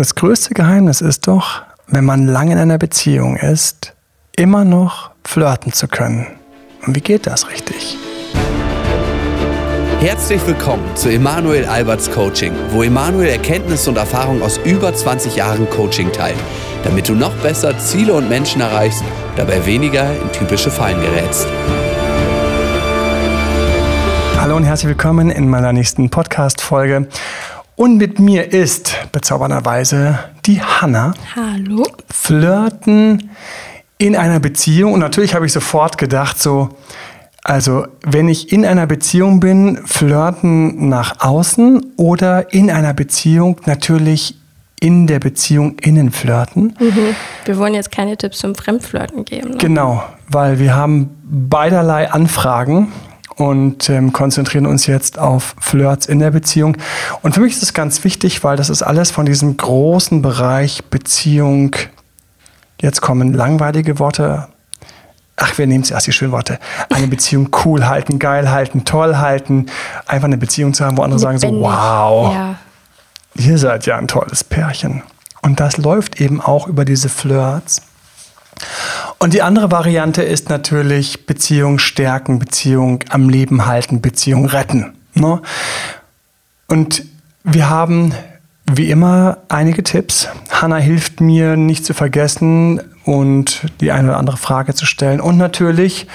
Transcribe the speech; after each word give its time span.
Das 0.00 0.14
größte 0.14 0.54
Geheimnis 0.54 1.02
ist 1.02 1.28
doch, 1.28 1.60
wenn 1.86 2.06
man 2.06 2.26
lange 2.26 2.52
in 2.52 2.58
einer 2.58 2.78
Beziehung 2.78 3.36
ist, 3.36 3.92
immer 4.34 4.64
noch 4.64 5.10
flirten 5.26 5.74
zu 5.74 5.88
können. 5.88 6.26
Und 6.86 6.96
wie 6.96 7.02
geht 7.02 7.26
das 7.26 7.50
richtig? 7.50 7.98
Herzlich 10.00 10.40
willkommen 10.46 10.84
zu 10.96 11.10
Emanuel 11.10 11.66
Alberts 11.66 12.10
Coaching, 12.10 12.54
wo 12.70 12.82
Emanuel 12.82 13.28
Erkenntnisse 13.28 13.90
und 13.90 13.98
Erfahrung 13.98 14.40
aus 14.40 14.56
über 14.64 14.94
20 14.94 15.36
Jahren 15.36 15.68
Coaching 15.68 16.10
teilt, 16.12 16.38
damit 16.82 17.06
du 17.06 17.12
noch 17.12 17.34
besser 17.42 17.78
Ziele 17.78 18.14
und 18.14 18.26
Menschen 18.26 18.62
erreichst, 18.62 19.04
dabei 19.36 19.66
weniger 19.66 20.10
in 20.10 20.32
typische 20.32 20.70
Fallen 20.70 20.98
gerätst. 21.02 21.46
Hallo 24.40 24.56
und 24.56 24.64
herzlich 24.64 24.88
willkommen 24.88 25.28
in 25.28 25.50
meiner 25.50 25.74
nächsten 25.74 26.08
Podcast-Folge. 26.08 27.08
Und 27.80 27.96
mit 27.96 28.18
mir 28.18 28.52
ist 28.52 28.94
bezaubernderweise 29.10 30.18
die 30.44 30.60
Hanna. 30.60 31.14
Hallo. 31.34 31.86
Flirten 32.10 33.30
in 33.96 34.16
einer 34.16 34.38
Beziehung. 34.38 34.92
Und 34.92 35.00
natürlich 35.00 35.34
habe 35.34 35.46
ich 35.46 35.52
sofort 35.54 35.96
gedacht, 35.96 36.38
so, 36.38 36.76
also 37.42 37.86
wenn 38.04 38.28
ich 38.28 38.52
in 38.52 38.66
einer 38.66 38.86
Beziehung 38.86 39.40
bin, 39.40 39.78
flirten 39.86 40.90
nach 40.90 41.20
außen 41.20 41.94
oder 41.96 42.52
in 42.52 42.70
einer 42.70 42.92
Beziehung 42.92 43.58
natürlich 43.64 44.34
in 44.78 45.06
der 45.06 45.18
Beziehung 45.18 45.78
innen 45.78 46.10
flirten. 46.10 46.76
Mhm. 46.78 47.16
Wir 47.46 47.56
wollen 47.56 47.72
jetzt 47.72 47.90
keine 47.90 48.18
Tipps 48.18 48.40
zum 48.40 48.54
Fremdflirten 48.54 49.24
geben. 49.24 49.52
Ne? 49.52 49.56
Genau, 49.56 50.04
weil 50.28 50.58
wir 50.58 50.74
haben 50.74 51.16
beiderlei 51.24 52.10
Anfragen 52.10 52.92
und 53.40 53.88
ähm, 53.88 54.12
konzentrieren 54.12 54.66
uns 54.66 54.86
jetzt 54.86 55.18
auf 55.18 55.56
Flirts 55.58 56.06
in 56.06 56.18
der 56.18 56.30
Beziehung. 56.30 56.76
Und 57.22 57.34
für 57.34 57.40
mich 57.40 57.54
ist 57.54 57.62
es 57.62 57.72
ganz 57.72 58.04
wichtig, 58.04 58.44
weil 58.44 58.56
das 58.56 58.68
ist 58.68 58.82
alles 58.82 59.10
von 59.10 59.24
diesem 59.24 59.56
großen 59.56 60.20
Bereich 60.20 60.84
Beziehung. 60.84 61.74
Jetzt 62.80 63.00
kommen 63.00 63.32
langweilige 63.32 63.98
Worte. 63.98 64.48
Ach, 65.36 65.56
wir 65.56 65.66
nehmen 65.66 65.84
zuerst 65.84 66.06
die 66.06 66.12
schönen 66.12 66.32
Worte. 66.32 66.58
Eine 66.90 67.06
Beziehung 67.06 67.48
cool 67.64 67.86
halten, 67.86 68.18
geil 68.18 68.50
halten, 68.50 68.84
toll 68.84 69.16
halten. 69.16 69.66
Einfach 70.06 70.26
eine 70.26 70.36
Beziehung 70.36 70.74
zu 70.74 70.84
haben, 70.84 70.98
wo 70.98 71.02
andere 71.02 71.18
Lebendig. 71.18 71.40
sagen 71.42 71.54
so, 71.54 71.62
wow, 71.62 72.34
ja. 72.34 72.54
ihr 73.36 73.56
seid 73.56 73.86
ja 73.86 73.96
ein 73.96 74.06
tolles 74.06 74.44
Pärchen. 74.44 75.02
Und 75.40 75.60
das 75.60 75.78
läuft 75.78 76.20
eben 76.20 76.42
auch 76.42 76.66
über 76.66 76.84
diese 76.84 77.08
Flirts. 77.08 77.80
Und 79.22 79.34
die 79.34 79.42
andere 79.42 79.70
Variante 79.70 80.22
ist 80.22 80.48
natürlich 80.48 81.26
Beziehung 81.26 81.78
stärken, 81.78 82.38
Beziehung 82.38 83.04
am 83.10 83.28
Leben 83.28 83.66
halten, 83.66 84.00
Beziehung 84.00 84.46
retten. 84.46 84.94
Ne? 85.12 85.42
Und 86.68 87.04
wir 87.44 87.68
haben 87.68 88.14
wie 88.66 88.90
immer 88.90 89.36
einige 89.48 89.82
Tipps. 89.82 90.28
Hanna 90.50 90.76
hilft 90.76 91.20
mir 91.20 91.56
nicht 91.56 91.84
zu 91.84 91.92
vergessen 91.92 92.80
und 93.04 93.66
die 93.82 93.92
eine 93.92 94.08
oder 94.08 94.16
andere 94.16 94.38
Frage 94.38 94.74
zu 94.74 94.86
stellen. 94.86 95.20
Und 95.20 95.36
natürlich 95.36 96.06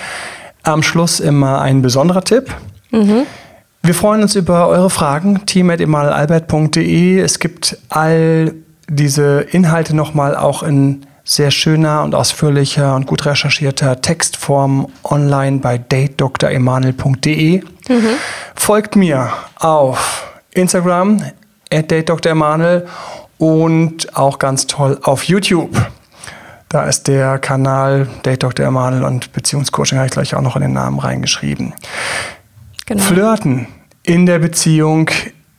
am 0.63 0.81
Schluss 0.81 1.19
immer 1.19 1.61
ein 1.61 1.83
besonderer 1.83 2.23
Tipp. 2.23 2.51
Mhm. 2.89 3.27
Wir 3.83 3.93
freuen 3.93 4.23
uns 4.23 4.33
über 4.35 4.67
eure 4.67 4.89
Fragen. 4.89 5.45
team.emalalbert.de. 5.45 7.19
Es 7.19 7.37
gibt 7.37 7.77
all 7.89 8.55
diese 8.89 9.41
Inhalte 9.41 9.95
nochmal 9.95 10.35
auch 10.35 10.63
in 10.63 11.05
sehr 11.25 11.51
schöner 11.51 12.03
und 12.03 12.15
ausführlicher 12.15 12.95
und 12.95 13.07
gut 13.07 13.25
recherchierter 13.25 13.99
Textform 13.99 14.87
online 15.03 15.57
bei 15.57 15.77
datedremanuel.de. 15.77 17.61
Mhm. 17.89 18.09
Folgt 18.55 18.95
mir 18.95 19.33
auf 19.59 20.31
Instagram 20.53 21.21
at 21.71 21.91
datedremanuel 21.91 22.87
und 23.37 24.15
auch 24.15 24.39
ganz 24.39 24.67
toll 24.67 24.99
auf 25.03 25.23
YouTube. 25.23 25.75
Da 26.69 26.85
ist 26.85 27.07
der 27.07 27.39
Kanal 27.39 28.07
Date 28.23 28.43
Dr. 28.43 28.65
Emanuel 28.65 29.03
und 29.03 29.33
Beziehungscoaching, 29.33 29.97
habe 29.97 30.07
ich 30.07 30.13
gleich 30.13 30.35
auch 30.35 30.41
noch 30.41 30.55
in 30.55 30.61
den 30.61 30.73
Namen 30.73 30.99
reingeschrieben. 30.99 31.73
Genau. 32.85 33.03
Flirten 33.03 33.67
in 34.03 34.25
der 34.25 34.39
Beziehung 34.39 35.09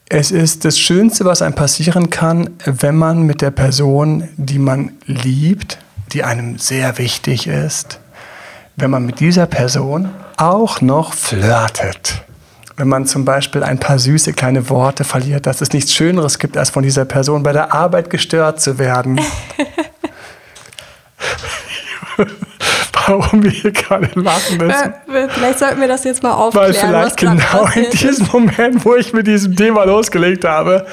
es 0.09 0.31
ist 0.31 0.65
das 0.65 0.79
Schönste, 0.79 1.25
was 1.25 1.43
einem 1.43 1.55
passieren 1.55 2.11
kann, 2.11 2.51
wenn 2.65 2.97
man 2.97 3.23
mit 3.23 3.43
der 3.43 3.51
Person, 3.51 4.29
die 4.37 4.59
man 4.59 4.93
liebt, 5.07 5.79
die 6.13 6.23
einem 6.23 6.59
sehr 6.59 6.99
wichtig 6.99 7.49
ist, 7.49 7.99
wenn 8.77 8.91
man 8.91 9.05
mit 9.05 9.19
dieser 9.19 9.47
Person 9.47 10.11
auch 10.37 10.81
noch 10.81 11.13
flirtet. 11.13 12.23
Wenn 12.77 12.89
man 12.89 13.07
zum 13.07 13.25
Beispiel 13.25 13.65
ein 13.65 13.81
paar 13.81 13.99
süße 13.99 14.33
kleine 14.35 14.69
Worte 14.69 15.03
verliert, 15.03 15.47
dass 15.47 15.61
es 15.61 15.73
nichts 15.73 15.95
Schöneres 15.95 16.39
gibt, 16.39 16.57
als 16.57 16.71
von 16.71 16.83
dieser 16.83 17.07
Person 17.07 17.43
bei 17.43 17.53
der 17.53 17.73
Arbeit 17.73 18.11
gestört 18.11 18.61
zu 18.61 18.79
werden. 18.79 19.21
warum 23.07 23.43
wir 23.43 23.51
hier 23.51 23.73
gerade 23.73 24.09
lachen 24.15 24.59
müssen. 24.59 24.95
Vielleicht 25.07 25.59
sollten 25.59 25.81
wir 25.81 25.89
das 25.89 26.05
jetzt 26.05 26.23
mal 26.23 26.33
aufklären. 26.33 26.67
Weil 26.67 26.75
vielleicht 26.75 27.17
genau 27.17 27.69
in 27.75 27.91
diesem 27.91 28.29
Moment, 28.33 28.85
wo 28.85 28.95
ich 28.95 29.13
mit 29.13 29.27
diesem 29.27 29.57
Thema 29.57 29.85
losgelegt 29.85 30.45
habe, 30.45 30.87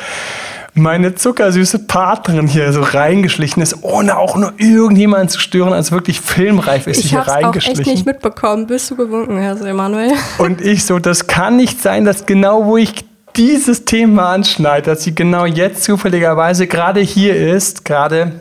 meine 0.76 1.14
zuckersüße 1.14 1.80
Partnerin 1.80 2.48
hier 2.48 2.74
so 2.74 2.82
reingeschlichen 2.82 3.62
ist, 3.62 3.84
ohne 3.84 4.18
auch 4.18 4.36
nur 4.36 4.54
irgendjemanden 4.58 5.30
zu 5.30 5.40
stören, 5.40 5.74
als 5.74 5.92
wirklich 5.92 6.20
filmreif 6.20 6.88
ist 6.88 6.98
ich 6.98 7.04
sie 7.04 7.10
hier 7.10 7.20
reingeschlichen. 7.20 7.82
Ich 7.82 7.88
habe 7.88 7.90
echt 7.90 7.98
nicht 7.98 8.06
mitbekommen. 8.06 8.68
Bist 8.68 8.90
du 8.90 8.96
gewunken, 8.96 9.38
Herr 9.38 9.60
Emanuel? 9.62 10.14
Und 10.40 10.62
ich 10.62 10.86
so, 10.86 11.00
das 11.00 11.28
kann 11.28 11.58
nicht 11.58 11.82
sein, 11.82 12.06
dass 12.06 12.26
genau 12.26 12.66
wo 12.66 12.78
ich 12.78 13.06
dieses 13.36 13.86
Thema 13.86 14.32
anschneide, 14.32 14.92
dass 14.92 15.04
sie 15.04 15.16
genau 15.16 15.46
jetzt 15.46 15.84
zufälligerweise 15.84 16.68
gerade 16.68 17.00
hier 17.00 17.36
ist, 17.36 17.86
gerade 17.86 18.32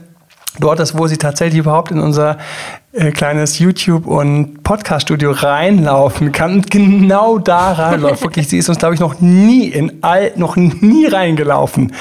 dort 0.59 0.81
ist, 0.81 0.99
wo 0.99 1.07
sie 1.07 1.17
tatsächlich 1.17 1.61
überhaupt 1.61 1.91
in 1.91 2.01
unser 2.01 2.39
äh, 2.93 3.11
kleines 3.11 3.59
YouTube- 3.59 4.07
und 4.07 4.63
Podcast-Studio 4.63 5.31
reinlaufen 5.31 6.33
kann. 6.33 6.55
Und 6.55 6.71
genau 6.71 7.39
da 7.39 7.73
reinläuft. 7.73 8.23
Wirklich, 8.25 8.49
sie 8.49 8.59
ist 8.59 8.69
uns, 8.69 8.79
glaube 8.79 8.95
ich, 8.95 9.01
noch 9.01 9.21
nie 9.21 9.69
in 9.69 10.03
all, 10.03 10.33
noch 10.37 10.57
nie 10.57 11.07
reingelaufen. 11.07 11.93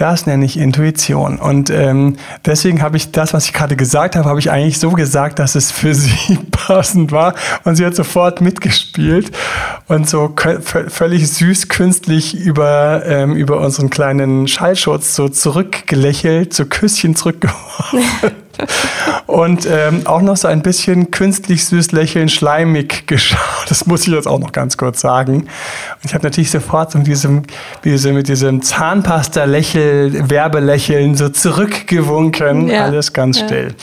Das 0.00 0.24
nenne 0.24 0.46
ich 0.46 0.56
Intuition. 0.56 1.38
Und 1.38 1.68
ähm, 1.68 2.16
deswegen 2.46 2.80
habe 2.80 2.96
ich 2.96 3.12
das, 3.12 3.34
was 3.34 3.44
ich 3.44 3.52
gerade 3.52 3.76
gesagt 3.76 4.16
habe, 4.16 4.26
habe 4.26 4.40
ich 4.40 4.50
eigentlich 4.50 4.78
so 4.78 4.92
gesagt, 4.92 5.38
dass 5.38 5.54
es 5.54 5.70
für 5.70 5.94
sie 5.94 6.38
passend 6.50 7.12
war. 7.12 7.34
Und 7.64 7.76
sie 7.76 7.84
hat 7.84 7.94
sofort 7.94 8.40
mitgespielt 8.40 9.30
und 9.88 10.08
so 10.08 10.34
völlig 10.88 11.30
süß 11.30 11.68
künstlich 11.68 12.34
über, 12.34 13.02
ähm, 13.04 13.36
über 13.36 13.60
unseren 13.60 13.90
kleinen 13.90 14.48
Schallschutz 14.48 15.14
so 15.14 15.28
zurückgelächelt, 15.28 16.54
so 16.54 16.64
Küsschen 16.64 17.14
zurückgeworfen. 17.14 18.00
und 19.26 19.66
ähm, 19.70 20.06
auch 20.06 20.22
noch 20.22 20.36
so 20.36 20.48
ein 20.48 20.62
bisschen 20.62 21.10
künstlich 21.10 21.64
süß 21.64 21.92
lächeln, 21.92 22.28
schleimig 22.28 23.06
geschaut. 23.06 23.38
Das 23.68 23.86
muss 23.86 24.06
ich 24.06 24.12
jetzt 24.12 24.28
auch 24.28 24.38
noch 24.38 24.52
ganz 24.52 24.76
kurz 24.76 25.00
sagen. 25.00 25.34
Und 25.42 26.04
ich 26.04 26.14
habe 26.14 26.24
natürlich 26.24 26.50
sofort 26.50 26.92
so 26.92 26.98
mit 26.98 27.06
diesem, 27.06 27.42
mit 27.84 28.28
diesem 28.28 28.62
Zahnpasta-Lächeln, 28.62 30.30
Werbelächeln 30.30 31.14
so 31.16 31.28
zurückgewunken. 31.28 32.68
Ja. 32.68 32.84
Alles 32.84 33.12
ganz 33.12 33.38
still. 33.38 33.74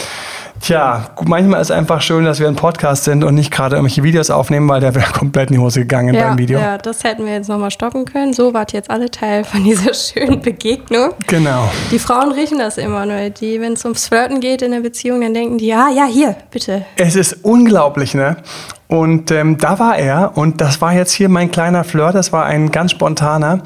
Ja. 0.63 1.07
Tja, 1.07 1.09
manchmal 1.25 1.61
ist 1.61 1.69
es 1.69 1.71
einfach 1.71 2.01
schön, 2.01 2.25
dass 2.25 2.39
wir 2.39 2.47
ein 2.47 2.55
Podcast 2.55 3.03
sind 3.03 3.23
und 3.23 3.35
nicht 3.35 3.51
gerade 3.51 3.75
irgendwelche 3.75 4.03
Videos 4.03 4.29
aufnehmen, 4.29 4.67
weil 4.69 4.81
der 4.81 4.95
wäre 4.95 5.11
komplett 5.13 5.49
in 5.49 5.55
die 5.55 5.61
Hose 5.61 5.81
gegangen 5.81 6.13
ja, 6.13 6.29
beim 6.29 6.37
Video. 6.37 6.59
Ja, 6.59 6.77
das 6.77 7.03
hätten 7.03 7.25
wir 7.25 7.33
jetzt 7.33 7.49
nochmal 7.49 7.71
stoppen 7.71 8.05
können. 8.05 8.33
So 8.33 8.53
wart 8.53 8.73
jetzt 8.73 8.89
alle 8.89 9.09
Teil 9.09 9.43
von 9.43 9.63
dieser 9.63 9.93
schönen 9.93 10.41
Begegnung. 10.41 11.13
Genau. 11.27 11.69
Die 11.91 11.99
Frauen 11.99 12.31
riechen 12.31 12.59
das 12.59 12.77
immer 12.77 13.05
nur. 13.05 13.29
Die, 13.29 13.61
wenn 13.61 13.73
es 13.73 13.83
ums 13.85 14.07
Flirten 14.07 14.39
geht 14.39 14.61
in 14.61 14.71
der 14.71 14.81
Beziehung, 14.81 15.21
dann 15.21 15.33
denken 15.33 15.57
die, 15.57 15.67
ja, 15.67 15.89
ja, 15.89 16.05
hier, 16.05 16.35
bitte. 16.51 16.85
Es 16.95 17.15
ist 17.15 17.43
unglaublich, 17.43 18.13
ne? 18.13 18.37
Und 18.87 19.31
ähm, 19.31 19.57
da 19.57 19.79
war 19.79 19.97
er 19.97 20.37
und 20.37 20.61
das 20.61 20.79
war 20.79 20.93
jetzt 20.93 21.11
hier 21.11 21.27
mein 21.27 21.51
kleiner 21.51 21.83
Flirt, 21.83 22.15
das 22.15 22.31
war 22.31 22.45
ein 22.45 22.71
ganz 22.71 22.91
spontaner. 22.91 23.61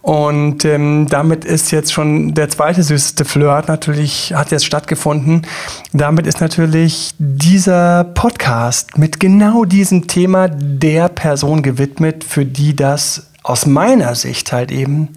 Und 0.00 0.64
ähm, 0.64 1.06
damit 1.10 1.44
ist 1.44 1.70
jetzt 1.72 1.92
schon 1.92 2.32
der 2.32 2.48
zweite 2.48 2.82
süßeste 2.82 3.26
Flirt 3.26 3.68
natürlich, 3.68 4.32
hat 4.34 4.50
jetzt 4.50 4.64
stattgefunden. 4.64 5.46
Damit 5.92 6.26
ist 6.26 6.40
natürlich 6.40 7.14
dieser 7.18 8.04
Podcast 8.04 8.96
mit 8.96 9.20
genau 9.20 9.66
diesem 9.66 10.06
Thema 10.06 10.48
der 10.48 11.10
Person 11.10 11.62
gewidmet, 11.62 12.24
für 12.24 12.46
die 12.46 12.74
das 12.74 13.26
aus 13.42 13.66
meiner 13.66 14.14
Sicht 14.14 14.52
halt 14.52 14.72
eben 14.72 15.10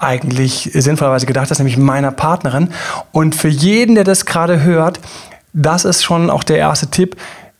eigentlich 0.00 0.70
sinnvollerweise 0.74 1.26
gedacht 1.26 1.50
ist, 1.50 1.58
nämlich 1.58 1.78
meiner 1.78 2.10
Partnerin. 2.10 2.70
Und 3.12 3.36
für 3.36 3.48
jeden, 3.48 3.94
der 3.94 4.04
das 4.04 4.26
gerade 4.26 4.62
hört, 4.62 4.98
das 5.52 5.84
ist 5.84 6.02
schon 6.02 6.30
auch 6.30 6.42
der 6.42 6.58
erste 6.58 6.88
Tipp 6.88 7.16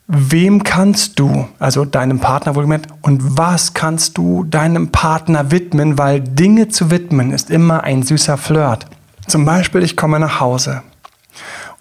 wem 0.07 0.63
kannst 0.63 1.19
du, 1.19 1.49
also 1.59 1.85
deinem 1.85 2.21
Partner 2.21 2.55
wohlgemerkt, 2.55 2.89
und 3.03 3.39
was 3.39 3.75
kannst 3.75 4.19
du 4.19 4.45
deinem 4.45 4.93
Partner 4.93 5.51
widmen, 5.51 5.99
weil 5.99 6.21
Dinge 6.21 6.69
zu 6.69 6.91
widmen 6.91 7.31
ist 7.31 7.51
immer 7.51 7.85
ein 7.85 8.03
süßer 8.03 8.37
Flirt. 8.37 8.87
Zum 9.27 9.45
Beispiel, 9.45 9.83
ich 9.83 9.97
komme 9.97 10.21
nach 10.21 10.41
Hause 10.41 10.83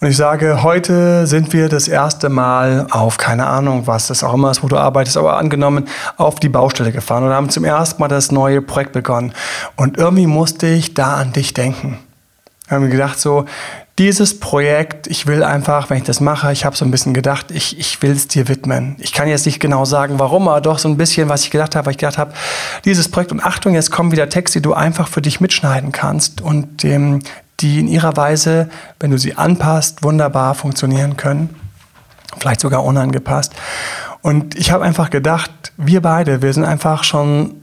und 0.04 0.10
ich 0.10 0.18
sage, 0.18 0.64
heute 0.64 1.28
sind 1.28 1.54
wir 1.54 1.70
das 1.70 1.88
erste 1.88 2.28
Mal 2.28 2.88
auf, 2.92 3.18
keine 3.18 3.48
Ahnung, 3.48 3.88
was 3.88 4.08
das 4.08 4.22
auch 4.22 4.34
immer 4.34 4.52
ist, 4.52 4.62
wo 4.62 4.68
du 4.68 4.76
arbeitest, 4.76 5.16
aber 5.16 5.38
angenommen, 5.38 5.88
auf 6.18 6.42
die 6.42 6.50
Baustelle 6.50 6.92
gefahren 6.92 7.24
und 7.24 7.30
haben 7.30 7.50
zum 7.50 7.64
ersten 7.64 8.02
Mal 8.02 8.10
das 8.10 8.30
neue 8.30 8.62
Projekt 8.62 8.92
begonnen. 8.92 9.34
Und 9.78 9.98
irgendwie 9.98 10.28
musste 10.28 10.68
ich 10.68 10.94
da 10.94 11.16
an 11.16 11.32
dich 11.32 11.54
denken. 11.54 12.00
Wir 12.68 12.76
haben 12.76 12.90
gedacht, 12.90 13.18
so, 13.18 13.46
dieses 14.00 14.40
Projekt, 14.40 15.06
ich 15.06 15.28
will 15.28 15.44
einfach, 15.44 15.90
wenn 15.90 15.98
ich 15.98 16.04
das 16.04 16.20
mache, 16.20 16.52
ich 16.52 16.66
habe 16.66 16.76
so 16.76 16.84
ein 16.84 16.90
bisschen 16.90 17.14
gedacht, 17.14 17.52
ich, 17.52 17.78
ich 17.78 18.02
will 18.02 18.12
es 18.12 18.28
dir 18.28 18.48
widmen. 18.48 18.96
Ich 19.00 19.14
kann 19.14 19.28
jetzt 19.28 19.46
nicht 19.46 19.60
genau 19.60 19.86
sagen, 19.86 20.18
warum, 20.18 20.48
aber 20.48 20.62
doch 20.62 20.80
so 20.80 20.90
ein 20.90 20.98
bisschen, 20.98 21.30
was 21.30 21.44
ich 21.44 21.52
gedacht 21.52 21.76
habe, 21.76 21.86
weil 21.86 21.92
ich 21.92 22.00
gedacht 22.00 22.18
habe, 22.18 22.34
dieses 22.86 23.10
Projekt, 23.10 23.32
und 23.32 23.40
Achtung, 23.40 23.76
jetzt 23.76 23.92
kommen 23.92 24.12
wieder 24.12 24.30
Texte, 24.30 24.60
die 24.60 24.64
du 24.64 24.74
einfach 24.74 25.08
für 25.08 25.22
dich 25.22 25.40
mitschneiden 25.42 25.92
kannst 25.92 26.42
und 26.42 26.84
ähm, 26.84 27.20
die 27.60 27.80
in 27.80 27.88
ihrer 27.88 28.18
Weise, 28.18 28.70
wenn 29.00 29.12
du 29.12 29.20
sie 29.20 29.38
anpasst, 29.38 30.04
wunderbar 30.04 30.56
funktionieren 30.56 31.16
können. 31.16 31.56
Vielleicht 32.40 32.62
sogar 32.62 32.84
unangepasst. 32.84 33.54
Und 34.24 34.56
ich 34.56 34.72
habe 34.72 34.84
einfach 34.84 35.12
gedacht, 35.12 35.52
wir 35.78 36.02
beide, 36.02 36.42
wir 36.42 36.52
sind 36.52 36.66
einfach 36.66 37.04
schon 37.04 37.56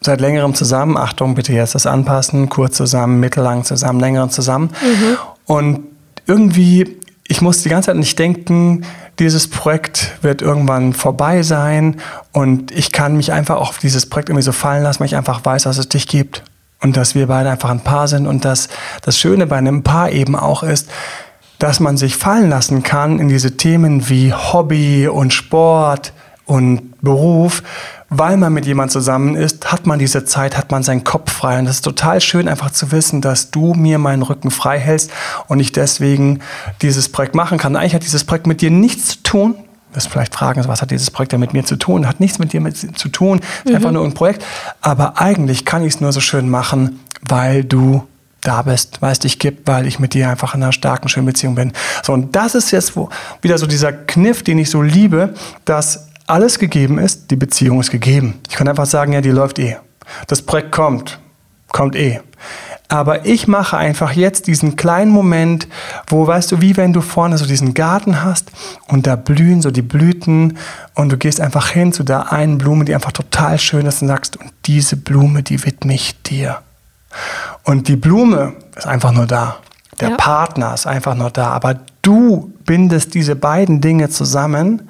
seit 0.00 0.20
längerem 0.20 0.54
zusammen. 0.54 0.96
Achtung, 0.96 1.34
bitte 1.34 1.52
jetzt 1.52 1.74
das 1.74 1.86
anpassen. 1.86 2.48
Kurz 2.48 2.76
zusammen, 2.76 3.20
mittellang 3.20 3.64
zusammen, 3.64 4.00
längeren 4.00 4.30
zusammen. 4.30 4.70
Mhm. 4.80 5.18
Und 5.48 5.80
irgendwie, 6.26 6.98
ich 7.26 7.40
muss 7.40 7.62
die 7.62 7.70
ganze 7.70 7.86
Zeit 7.86 7.96
nicht 7.96 8.18
denken, 8.18 8.84
dieses 9.18 9.48
Projekt 9.48 10.12
wird 10.22 10.42
irgendwann 10.42 10.92
vorbei 10.92 11.42
sein 11.42 11.96
und 12.32 12.70
ich 12.70 12.92
kann 12.92 13.16
mich 13.16 13.32
einfach 13.32 13.56
auf 13.56 13.78
dieses 13.78 14.06
Projekt 14.06 14.28
irgendwie 14.28 14.44
so 14.44 14.52
fallen 14.52 14.84
lassen, 14.84 15.00
weil 15.00 15.06
ich 15.06 15.16
einfach 15.16 15.44
weiß, 15.44 15.64
dass 15.64 15.78
es 15.78 15.88
dich 15.88 16.06
gibt 16.06 16.44
und 16.80 16.96
dass 16.96 17.14
wir 17.14 17.26
beide 17.26 17.50
einfach 17.50 17.70
ein 17.70 17.82
Paar 17.82 18.08
sind 18.08 18.26
und 18.26 18.44
dass 18.44 18.68
das 19.02 19.18
Schöne 19.18 19.46
bei 19.46 19.56
einem 19.56 19.82
Paar 19.82 20.10
eben 20.10 20.36
auch 20.36 20.62
ist, 20.62 20.88
dass 21.58 21.80
man 21.80 21.96
sich 21.96 22.14
fallen 22.16 22.50
lassen 22.50 22.82
kann 22.82 23.18
in 23.18 23.28
diese 23.28 23.56
Themen 23.56 24.08
wie 24.10 24.32
Hobby 24.32 25.08
und 25.08 25.32
Sport 25.32 26.12
und 26.48 26.98
Beruf, 27.02 27.62
weil 28.08 28.38
man 28.38 28.54
mit 28.54 28.64
jemand 28.64 28.90
zusammen 28.90 29.36
ist, 29.36 29.70
hat 29.70 29.86
man 29.86 29.98
diese 29.98 30.24
Zeit, 30.24 30.56
hat 30.56 30.70
man 30.70 30.82
seinen 30.82 31.04
Kopf 31.04 31.30
frei. 31.30 31.58
Und 31.58 31.66
das 31.66 31.76
ist 31.76 31.82
total 31.82 32.22
schön, 32.22 32.48
einfach 32.48 32.70
zu 32.70 32.90
wissen, 32.90 33.20
dass 33.20 33.50
du 33.50 33.74
mir 33.74 33.98
meinen 33.98 34.22
Rücken 34.22 34.50
frei 34.50 34.78
hältst 34.78 35.10
und 35.46 35.60
ich 35.60 35.72
deswegen 35.72 36.40
dieses 36.80 37.10
Projekt 37.10 37.34
machen 37.34 37.58
kann. 37.58 37.76
Eigentlich 37.76 37.94
hat 37.94 38.02
dieses 38.02 38.24
Projekt 38.24 38.46
mit 38.46 38.62
dir 38.62 38.70
nichts 38.70 39.08
zu 39.08 39.22
tun. 39.22 39.54
Du 39.90 39.96
wirst 39.96 40.08
vielleicht 40.08 40.34
fragen, 40.34 40.66
was 40.66 40.80
hat 40.80 40.90
dieses 40.90 41.10
Projekt 41.10 41.32
denn 41.32 41.40
mit 41.40 41.52
mir 41.52 41.64
zu 41.64 41.76
tun? 41.76 42.06
Hat 42.06 42.18
nichts 42.18 42.38
mit 42.38 42.54
dir 42.54 42.62
mit 42.62 42.76
zu 42.76 43.08
tun, 43.10 43.40
ist 43.40 43.70
mhm. 43.70 43.76
einfach 43.76 43.92
nur 43.92 44.04
ein 44.04 44.14
Projekt. 44.14 44.42
Aber 44.80 45.20
eigentlich 45.20 45.66
kann 45.66 45.84
ich 45.84 45.94
es 45.94 46.00
nur 46.00 46.12
so 46.12 46.20
schön 46.20 46.48
machen, 46.48 47.00
weil 47.28 47.62
du 47.62 48.04
da 48.40 48.62
bist, 48.62 49.02
weil 49.02 49.12
es 49.12 49.18
dich 49.18 49.38
gibt, 49.38 49.66
weil 49.66 49.86
ich 49.86 49.98
mit 49.98 50.14
dir 50.14 50.30
einfach 50.30 50.54
in 50.54 50.62
einer 50.62 50.72
starken, 50.72 51.08
schönen 51.08 51.26
Beziehung 51.26 51.54
bin. 51.54 51.72
So, 52.02 52.12
und 52.14 52.34
das 52.36 52.54
ist 52.54 52.70
jetzt 52.70 52.96
wo, 52.96 53.10
wieder 53.42 53.58
so 53.58 53.66
dieser 53.66 53.92
Kniff, 53.92 54.42
den 54.42 54.58
ich 54.58 54.70
so 54.70 54.80
liebe, 54.80 55.34
dass 55.64 56.07
alles 56.28 56.58
gegeben 56.58 56.98
ist, 56.98 57.30
die 57.30 57.36
Beziehung 57.36 57.80
ist 57.80 57.90
gegeben. 57.90 58.40
Ich 58.48 58.56
kann 58.56 58.68
einfach 58.68 58.86
sagen, 58.86 59.12
ja, 59.12 59.20
die 59.20 59.30
läuft 59.30 59.58
eh. 59.58 59.76
Das 60.26 60.42
Projekt 60.42 60.72
kommt, 60.72 61.18
kommt 61.68 61.96
eh. 61.96 62.20
Aber 62.90 63.26
ich 63.26 63.46
mache 63.46 63.76
einfach 63.76 64.12
jetzt 64.12 64.46
diesen 64.46 64.76
kleinen 64.76 65.10
Moment, 65.10 65.68
wo, 66.06 66.26
weißt 66.26 66.52
du, 66.52 66.62
wie 66.62 66.78
wenn 66.78 66.94
du 66.94 67.02
vorne 67.02 67.36
so 67.36 67.44
diesen 67.44 67.74
Garten 67.74 68.24
hast 68.24 68.50
und 68.86 69.06
da 69.06 69.14
blühen 69.14 69.60
so 69.60 69.70
die 69.70 69.82
Blüten 69.82 70.56
und 70.94 71.12
du 71.12 71.18
gehst 71.18 71.40
einfach 71.40 71.68
hin 71.68 71.92
zu 71.92 72.02
der 72.02 72.32
einen 72.32 72.56
Blume, 72.56 72.86
die 72.86 72.94
einfach 72.94 73.12
total 73.12 73.58
schön 73.58 73.84
ist 73.84 74.00
und 74.00 74.08
sagst, 74.08 74.38
und 74.38 74.52
diese 74.64 74.96
Blume, 74.96 75.42
die 75.42 75.62
widme 75.66 75.94
ich 75.94 76.22
dir. 76.22 76.60
Und 77.64 77.88
die 77.88 77.96
Blume 77.96 78.54
ist 78.74 78.86
einfach 78.86 79.12
nur 79.12 79.26
da. 79.26 79.56
Der 80.00 80.10
ja. 80.10 80.16
Partner 80.16 80.72
ist 80.72 80.86
einfach 80.86 81.14
nur 81.14 81.30
da. 81.30 81.48
Aber 81.48 81.78
du 82.00 82.52
bindest 82.68 83.14
diese 83.14 83.34
beiden 83.34 83.80
Dinge 83.80 84.10
zusammen 84.10 84.82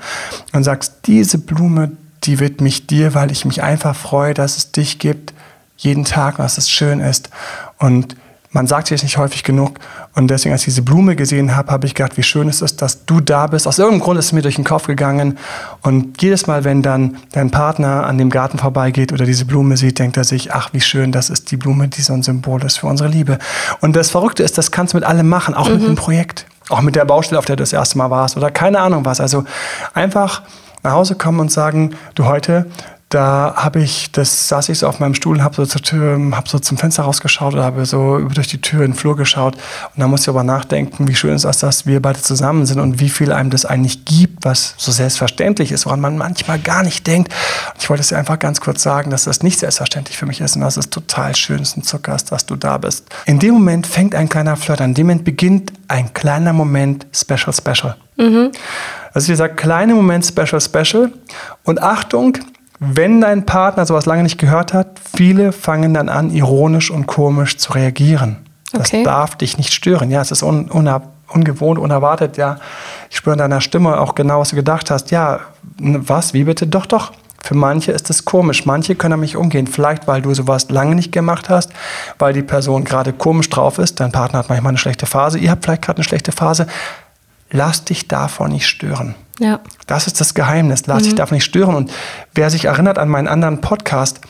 und 0.52 0.64
sagst, 0.64 1.06
diese 1.06 1.38
Blume, 1.38 1.92
die 2.24 2.40
widme 2.40 2.66
ich 2.66 2.88
dir, 2.88 3.14
weil 3.14 3.30
ich 3.30 3.44
mich 3.44 3.62
einfach 3.62 3.94
freue, 3.94 4.34
dass 4.34 4.56
es 4.56 4.72
dich 4.72 4.98
gibt, 4.98 5.32
jeden 5.76 6.04
Tag, 6.04 6.38
dass 6.38 6.58
es 6.58 6.68
schön 6.68 6.98
ist. 6.98 7.30
Und 7.78 8.16
man 8.50 8.66
sagt 8.66 8.90
es 8.90 9.04
nicht 9.04 9.16
häufig 9.16 9.44
genug. 9.44 9.78
Und 10.16 10.28
deswegen, 10.28 10.52
als 10.54 10.62
ich 10.62 10.66
diese 10.66 10.82
Blume 10.82 11.14
gesehen 11.14 11.54
habe, 11.54 11.70
habe 11.70 11.86
ich 11.86 11.94
gedacht, 11.94 12.16
wie 12.16 12.24
schön 12.24 12.48
es 12.48 12.62
ist, 12.62 12.82
dass 12.82 13.04
du 13.04 13.20
da 13.20 13.46
bist. 13.46 13.68
Aus 13.68 13.78
irgendeinem 13.78 14.00
Grund 14.00 14.18
ist 14.18 14.26
es 14.26 14.32
mir 14.32 14.42
durch 14.42 14.56
den 14.56 14.64
Kopf 14.64 14.88
gegangen. 14.88 15.38
Und 15.82 16.20
jedes 16.20 16.48
Mal, 16.48 16.64
wenn 16.64 16.82
dann 16.82 17.18
dein 17.30 17.52
Partner 17.52 18.06
an 18.06 18.18
dem 18.18 18.30
Garten 18.30 18.58
vorbeigeht 18.58 19.12
oder 19.12 19.24
diese 19.24 19.44
Blume 19.44 19.76
sieht, 19.76 20.00
denkt 20.00 20.16
er 20.16 20.24
sich, 20.24 20.52
ach, 20.52 20.70
wie 20.72 20.80
schön, 20.80 21.12
das 21.12 21.30
ist 21.30 21.52
die 21.52 21.56
Blume, 21.56 21.86
die 21.86 22.02
so 22.02 22.12
ein 22.12 22.24
Symbol 22.24 22.64
ist 22.64 22.78
für 22.78 22.88
unsere 22.88 23.08
Liebe. 23.08 23.38
Und 23.80 23.94
das 23.94 24.10
Verrückte 24.10 24.42
ist, 24.42 24.58
das 24.58 24.72
kannst 24.72 24.94
du 24.94 24.96
mit 24.96 25.04
allem 25.04 25.28
machen, 25.28 25.54
auch 25.54 25.68
mhm. 25.68 25.74
mit 25.74 25.86
dem 25.86 25.94
Projekt. 25.94 26.46
Auch 26.68 26.80
mit 26.80 26.96
der 26.96 27.04
Baustelle, 27.04 27.38
auf 27.38 27.44
der 27.44 27.56
du 27.56 27.62
das 27.62 27.72
erste 27.72 27.98
Mal 27.98 28.10
warst 28.10 28.36
oder 28.36 28.50
keine 28.50 28.80
Ahnung 28.80 29.04
was. 29.04 29.20
Also 29.20 29.44
einfach 29.94 30.42
nach 30.82 30.92
Hause 30.92 31.14
kommen 31.14 31.40
und 31.40 31.50
sagen, 31.50 31.96
du 32.14 32.26
heute 32.26 32.66
da 33.08 33.54
habe 33.56 33.80
ich, 33.80 34.12
das 34.12 34.48
saß 34.48 34.68
ich 34.68 34.80
so 34.80 34.86
auf 34.86 35.00
meinem 35.00 35.14
Stuhl 35.14 35.36
und 35.36 35.42
habe 35.42 35.54
so 35.54 35.64
zur 35.64 35.80
Tür, 35.80 36.18
habe 36.32 36.48
so 36.48 36.58
zum 36.58 36.76
Fenster 36.76 37.04
rausgeschaut 37.04 37.54
oder 37.54 37.64
habe 37.64 37.86
so 37.86 38.18
durch 38.18 38.48
die 38.48 38.60
Tür 38.60 38.84
in 38.84 38.90
den 38.90 38.96
Flur 38.96 39.16
geschaut. 39.16 39.54
Und 39.54 40.00
da 40.00 40.06
muss 40.06 40.22
ich 40.22 40.28
aber 40.28 40.44
nachdenken, 40.44 41.08
wie 41.08 41.14
schön 41.14 41.32
es 41.32 41.44
ist, 41.44 41.62
dass 41.62 41.86
wir 41.86 42.02
beide 42.02 42.20
zusammen 42.20 42.66
sind 42.66 42.80
und 42.80 43.00
wie 43.00 43.08
viel 43.08 43.32
einem 43.32 43.48
das 43.48 43.64
eigentlich 43.64 44.04
gibt, 44.04 44.44
was 44.44 44.74
so 44.76 44.92
selbstverständlich 44.92 45.72
ist, 45.72 45.86
woran 45.86 46.00
man 46.00 46.18
manchmal 46.18 46.58
gar 46.58 46.82
nicht 46.82 47.06
denkt. 47.06 47.32
Und 47.72 47.82
ich 47.82 47.88
wollte 47.88 48.02
es 48.02 48.08
dir 48.08 48.18
einfach 48.18 48.38
ganz 48.38 48.60
kurz 48.60 48.82
sagen, 48.82 49.10
dass 49.10 49.24
das 49.24 49.42
nicht 49.42 49.58
selbstverständlich 49.58 50.18
für 50.18 50.26
mich 50.26 50.42
ist 50.42 50.56
und 50.56 50.62
dass 50.62 50.76
es 50.76 50.90
total 50.90 51.34
schön 51.34 51.60
ist 51.60 51.78
und 51.78 51.84
Zucker 51.84 52.14
ist, 52.14 52.30
dass 52.30 52.44
du 52.44 52.56
da 52.56 52.76
bist. 52.76 53.06
In 53.24 53.38
dem 53.38 53.54
Moment 53.54 53.86
fängt 53.86 54.14
ein 54.14 54.28
kleiner 54.28 54.56
Flirt 54.56 54.82
an. 54.82 54.90
In 54.90 54.94
dem 54.94 55.06
Moment 55.06 55.24
beginnt 55.24 55.72
ein 55.88 56.12
kleiner 56.12 56.52
Moment 56.52 57.06
Special 57.12 57.54
Special. 57.54 57.96
Mhm. 58.18 58.52
Also 59.14 59.28
wie 59.28 59.32
gesagt, 59.32 59.56
kleiner 59.56 59.94
Moment 59.94 60.26
Special 60.26 60.60
Special. 60.60 61.10
Und 61.64 61.80
Achtung, 61.80 62.36
wenn 62.80 63.20
dein 63.20 63.44
Partner 63.44 63.86
sowas 63.86 64.06
lange 64.06 64.22
nicht 64.22 64.38
gehört 64.38 64.72
hat, 64.72 65.00
viele 65.16 65.52
fangen 65.52 65.94
dann 65.94 66.08
an, 66.08 66.30
ironisch 66.30 66.90
und 66.90 67.06
komisch 67.06 67.56
zu 67.58 67.72
reagieren. 67.72 68.36
Das 68.72 68.88
okay. 68.88 69.02
darf 69.02 69.36
dich 69.36 69.56
nicht 69.58 69.72
stören. 69.72 70.10
Ja, 70.10 70.20
es 70.20 70.30
ist 70.30 70.42
un, 70.42 70.70
ungewohnt, 71.28 71.78
unerwartet. 71.78 72.36
Ja, 72.36 72.58
ich 73.10 73.16
spüre 73.16 73.34
in 73.34 73.38
deiner 73.38 73.60
Stimme 73.60 73.98
auch 74.00 74.14
genau, 74.14 74.40
was 74.40 74.50
du 74.50 74.56
gedacht 74.56 74.90
hast. 74.90 75.10
Ja, 75.10 75.40
was? 75.78 76.34
Wie 76.34 76.44
bitte? 76.44 76.66
Doch, 76.66 76.86
doch. 76.86 77.12
Für 77.42 77.54
manche 77.54 77.92
ist 77.92 78.10
es 78.10 78.24
komisch. 78.24 78.66
Manche 78.66 78.94
können 78.94 79.12
damit 79.12 79.34
umgehen. 79.34 79.66
Vielleicht, 79.66 80.06
weil 80.06 80.20
du 80.20 80.34
sowas 80.34 80.70
lange 80.70 80.94
nicht 80.94 81.12
gemacht 81.12 81.48
hast, 81.48 81.72
weil 82.18 82.32
die 82.32 82.42
Person 82.42 82.84
gerade 82.84 83.12
komisch 83.12 83.48
drauf 83.48 83.78
ist. 83.78 84.00
Dein 84.00 84.12
Partner 84.12 84.40
hat 84.40 84.48
manchmal 84.48 84.72
eine 84.72 84.78
schlechte 84.78 85.06
Phase. 85.06 85.38
Ihr 85.38 85.50
habt 85.50 85.64
vielleicht 85.64 85.82
gerade 85.82 85.98
eine 85.98 86.04
schlechte 86.04 86.32
Phase. 86.32 86.66
Lass 87.50 87.84
dich 87.84 88.08
davon 88.08 88.52
nicht 88.52 88.66
stören. 88.66 89.14
Ja. 89.38 89.60
Das 89.86 90.06
ist 90.06 90.20
das 90.20 90.34
Geheimnis. 90.34 90.86
Lass 90.86 91.02
mhm. 91.02 91.04
dich 91.04 91.14
davon 91.14 91.36
nicht 91.36 91.44
stören. 91.44 91.74
Und 91.74 91.92
wer 92.34 92.50
sich 92.50 92.66
erinnert 92.66 92.98
an 92.98 93.08
meinen 93.08 93.28
anderen 93.28 93.60
Podcast, 93.60 94.20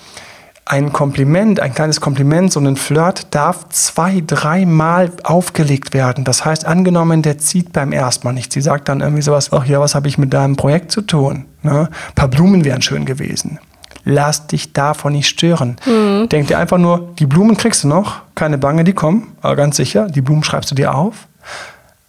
ein 0.69 0.93
Kompliment, 0.93 1.61
ein 1.61 1.75
kleines 1.75 2.01
Kompliment, 2.01 2.53
so 2.53 2.61
ein 2.61 2.77
Flirt 2.77 3.29
darf 3.31 3.71
zwei, 3.71 4.23
dreimal 4.25 5.11
aufgelegt 5.25 5.95
werden. 5.95 6.25
Das 6.25 6.45
heißt, 6.45 6.67
angenommen, 6.67 7.23
der 7.23 7.39
zieht 7.39 7.73
beim 7.73 7.91
ersten 7.91 8.27
Mal 8.27 8.35
nicht. 8.35 8.53
Sie 8.53 8.61
sagt 8.61 8.89
dann 8.91 9.01
irgendwie 9.01 9.23
sowas, 9.23 9.51
ach 9.51 9.65
ja, 9.65 9.81
was 9.81 9.95
habe 9.95 10.09
ich 10.09 10.19
mit 10.19 10.35
deinem 10.35 10.57
Projekt 10.57 10.93
zu 10.93 11.01
tun? 11.01 11.47
Ne? 11.63 11.89
Ein 11.91 12.15
paar 12.15 12.29
Blumen 12.29 12.67
wären 12.67 12.83
schön 12.83 13.07
gewesen. 13.07 13.59
Lass 14.05 14.47
dich 14.47 14.75
davon 14.75 15.13
nicht 15.13 15.29
stören. 15.29 15.77
Mhm. 15.87 16.29
Denk 16.29 16.49
dir 16.49 16.59
einfach 16.59 16.79
nur, 16.79 17.15
die 17.19 17.27
Blumen 17.27 17.57
kriegst 17.57 17.85
du 17.85 17.89
noch, 17.89 18.21
keine 18.35 18.59
Bange, 18.59 18.85
die 18.85 18.93
kommen, 18.93 19.37
aber 19.41 19.57
ganz 19.57 19.77
sicher, 19.77 20.09
die 20.09 20.21
Blumen 20.21 20.45
schreibst 20.45 20.71
du 20.71 20.75
dir 20.75 20.95
auf. 20.95 21.29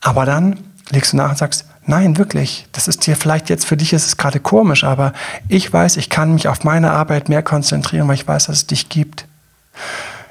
Aber 0.01 0.25
dann 0.25 0.57
legst 0.89 1.13
du 1.13 1.17
nach 1.17 1.31
und 1.31 1.37
sagst, 1.37 1.65
nein, 1.85 2.17
wirklich, 2.17 2.67
das 2.71 2.87
ist 2.87 3.05
dir 3.05 3.15
vielleicht 3.15 3.49
jetzt 3.49 3.65
für 3.65 3.77
dich 3.77 3.93
ist 3.93 4.05
es 4.05 4.17
gerade 4.17 4.39
komisch, 4.39 4.83
aber 4.83 5.13
ich 5.47 5.71
weiß, 5.71 5.97
ich 5.97 6.09
kann 6.09 6.33
mich 6.33 6.47
auf 6.47 6.63
meine 6.63 6.91
Arbeit 6.91 7.29
mehr 7.29 7.43
konzentrieren, 7.43 8.07
weil 8.07 8.15
ich 8.15 8.27
weiß, 8.27 8.47
dass 8.47 8.57
es 8.57 8.67
dich 8.67 8.89
gibt. 8.89 9.25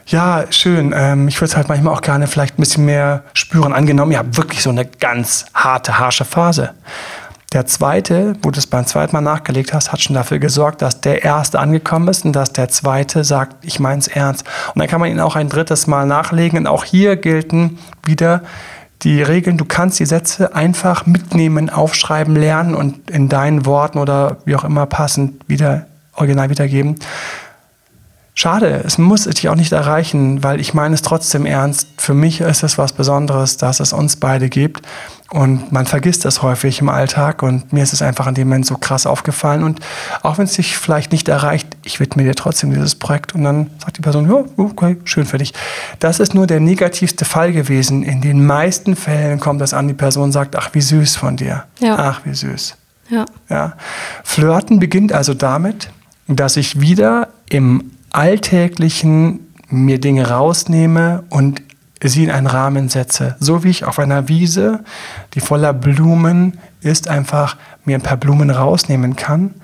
Ja, 0.06 0.46
schön. 0.50 0.94
Ähm, 0.96 1.28
ich 1.28 1.36
würde 1.36 1.50
es 1.50 1.56
halt 1.56 1.68
manchmal 1.68 1.92
auch 1.92 2.00
gerne 2.00 2.26
vielleicht 2.26 2.58
ein 2.58 2.62
bisschen 2.62 2.86
mehr 2.86 3.24
spüren. 3.34 3.74
Angenommen, 3.74 4.12
ihr 4.12 4.18
habt 4.18 4.38
wirklich 4.38 4.62
so 4.62 4.70
eine 4.70 4.86
ganz 4.86 5.44
harte, 5.52 5.98
harsche 5.98 6.24
Phase. 6.24 6.70
Der 7.52 7.66
zweite, 7.66 8.34
wo 8.42 8.50
du 8.50 8.58
es 8.58 8.66
beim 8.66 8.86
zweiten 8.86 9.12
Mal 9.14 9.22
nachgelegt 9.22 9.72
hast, 9.72 9.92
hat 9.92 10.00
schon 10.00 10.14
dafür 10.14 10.38
gesorgt, 10.38 10.82
dass 10.82 11.00
der 11.00 11.24
erste 11.24 11.58
angekommen 11.58 12.08
ist 12.08 12.24
und 12.24 12.34
dass 12.34 12.52
der 12.52 12.68
zweite 12.68 13.24
sagt, 13.24 13.56
ich 13.64 13.80
meine 13.80 14.00
es 14.00 14.08
ernst. 14.08 14.46
Und 14.74 14.80
dann 14.80 14.88
kann 14.88 15.00
man 15.00 15.10
ihn 15.10 15.20
auch 15.20 15.36
ein 15.36 15.48
drittes 15.48 15.86
Mal 15.86 16.06
nachlegen. 16.06 16.58
Und 16.58 16.66
auch 16.66 16.84
hier 16.84 17.16
gelten 17.16 17.78
wieder 18.04 18.42
die 19.02 19.22
Regeln, 19.22 19.56
du 19.56 19.64
kannst 19.64 20.00
die 20.00 20.06
Sätze 20.06 20.54
einfach 20.54 21.06
mitnehmen, 21.06 21.70
aufschreiben, 21.70 22.34
lernen 22.34 22.74
und 22.74 23.10
in 23.10 23.28
deinen 23.28 23.64
Worten 23.64 23.98
oder 23.98 24.38
wie 24.44 24.56
auch 24.56 24.64
immer 24.64 24.86
passend 24.86 25.48
wieder 25.48 25.86
original 26.14 26.50
wiedergeben. 26.50 26.96
Schade, 28.40 28.84
es 28.86 28.98
muss 28.98 29.24
dich 29.24 29.48
auch 29.48 29.56
nicht 29.56 29.72
erreichen, 29.72 30.44
weil 30.44 30.60
ich 30.60 30.72
meine 30.72 30.94
es 30.94 31.02
trotzdem 31.02 31.44
ernst. 31.44 31.88
Für 31.96 32.14
mich 32.14 32.40
ist 32.40 32.62
es 32.62 32.78
was 32.78 32.92
Besonderes, 32.92 33.56
dass 33.56 33.80
es 33.80 33.92
uns 33.92 34.14
beide 34.14 34.48
gibt. 34.48 34.86
Und 35.30 35.72
man 35.72 35.86
vergisst 35.86 36.24
das 36.24 36.40
häufig 36.40 36.80
im 36.80 36.88
Alltag. 36.88 37.42
Und 37.42 37.72
mir 37.72 37.82
ist 37.82 37.92
es 37.92 38.00
einfach 38.00 38.28
in 38.28 38.34
dem 38.34 38.46
Moment 38.46 38.64
so 38.64 38.76
krass 38.76 39.06
aufgefallen. 39.06 39.64
Und 39.64 39.80
auch 40.22 40.38
wenn 40.38 40.44
es 40.44 40.52
dich 40.52 40.76
vielleicht 40.76 41.10
nicht 41.10 41.26
erreicht, 41.26 41.66
ich 41.82 41.98
widme 41.98 42.22
dir 42.22 42.36
trotzdem 42.36 42.70
dieses 42.70 42.94
Projekt. 42.94 43.34
Und 43.34 43.42
dann 43.42 43.70
sagt 43.80 43.96
die 43.96 44.02
Person, 44.02 44.30
ja, 44.30 44.44
okay, 44.56 44.98
schön 45.02 45.26
für 45.26 45.38
dich. 45.38 45.52
Das 45.98 46.20
ist 46.20 46.32
nur 46.32 46.46
der 46.46 46.60
negativste 46.60 47.24
Fall 47.24 47.52
gewesen. 47.52 48.04
In 48.04 48.20
den 48.20 48.46
meisten 48.46 48.94
Fällen 48.94 49.40
kommt 49.40 49.60
das 49.60 49.74
an, 49.74 49.88
die 49.88 49.94
Person 49.94 50.30
sagt, 50.30 50.54
ach, 50.54 50.70
wie 50.74 50.80
süß 50.80 51.16
von 51.16 51.36
dir. 51.36 51.64
Ja. 51.80 51.96
Ach, 51.98 52.20
wie 52.22 52.34
süß. 52.34 52.76
Ja. 53.10 53.24
ja. 53.48 53.72
Flirten 54.22 54.78
beginnt 54.78 55.12
also 55.12 55.34
damit, 55.34 55.90
dass 56.28 56.56
ich 56.56 56.80
wieder 56.80 57.30
im 57.50 57.90
alltäglichen 58.10 59.40
mir 59.68 60.00
Dinge 60.00 60.28
rausnehme 60.28 61.24
und 61.30 61.62
sie 62.02 62.24
in 62.24 62.30
einen 62.30 62.46
Rahmen 62.46 62.88
setze. 62.88 63.36
So 63.40 63.64
wie 63.64 63.70
ich 63.70 63.84
auf 63.84 63.98
einer 63.98 64.28
Wiese, 64.28 64.84
die 65.34 65.40
voller 65.40 65.72
Blumen 65.72 66.58
ist, 66.80 67.08
einfach 67.08 67.56
mir 67.84 67.96
ein 67.96 68.02
paar 68.02 68.16
Blumen 68.16 68.50
rausnehmen 68.50 69.16
kann 69.16 69.54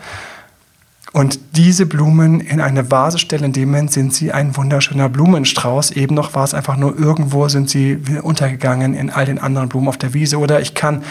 und 1.14 1.38
diese 1.54 1.86
Blumen 1.86 2.40
in 2.40 2.60
eine 2.60 2.90
Vase 2.90 3.20
stelle. 3.20 3.46
In 3.46 3.52
dem 3.52 3.70
Moment 3.70 3.92
sind 3.92 4.12
sie 4.12 4.32
ein 4.32 4.56
wunderschöner 4.56 5.08
Blumenstrauß. 5.08 5.92
Eben 5.92 6.16
noch 6.16 6.34
war 6.34 6.42
es 6.42 6.54
einfach 6.54 6.76
nur 6.76 6.98
irgendwo, 6.98 7.48
sind 7.48 7.70
sie 7.70 8.00
untergegangen 8.20 8.94
in 8.94 9.10
all 9.10 9.24
den 9.24 9.38
anderen 9.38 9.68
Blumen 9.68 9.86
auf 9.86 9.96
der 9.96 10.12
Wiese. 10.12 10.40
Oder 10.40 10.60
ich 10.60 10.74
kann 10.74 11.04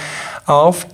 auf 0.46 0.88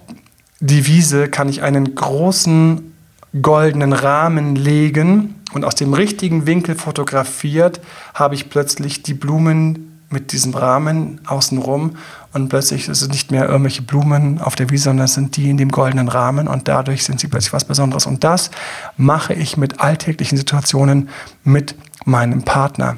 die 0.59 0.85
Wiese, 0.85 1.27
kann 1.27 1.49
ich 1.49 1.63
einen 1.63 1.95
großen 1.95 2.93
goldenen 3.41 3.93
Rahmen 3.93 4.55
legen 4.55 5.35
und 5.53 5.65
aus 5.65 5.75
dem 5.75 5.93
richtigen 5.93 6.45
Winkel 6.45 6.75
fotografiert 6.75 7.79
habe 8.13 8.35
ich 8.35 8.49
plötzlich 8.49 9.03
die 9.03 9.13
Blumen 9.13 9.89
mit 10.09 10.31
diesem 10.31 10.53
Rahmen 10.55 11.21
außenrum 11.27 11.95
und 12.33 12.49
plötzlich 12.49 12.87
ist 12.87 13.01
es 13.01 13.09
nicht 13.09 13.31
mehr 13.31 13.47
irgendwelche 13.47 13.81
Blumen 13.81 14.39
auf 14.39 14.55
der 14.55 14.69
Wiese, 14.69 14.85
sondern 14.85 15.05
es 15.05 15.13
sind 15.13 15.35
die 15.37 15.49
in 15.49 15.57
dem 15.57 15.69
goldenen 15.69 16.07
Rahmen 16.07 16.47
und 16.47 16.67
dadurch 16.67 17.03
sind 17.03 17.19
sie 17.19 17.27
plötzlich 17.27 17.53
was 17.53 17.65
Besonderes. 17.65 18.05
Und 18.05 18.23
das 18.23 18.51
mache 18.97 19.33
ich 19.33 19.57
mit 19.57 19.79
alltäglichen 19.79 20.37
Situationen 20.37 21.09
mit 21.43 21.75
meinem 22.05 22.43
Partner. 22.43 22.95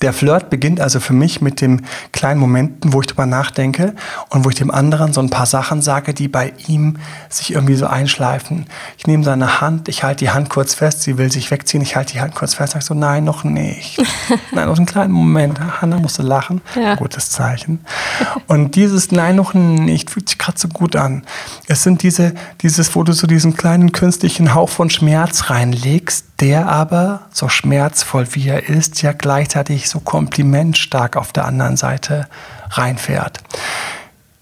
Der 0.00 0.12
Flirt 0.12 0.48
beginnt 0.48 0.80
also 0.80 1.00
für 1.00 1.12
mich 1.12 1.40
mit 1.40 1.60
den 1.60 1.82
kleinen 2.12 2.40
Momenten, 2.40 2.92
wo 2.92 3.00
ich 3.00 3.06
drüber 3.06 3.26
nachdenke 3.26 3.94
und 4.30 4.44
wo 4.44 4.48
ich 4.48 4.54
dem 4.54 4.70
anderen 4.70 5.12
so 5.12 5.20
ein 5.20 5.28
paar 5.28 5.46
Sachen 5.46 5.82
sage, 5.82 6.14
die 6.14 6.28
bei 6.28 6.52
ihm 6.66 6.98
sich 7.28 7.52
irgendwie 7.52 7.74
so 7.74 7.86
einschleifen. 7.86 8.66
Ich 8.96 9.06
nehme 9.06 9.22
seine 9.22 9.60
Hand, 9.60 9.88
ich 9.88 10.02
halte 10.02 10.24
die 10.24 10.30
Hand 10.30 10.50
kurz 10.50 10.74
fest, 10.74 11.02
sie 11.02 11.18
will 11.18 11.30
sich 11.30 11.50
wegziehen, 11.50 11.82
ich 11.82 11.94
halte 11.94 12.14
die 12.14 12.20
Hand 12.20 12.34
kurz 12.34 12.54
fest, 12.54 12.72
sage 12.72 12.84
so, 12.84 12.94
nein, 12.94 13.24
noch 13.24 13.44
nicht. 13.44 14.02
nein, 14.52 14.66
noch 14.66 14.76
einen 14.76 14.86
kleinen 14.86 15.12
Moment. 15.12 15.60
Hanna 15.80 15.98
musste 15.98 16.22
lachen. 16.22 16.62
Ja. 16.74 16.94
Gutes 16.94 17.30
Zeichen. 17.30 17.84
Und 18.46 18.76
dieses 18.76 19.12
Nein, 19.12 19.36
noch 19.36 19.52
nicht 19.52 20.10
fühlt 20.10 20.28
sich 20.28 20.38
gerade 20.38 20.58
so 20.58 20.68
gut 20.68 20.96
an. 20.96 21.24
Es 21.66 21.82
sind 21.82 22.02
diese, 22.02 22.34
dieses, 22.62 22.94
wo 22.94 23.02
du 23.02 23.12
so 23.12 23.26
diesen 23.26 23.56
kleinen 23.56 23.92
künstlichen 23.92 24.54
Hauch 24.54 24.68
von 24.68 24.90
Schmerz 24.90 25.50
reinlegst, 25.50 26.24
der 26.42 26.68
aber, 26.68 27.20
so 27.32 27.48
schmerzvoll 27.48 28.26
wie 28.32 28.48
er 28.48 28.68
ist, 28.68 29.00
ja 29.00 29.12
gleichzeitig 29.12 29.88
so 29.88 30.00
komplimentstark 30.00 31.16
auf 31.16 31.32
der 31.32 31.44
anderen 31.44 31.76
Seite 31.76 32.26
reinfährt. 32.70 33.38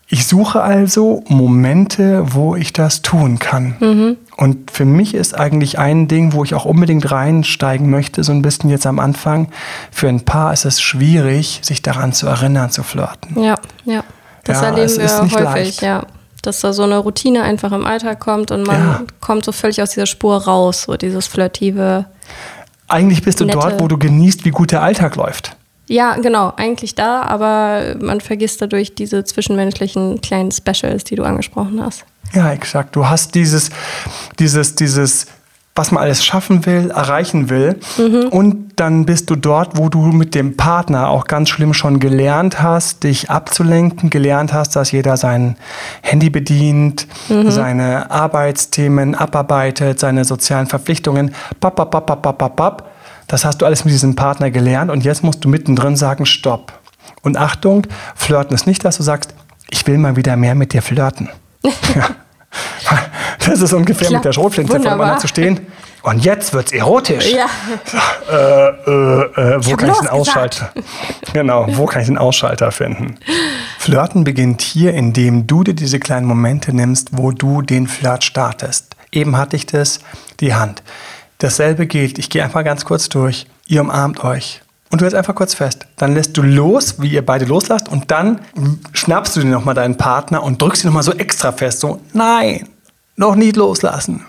Ich 0.09 0.27
suche 0.27 0.63
also 0.63 1.23
Momente, 1.29 2.35
wo 2.35 2.57
ich 2.57 2.73
das 2.73 3.03
tun 3.03 3.39
kann. 3.39 3.77
Mhm. 3.79 4.17
Und 4.39 4.71
für 4.71 4.87
mich 4.87 5.15
ist 5.15 5.39
eigentlich 5.39 5.79
ein 5.79 6.09
Ding, 6.09 6.33
wo 6.33 6.43
ich 6.43 6.55
auch 6.55 6.65
unbedingt 6.65 7.13
reinsteigen 7.13 7.91
möchte, 7.91 8.25
so 8.25 8.33
ein 8.33 8.41
bisschen 8.41 8.71
jetzt 8.71 8.87
am 8.87 8.99
Anfang. 8.99 9.49
Für 9.93 10.09
ein 10.09 10.25
Paar 10.25 10.55
ist 10.55 10.65
es 10.65 10.81
schwierig, 10.81 11.61
sich 11.63 11.83
daran 11.83 12.15
zu 12.15 12.27
erinnern, 12.27 12.71
zu 12.71 12.83
flirten. 12.83 13.41
Ja, 13.41 13.57
ja. 13.85 14.03
Das 14.45 14.63
ja, 14.63 14.69
erleben 14.69 14.97
wir 14.97 15.21
häufig, 15.21 15.41
leicht. 15.45 15.83
ja 15.83 16.03
dass 16.43 16.61
da 16.61 16.73
so 16.73 16.83
eine 16.83 16.99
Routine 16.99 17.43
einfach 17.43 17.73
im 17.73 17.85
Alltag 17.87 18.21
kommt 18.21 18.51
und 18.51 18.67
man 18.67 18.81
ja. 18.81 19.03
kommt 19.21 19.45
so 19.45 19.53
völlig 19.53 19.83
aus 19.83 19.91
dieser 19.91 20.07
Spur 20.07 20.37
raus, 20.45 20.83
so 20.83 20.97
dieses 20.97 21.27
flirtive. 21.27 22.07
Eigentlich 22.89 23.23
bist 23.23 23.41
du 23.41 23.45
nette. 23.45 23.59
dort, 23.59 23.81
wo 23.81 23.89
du 23.89 23.99
genießt, 23.99 24.45
wie 24.45 24.51
gut 24.51 24.73
der 24.73 24.83
Alltag 24.83 25.17
läuft. 25.17 25.57
Ja, 25.87 26.15
genau, 26.17 26.53
eigentlich 26.57 26.95
da, 26.95 27.23
aber 27.23 27.97
man 28.01 28.21
vergisst 28.21 28.63
dadurch 28.63 28.95
diese 28.95 29.25
zwischenmenschlichen 29.25 30.21
kleinen 30.21 30.53
Specials, 30.53 31.03
die 31.03 31.17
du 31.17 31.25
angesprochen 31.25 31.83
hast. 31.83 32.05
Ja, 32.33 32.53
exakt. 32.53 32.95
Du 32.95 33.09
hast 33.09 33.35
dieses, 33.35 33.71
dieses, 34.39 34.77
dieses 34.77 35.27
was 35.75 35.93
man 35.93 36.03
alles 36.03 36.25
schaffen 36.25 36.67
will, 36.67 36.91
erreichen 36.91 37.49
will. 37.49 37.79
Mhm. 37.97 38.29
Und 38.31 38.73
dann 38.77 39.07
bist 39.07 39.31
du 39.31 39.37
dort, 39.37 39.79
wo 39.79 39.89
du 39.89 40.01
mit 40.07 40.35
dem 40.35 40.57
Partner 40.57 41.09
auch 41.09 41.27
ganz 41.27 41.49
schlimm 41.49 41.75
schon 41.75 42.01
gelernt 42.01 42.61
hast, 42.61 43.05
dich 43.05 43.31
abzulenken, 43.31 44.11
gelernt 44.11 44.53
hast, 44.53 44.75
dass 44.77 44.91
jeder 44.91 45.17
sein 45.17 45.57
Handy 46.03 46.29
bedient, 46.31 47.07
mhm. 47.29 47.51
seine 47.51 48.11
Arbeitsthemen 48.11 49.15
abarbeitet, 49.15 50.01
seine 50.01 50.25
sozialen 50.25 50.67
Verpflichtungen. 50.67 51.35
Bap, 51.61 51.77
bap, 51.77 51.91
bap, 51.91 52.07
bap, 52.07 52.39
bap, 52.39 52.57
bap. 52.57 52.91
Das 53.29 53.45
hast 53.45 53.63
du 53.63 53.67
alles 53.67 53.85
mit 53.85 53.95
diesem 53.95 54.17
Partner 54.17 54.51
gelernt 54.51 54.91
und 54.91 55.05
jetzt 55.05 55.23
musst 55.23 55.45
du 55.45 55.49
mittendrin 55.49 55.95
sagen, 55.95 56.27
stopp. 56.27 56.73
Und 57.23 57.37
Achtung, 57.37 57.87
flirten 58.17 58.55
ist 58.55 58.67
nicht, 58.67 58.85
dass 58.85 58.97
du 58.97 59.03
sagst, 59.03 59.35
ich 59.71 59.87
will 59.87 59.99
mal 59.99 60.17
wieder 60.17 60.37
mehr 60.37 60.57
mit 60.57 60.73
dir 60.73 60.83
flirten. 60.83 61.29
ja. 61.63 62.09
Das 63.47 63.61
ist 63.61 63.73
ungefähr 63.73 64.09
Klar. 64.09 64.19
mit 64.19 64.25
der 64.25 64.33
Schrotflinte 64.33 64.73
voneinander 64.73 65.19
zu 65.19 65.29
stehen. 65.29 65.67
Und 66.03 66.25
jetzt 66.25 66.55
wird 66.55 66.67
es 66.67 66.73
erotisch. 66.73 67.33
Ja. 67.33 67.47
Äh, 68.31 68.35
äh, 68.35 69.57
äh, 69.57 69.67
wo 69.67 69.77
kann 69.77 69.91
ich 69.91 69.99
den 69.99 70.09
Ausschalter? 70.09 70.73
genau, 71.33 71.67
wo 71.71 71.87
kann 71.87 72.01
ich 72.01 72.09
den 72.09 72.17
Ausschalter 72.19 72.73
finden? 72.73 73.19
Flirten 73.79 74.25
beginnt 74.25 74.63
hier, 74.63 74.95
indem 74.95 75.47
du 75.47 75.63
dir 75.63 75.75
diese 75.75 75.99
kleinen 75.99 76.27
Momente 76.27 76.75
nimmst, 76.75 77.11
wo 77.13 77.33
du 77.33 77.61
den 77.61 77.87
Flirt 77.87 78.25
startest. 78.25 78.97
Eben 79.13 79.37
hatte 79.37 79.57
ich 79.57 79.67
das, 79.67 80.01
die 80.41 80.55
Hand. 80.55 80.83
Dasselbe 81.39 81.87
gilt. 81.87 82.19
Ich 82.19 82.31
gehe 82.31 82.43
einfach 82.43 82.65
ganz 82.65 82.85
kurz 82.85 83.09
durch. 83.09 83.47
Ihr 83.67 83.83
umarmt 83.83 84.25
euch. 84.25 84.63
Und 84.91 85.01
du 85.01 85.05
hältst 85.05 85.17
einfach 85.17 85.35
kurz 85.37 85.55
fest. 85.55 85.87
Dann 85.97 86.15
lässt 86.15 86.37
du 86.37 86.43
los, 86.43 87.01
wie 87.01 87.09
ihr 87.09 87.25
beide 87.25 87.45
loslasst, 87.45 87.89
und 87.89 88.11
dann 88.11 88.41
schnappst 88.93 89.37
du 89.37 89.41
dir 89.41 89.47
nochmal 89.47 89.75
deinen 89.75 89.97
Partner 89.97 90.43
und 90.43 90.61
drückst 90.61 90.85
ihn 90.85 90.89
nochmal 90.89 91.05
so 91.05 91.13
extra 91.13 91.53
fest. 91.53 91.81
So, 91.81 92.01
nein, 92.13 92.69
noch 93.17 93.37
nicht 93.37 93.57
loslassen. 93.57 94.27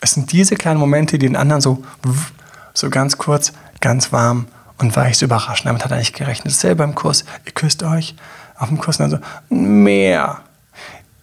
Es 0.00 0.12
sind 0.12 0.32
diese 0.32 0.56
kleinen 0.56 0.80
Momente, 0.80 1.18
die 1.18 1.26
den 1.26 1.36
anderen 1.36 1.60
so, 1.60 1.84
so 2.74 2.90
ganz 2.90 3.18
kurz, 3.18 3.52
ganz 3.80 4.12
warm 4.12 4.46
und 4.78 4.96
weich 4.96 5.18
so 5.18 5.26
überraschen. 5.26 5.66
Damit 5.66 5.84
hat 5.84 5.92
er 5.92 5.98
nicht 5.98 6.16
gerechnet. 6.16 6.52
Selber 6.54 6.84
im 6.84 6.94
Kurs. 6.94 7.24
Ihr 7.44 7.52
küsst 7.52 7.82
euch 7.82 8.16
auf 8.58 8.68
dem 8.68 8.78
Kurs 8.78 8.98
und 8.98 9.10
dann 9.10 9.20
so, 9.20 9.54
mehr. 9.54 10.40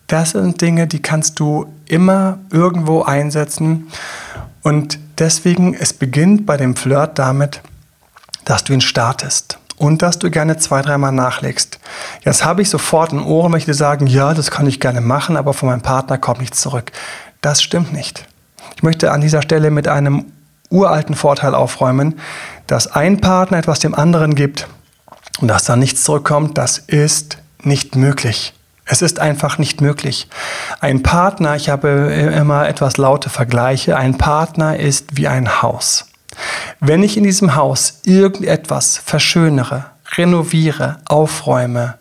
Das 0.07 0.31
sind 0.31 0.61
Dinge, 0.61 0.87
die 0.87 1.01
kannst 1.01 1.39
du 1.39 1.65
immer 1.85 2.37
irgendwo 2.51 3.01
einsetzen. 3.01 3.87
Und 4.61 4.99
deswegen, 5.17 5.73
es 5.73 5.91
beginnt 5.91 6.45
bei 6.45 6.55
dem 6.55 6.75
Flirt 6.75 7.19
damit, 7.19 7.61
dass 8.47 8.63
du 8.63 8.71
ihn 8.71 8.81
startest 8.81 9.59
und 9.75 10.01
dass 10.01 10.19
du 10.19 10.31
gerne 10.31 10.55
zwei, 10.55 10.81
dreimal 10.81 11.11
nachlegst. 11.11 11.79
Jetzt 12.23 12.45
habe 12.45 12.61
ich 12.61 12.69
sofort 12.69 13.11
ein 13.11 13.21
Ohr, 13.21 13.49
möchte 13.49 13.73
sagen, 13.73 14.07
ja, 14.07 14.33
das 14.33 14.51
kann 14.51 14.67
ich 14.67 14.79
gerne 14.79 15.01
machen, 15.01 15.35
aber 15.35 15.53
von 15.53 15.67
meinem 15.69 15.81
Partner 15.81 16.17
kommt 16.17 16.39
nichts 16.39 16.61
zurück. 16.61 16.93
Das 17.41 17.61
stimmt 17.61 17.91
nicht. 17.91 18.25
Ich 18.77 18.83
möchte 18.83 19.11
an 19.11 19.19
dieser 19.19 19.41
Stelle 19.41 19.69
mit 19.69 19.89
einem 19.89 20.31
uralten 20.69 21.13
Vorteil 21.13 21.55
aufräumen, 21.55 22.19
dass 22.67 22.87
ein 22.87 23.19
Partner 23.19 23.57
etwas 23.57 23.79
dem 23.79 23.93
anderen 23.93 24.33
gibt 24.33 24.67
und 25.41 25.49
dass 25.49 25.65
da 25.65 25.75
nichts 25.75 26.03
zurückkommt, 26.03 26.57
das 26.57 26.77
ist 26.77 27.39
nicht 27.63 27.97
möglich. 27.97 28.53
Es 28.85 29.01
ist 29.01 29.19
einfach 29.19 29.57
nicht 29.57 29.81
möglich. 29.81 30.29
Ein 30.79 31.03
Partner, 31.03 31.57
ich 31.57 31.67
habe 31.67 31.89
immer 32.33 32.69
etwas 32.69 32.95
laute 32.95 33.29
Vergleiche, 33.29 33.97
ein 33.97 34.17
Partner 34.17 34.79
ist 34.79 35.17
wie 35.17 35.27
ein 35.27 35.61
Haus. 35.61 36.05
Wenn 36.79 37.03
ich 37.03 37.17
in 37.17 37.23
diesem 37.23 37.55
Haus 37.55 38.01
irgendetwas 38.03 38.97
verschönere, 38.97 39.85
renoviere, 40.17 40.97
aufräume, 41.05 41.95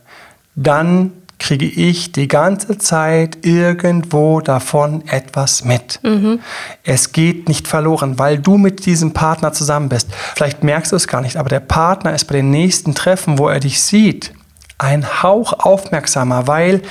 dann 0.55 1.13
kriege 1.39 1.67
ich 1.67 2.13
die 2.13 2.29
ganze 2.29 2.79
Zeit 2.79 3.45
irgendwo 3.45 4.41
davon 4.41 5.07
etwas 5.07 5.65
mit. 5.65 6.01
Mhm. 6.03 6.41
Es 6.83 7.13
geht 7.13 7.49
nicht 7.49 7.69
verloren, 7.69 8.19
weil 8.19 8.39
du 8.39 8.57
mit 8.57 8.87
diesem 8.87 9.13
Partner 9.13 9.53
zusammen 9.53 9.89
bist. 9.89 10.09
Vielleicht 10.35 10.65
merkst 10.65 10.93
du 10.93 10.97
es 10.97 11.09
gar 11.09 11.21
nicht, 11.21 11.37
aber 11.37 11.49
der 11.49 11.61
Partner 11.61 12.15
ist 12.15 12.25
bei 12.25 12.37
den 12.37 12.51
nächsten 12.51 12.95
Treffen, 12.95 13.39
wo 13.39 13.49
er 13.49 13.61
dich 13.61 13.83
sieht, 13.83 14.33
ein 14.79 15.23
Hauch 15.23 15.53
aufmerksamer, 15.53 16.47
weil 16.47 16.83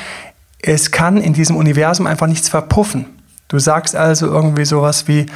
es 0.62 0.92
kann 0.92 1.18
in 1.18 1.34
diesem 1.34 1.56
Universum 1.56 2.08
einfach 2.08 2.28
nichts 2.28 2.50
verpuffen. 2.50 3.06
Du 3.48 3.60
sagst 3.60 3.96
also 3.96 4.28
irgendwie 4.28 4.66
sowas 4.66 5.08
wie, 5.08 5.28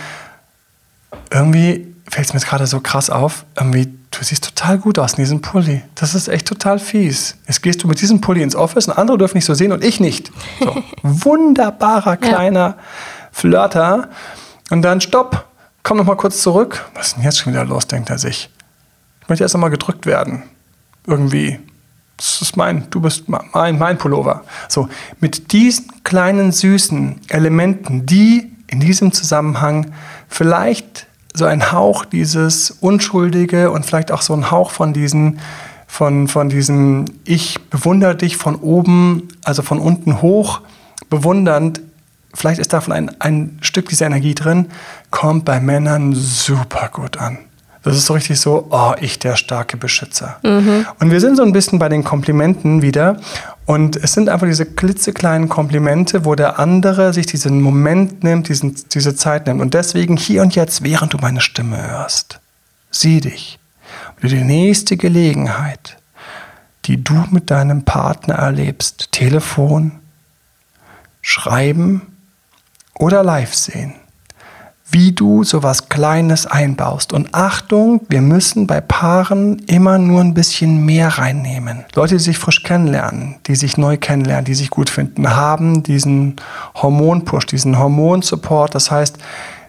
irgendwie 1.31 1.88
fällt 2.09 2.27
es 2.27 2.33
mir 2.33 2.39
gerade 2.39 2.67
so 2.67 2.79
krass 2.79 3.09
auf, 3.09 3.45
irgendwie, 3.55 3.85
du 3.85 4.23
siehst 4.23 4.43
total 4.43 4.79
gut 4.79 4.97
aus 4.99 5.13
in 5.13 5.23
diesem 5.23 5.41
Pulli. 5.41 5.83
Das 5.95 6.15
ist 6.15 6.27
echt 6.27 6.47
total 6.47 6.79
fies. 6.79 7.37
Jetzt 7.47 7.61
gehst 7.61 7.83
du 7.83 7.87
mit 7.87 8.01
diesem 8.01 8.19
Pulli 8.19 8.41
ins 8.41 8.55
Office 8.55 8.87
und 8.87 8.97
andere 8.97 9.17
dürfen 9.17 9.37
nicht 9.37 9.45
so 9.45 9.53
sehen 9.53 9.71
und 9.71 9.83
ich 9.83 9.99
nicht. 9.99 10.31
So, 10.59 10.75
wunderbarer 11.03 12.17
kleiner 12.17 12.59
ja. 12.59 12.77
Flirter. 13.31 14.09
Und 14.71 14.81
dann 14.81 15.01
stopp, 15.01 15.45
komm 15.83 15.97
noch 15.97 16.05
mal 16.05 16.15
kurz 16.15 16.41
zurück. 16.41 16.89
Was 16.95 17.07
ist 17.07 17.17
denn 17.17 17.23
jetzt 17.23 17.39
schon 17.39 17.53
wieder 17.53 17.65
los, 17.65 17.87
denkt 17.87 18.09
er 18.09 18.17
sich. 18.17 18.49
Ich 19.21 19.29
möchte 19.29 19.43
erst 19.43 19.53
noch 19.53 19.61
mal 19.61 19.69
gedrückt 19.69 20.05
werden. 20.05 20.43
Irgendwie. 21.05 21.59
Das 22.17 22.41
ist 22.41 22.57
mein, 22.57 22.89
du 22.89 22.99
bist 22.99 23.29
mein, 23.29 23.77
mein 23.77 23.97
Pullover. 23.97 24.43
So, 24.67 24.89
mit 25.21 25.53
diesen 25.53 26.03
kleinen 26.03 26.51
süßen 26.51 27.21
Elementen, 27.29 28.05
die 28.05 28.51
in 28.67 28.79
diesem 28.81 29.13
Zusammenhang 29.13 29.93
vielleicht 30.27 31.07
so 31.39 31.45
ein 31.45 31.71
Hauch 31.71 32.05
dieses 32.05 32.69
Unschuldige 32.69 33.71
und 33.71 33.85
vielleicht 33.85 34.11
auch 34.11 34.21
so 34.21 34.33
ein 34.33 34.51
Hauch 34.51 34.69
von 34.69 34.93
diesen, 34.93 35.39
von, 35.87 36.27
von 36.27 36.49
diesem 36.49 37.05
Ich 37.25 37.59
bewundere 37.69 38.15
dich 38.15 38.37
von 38.37 38.55
oben, 38.55 39.29
also 39.43 39.63
von 39.63 39.79
unten 39.79 40.21
hoch, 40.21 40.61
bewundernd, 41.09 41.81
vielleicht 42.35 42.59
ist 42.59 42.73
davon 42.73 42.93
ein, 42.93 43.11
ein 43.19 43.57
Stück 43.61 43.89
dieser 43.89 44.05
Energie 44.05 44.35
drin, 44.35 44.67
kommt 45.09 45.45
bei 45.45 45.59
Männern 45.59 46.13
super 46.13 46.89
gut 46.93 47.17
an. 47.17 47.39
Das 47.83 47.95
ist 47.95 48.07
so 48.07 48.13
richtig 48.13 48.39
so, 48.39 48.67
oh, 48.71 48.93
ich 48.99 49.19
der 49.19 49.35
starke 49.37 49.77
Beschützer. 49.77 50.37
Mhm. 50.43 50.85
Und 50.99 51.11
wir 51.11 51.21
sind 51.21 51.37
so 51.37 51.43
ein 51.43 51.53
bisschen 51.53 51.79
bei 51.79 51.87
den 51.87 52.03
Komplimenten 52.03 52.81
wieder. 52.81 53.17
Und 53.65 53.95
es 53.95 54.13
sind 54.13 54.27
einfach 54.27 54.47
diese 54.47 54.65
klitzekleinen 54.65 55.47
Komplimente, 55.47 56.25
wo 56.25 56.35
der 56.35 56.59
andere 56.59 57.13
sich 57.13 57.25
diesen 57.25 57.61
Moment 57.61 58.23
nimmt, 58.23 58.49
diesen, 58.49 58.75
diese 58.91 59.15
Zeit 59.15 59.47
nimmt. 59.47 59.61
Und 59.61 59.73
deswegen 59.73 60.17
hier 60.17 60.41
und 60.41 60.55
jetzt, 60.55 60.83
während 60.83 61.13
du 61.13 61.17
meine 61.19 61.39
Stimme 61.39 61.81
hörst, 61.89 62.39
sieh 62.91 63.21
dich. 63.21 63.59
Für 64.17 64.27
die 64.27 64.43
nächste 64.43 64.97
Gelegenheit, 64.97 65.97
die 66.85 67.01
du 67.01 67.25
mit 67.31 67.49
deinem 67.49 67.85
Partner 67.85 68.35
erlebst, 68.35 69.11
Telefon, 69.11 69.99
Schreiben 71.21 72.01
oder 72.95 73.23
live 73.23 73.53
sehen 73.53 73.98
wie 74.91 75.11
du 75.11 75.43
sowas 75.43 75.89
Kleines 75.89 76.45
einbaust. 76.45 77.13
Und 77.13 77.29
Achtung, 77.33 78.01
wir 78.09 78.21
müssen 78.21 78.67
bei 78.67 78.81
Paaren 78.81 79.59
immer 79.67 79.97
nur 79.97 80.21
ein 80.21 80.33
bisschen 80.33 80.85
mehr 80.85 81.09
reinnehmen. 81.09 81.85
Leute, 81.95 82.15
die 82.15 82.23
sich 82.23 82.37
frisch 82.37 82.63
kennenlernen, 82.63 83.35
die 83.47 83.55
sich 83.55 83.77
neu 83.77 83.97
kennenlernen, 83.97 84.45
die 84.45 84.55
sich 84.55 84.69
gut 84.69 84.89
finden, 84.89 85.35
haben 85.35 85.83
diesen 85.83 86.35
Hormonpush, 86.75 87.45
diesen 87.45 87.77
Hormonsupport. 87.77 88.73
Das 88.73 88.89
heißt, 88.89 89.17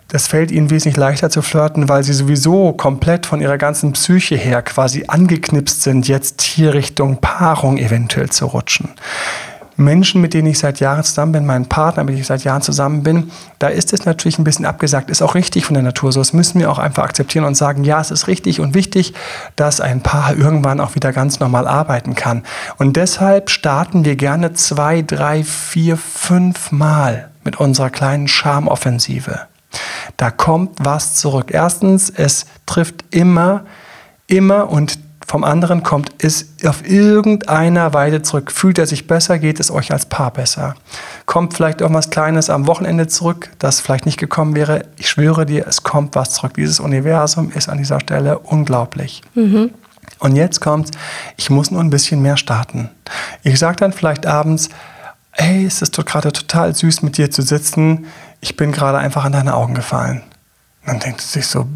das 0.08 0.26
fällt 0.26 0.50
ihnen 0.50 0.70
wesentlich 0.70 0.96
leichter 0.96 1.30
zu 1.30 1.40
flirten, 1.40 1.88
weil 1.88 2.02
sie 2.02 2.12
sowieso 2.12 2.72
komplett 2.72 3.26
von 3.26 3.40
ihrer 3.40 3.58
ganzen 3.58 3.92
Psyche 3.92 4.36
her 4.36 4.62
quasi 4.62 5.04
angeknipst 5.06 5.82
sind, 5.82 6.08
jetzt 6.08 6.42
hier 6.42 6.74
Richtung 6.74 7.18
Paarung 7.20 7.78
eventuell 7.78 8.28
zu 8.30 8.46
rutschen. 8.46 8.88
Menschen, 9.80 10.20
mit 10.20 10.34
denen 10.34 10.48
ich 10.48 10.58
seit 10.58 10.80
Jahren 10.80 11.02
zusammen 11.02 11.32
bin, 11.32 11.46
meinen 11.46 11.66
Partner, 11.66 12.04
mit 12.04 12.14
dem 12.14 12.20
ich 12.20 12.26
seit 12.26 12.44
Jahren 12.44 12.62
zusammen 12.62 13.02
bin, 13.02 13.30
da 13.58 13.68
ist 13.68 13.92
es 13.92 14.04
natürlich 14.04 14.38
ein 14.38 14.44
bisschen 14.44 14.66
abgesagt. 14.66 15.10
Ist 15.10 15.22
auch 15.22 15.34
richtig 15.34 15.64
von 15.64 15.74
der 15.74 15.82
Natur 15.82 16.12
so. 16.12 16.20
Das 16.20 16.32
müssen 16.32 16.60
wir 16.60 16.70
auch 16.70 16.78
einfach 16.78 17.04
akzeptieren 17.04 17.44
und 17.44 17.56
sagen, 17.56 17.84
ja, 17.84 18.00
es 18.00 18.10
ist 18.10 18.26
richtig 18.28 18.60
und 18.60 18.74
wichtig, 18.74 19.14
dass 19.56 19.80
ein 19.80 20.02
Paar 20.02 20.36
irgendwann 20.36 20.80
auch 20.80 20.94
wieder 20.94 21.12
ganz 21.12 21.40
normal 21.40 21.66
arbeiten 21.66 22.14
kann. 22.14 22.44
Und 22.78 22.96
deshalb 22.96 23.50
starten 23.50 24.04
wir 24.04 24.16
gerne 24.16 24.52
zwei, 24.52 25.02
drei, 25.02 25.42
vier, 25.42 25.96
fünf 25.96 26.72
Mal 26.72 27.30
mit 27.44 27.58
unserer 27.58 27.90
kleinen 27.90 28.28
Charmoffensive. 28.28 29.40
Da 30.16 30.30
kommt 30.30 30.76
was 30.80 31.14
zurück. 31.14 31.50
Erstens, 31.52 32.10
es 32.10 32.46
trifft 32.66 33.04
immer, 33.10 33.64
immer 34.26 34.68
und 34.70 34.98
vom 35.30 35.44
anderen 35.44 35.84
kommt, 35.84 36.10
ist 36.20 36.66
auf 36.66 36.84
irgendeiner 36.84 37.94
Weise 37.94 38.20
zurück. 38.20 38.50
Fühlt 38.50 38.78
er 38.78 38.86
sich 38.88 39.06
besser, 39.06 39.38
geht 39.38 39.60
es 39.60 39.70
euch 39.70 39.92
als 39.92 40.06
Paar 40.06 40.32
besser. 40.32 40.74
Kommt 41.24 41.54
vielleicht 41.54 41.80
irgendwas 41.80 42.10
Kleines 42.10 42.50
am 42.50 42.66
Wochenende 42.66 43.06
zurück, 43.06 43.48
das 43.60 43.80
vielleicht 43.80 44.06
nicht 44.06 44.18
gekommen 44.18 44.56
wäre. 44.56 44.86
Ich 44.96 45.08
schwöre 45.08 45.46
dir, 45.46 45.68
es 45.68 45.84
kommt 45.84 46.16
was 46.16 46.32
zurück. 46.32 46.54
Dieses 46.54 46.80
Universum 46.80 47.52
ist 47.52 47.68
an 47.68 47.78
dieser 47.78 48.00
Stelle 48.00 48.40
unglaublich. 48.40 49.22
Mhm. 49.36 49.70
Und 50.18 50.34
jetzt 50.34 50.60
kommt, 50.60 50.90
ich 51.36 51.48
muss 51.48 51.70
nur 51.70 51.80
ein 51.80 51.90
bisschen 51.90 52.20
mehr 52.20 52.36
starten. 52.36 52.90
Ich 53.44 53.56
sage 53.60 53.76
dann 53.76 53.92
vielleicht 53.92 54.26
abends, 54.26 54.68
hey, 55.30 55.64
es 55.64 55.80
ist 55.80 55.94
gerade 56.06 56.32
total 56.32 56.74
süß 56.74 57.02
mit 57.02 57.18
dir 57.18 57.30
zu 57.30 57.42
sitzen. 57.42 58.06
Ich 58.40 58.56
bin 58.56 58.72
gerade 58.72 58.98
einfach 58.98 59.24
an 59.24 59.30
deine 59.30 59.54
Augen 59.54 59.74
gefallen. 59.74 60.22
Dann 60.86 60.98
denkt 60.98 61.20
sie 61.20 61.28
sich 61.28 61.46
so, 61.46 61.66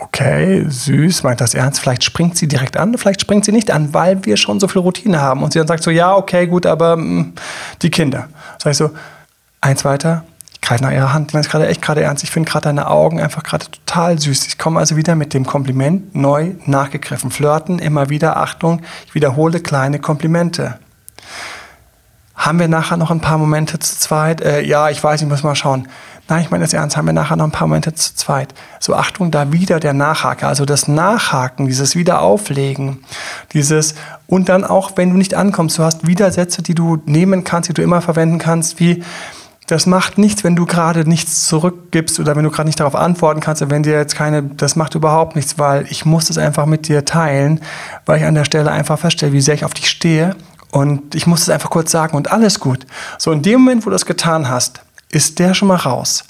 okay, 0.00 0.64
süß, 0.68 1.24
meint 1.24 1.40
das 1.40 1.54
ernst? 1.54 1.80
Vielleicht 1.80 2.04
springt 2.04 2.36
sie 2.36 2.46
direkt 2.46 2.76
an, 2.76 2.96
vielleicht 2.96 3.20
springt 3.20 3.44
sie 3.44 3.52
nicht 3.52 3.70
an, 3.70 3.92
weil 3.92 4.24
wir 4.24 4.36
schon 4.36 4.60
so 4.60 4.68
viel 4.68 4.80
Routine 4.80 5.20
haben. 5.20 5.42
Und 5.42 5.52
sie 5.52 5.58
dann 5.58 5.68
sagt 5.68 5.82
so, 5.82 5.90
ja, 5.90 6.14
okay, 6.14 6.46
gut, 6.46 6.64
aber 6.64 6.96
mh, 6.96 7.04
mm, 7.04 7.32
die 7.82 7.90
Kinder. 7.90 8.28
Sag 8.62 8.70
ich 8.70 8.76
so, 8.76 8.90
eins 9.60 9.84
weiter, 9.84 10.24
ich 10.52 10.60
greife 10.60 10.84
nach 10.84 10.92
ihrer 10.92 11.12
Hand, 11.12 11.30
ich 11.30 11.34
meine 11.34 11.44
es 11.44 11.50
gerade 11.50 11.66
echt 11.66 11.82
gerade 11.82 12.02
ernst. 12.02 12.22
Ich 12.22 12.30
finde 12.30 12.50
gerade 12.50 12.64
deine 12.64 12.88
Augen 12.88 13.20
einfach 13.20 13.42
gerade 13.42 13.66
total 13.68 14.18
süß. 14.18 14.46
Ich 14.46 14.58
komme 14.58 14.78
also 14.78 14.96
wieder 14.96 15.16
mit 15.16 15.34
dem 15.34 15.44
Kompliment 15.44 16.14
neu 16.14 16.52
nachgegriffen. 16.64 17.32
Flirten, 17.32 17.80
immer 17.80 18.10
wieder, 18.10 18.36
Achtung, 18.36 18.80
ich 19.06 19.14
wiederhole 19.16 19.58
kleine 19.58 19.98
Komplimente. 19.98 20.78
Haben 22.42 22.58
wir 22.58 22.66
nachher 22.66 22.96
noch 22.96 23.12
ein 23.12 23.20
paar 23.20 23.38
Momente 23.38 23.78
zu 23.78 23.96
zweit? 23.96 24.40
Äh, 24.40 24.62
ja, 24.62 24.90
ich 24.90 25.02
weiß, 25.02 25.22
ich 25.22 25.28
muss 25.28 25.44
mal 25.44 25.54
schauen. 25.54 25.86
Nein, 26.28 26.42
ich 26.42 26.50
meine 26.50 26.64
das 26.64 26.72
ernst, 26.72 26.96
haben 26.96 27.06
wir 27.06 27.12
nachher 27.12 27.36
noch 27.36 27.44
ein 27.44 27.52
paar 27.52 27.68
Momente 27.68 27.94
zu 27.94 28.16
zweit. 28.16 28.52
So, 28.80 28.96
Achtung, 28.96 29.30
da 29.30 29.52
wieder 29.52 29.78
der 29.78 29.92
Nachhaker, 29.92 30.48
also 30.48 30.64
das 30.64 30.88
Nachhaken, 30.88 31.68
dieses 31.68 31.94
Wiederauflegen, 31.94 33.04
dieses, 33.52 33.94
und 34.26 34.48
dann 34.48 34.64
auch, 34.64 34.90
wenn 34.96 35.10
du 35.10 35.16
nicht 35.16 35.34
ankommst, 35.34 35.78
du 35.78 35.84
hast 35.84 36.04
Widersätze, 36.04 36.62
die 36.62 36.74
du 36.74 36.98
nehmen 37.06 37.44
kannst, 37.44 37.68
die 37.68 37.74
du 37.74 37.82
immer 37.82 38.00
verwenden 38.00 38.38
kannst, 38.38 38.80
wie, 38.80 39.04
das 39.68 39.86
macht 39.86 40.18
nichts, 40.18 40.42
wenn 40.42 40.56
du 40.56 40.66
gerade 40.66 41.08
nichts 41.08 41.46
zurückgibst 41.46 42.18
oder 42.18 42.34
wenn 42.34 42.42
du 42.42 42.50
gerade 42.50 42.66
nicht 42.66 42.80
darauf 42.80 42.96
antworten 42.96 43.38
kannst, 43.38 43.70
wenn 43.70 43.84
dir 43.84 43.94
jetzt 43.94 44.16
keine, 44.16 44.42
das 44.42 44.74
macht 44.74 44.96
überhaupt 44.96 45.36
nichts, 45.36 45.60
weil 45.60 45.86
ich 45.90 46.04
muss 46.04 46.28
es 46.28 46.38
einfach 46.38 46.66
mit 46.66 46.88
dir 46.88 47.04
teilen, 47.04 47.60
weil 48.04 48.18
ich 48.18 48.24
an 48.24 48.34
der 48.34 48.44
Stelle 48.44 48.72
einfach 48.72 48.98
feststelle, 48.98 49.32
wie 49.32 49.40
sehr 49.40 49.54
ich 49.54 49.64
auf 49.64 49.74
dich 49.74 49.88
stehe 49.88 50.34
und 50.72 51.14
ich 51.14 51.28
muss 51.28 51.42
es 51.42 51.50
einfach 51.50 51.70
kurz 51.70 51.92
sagen 51.92 52.16
und 52.16 52.32
alles 52.32 52.58
gut. 52.58 52.86
So 53.18 53.30
in 53.30 53.42
dem 53.42 53.60
Moment, 53.60 53.86
wo 53.86 53.90
du 53.90 53.94
das 53.94 54.06
getan 54.06 54.48
hast, 54.48 54.80
ist 55.10 55.38
der 55.38 55.54
schon 55.54 55.68
mal 55.68 55.76
raus. 55.76 56.24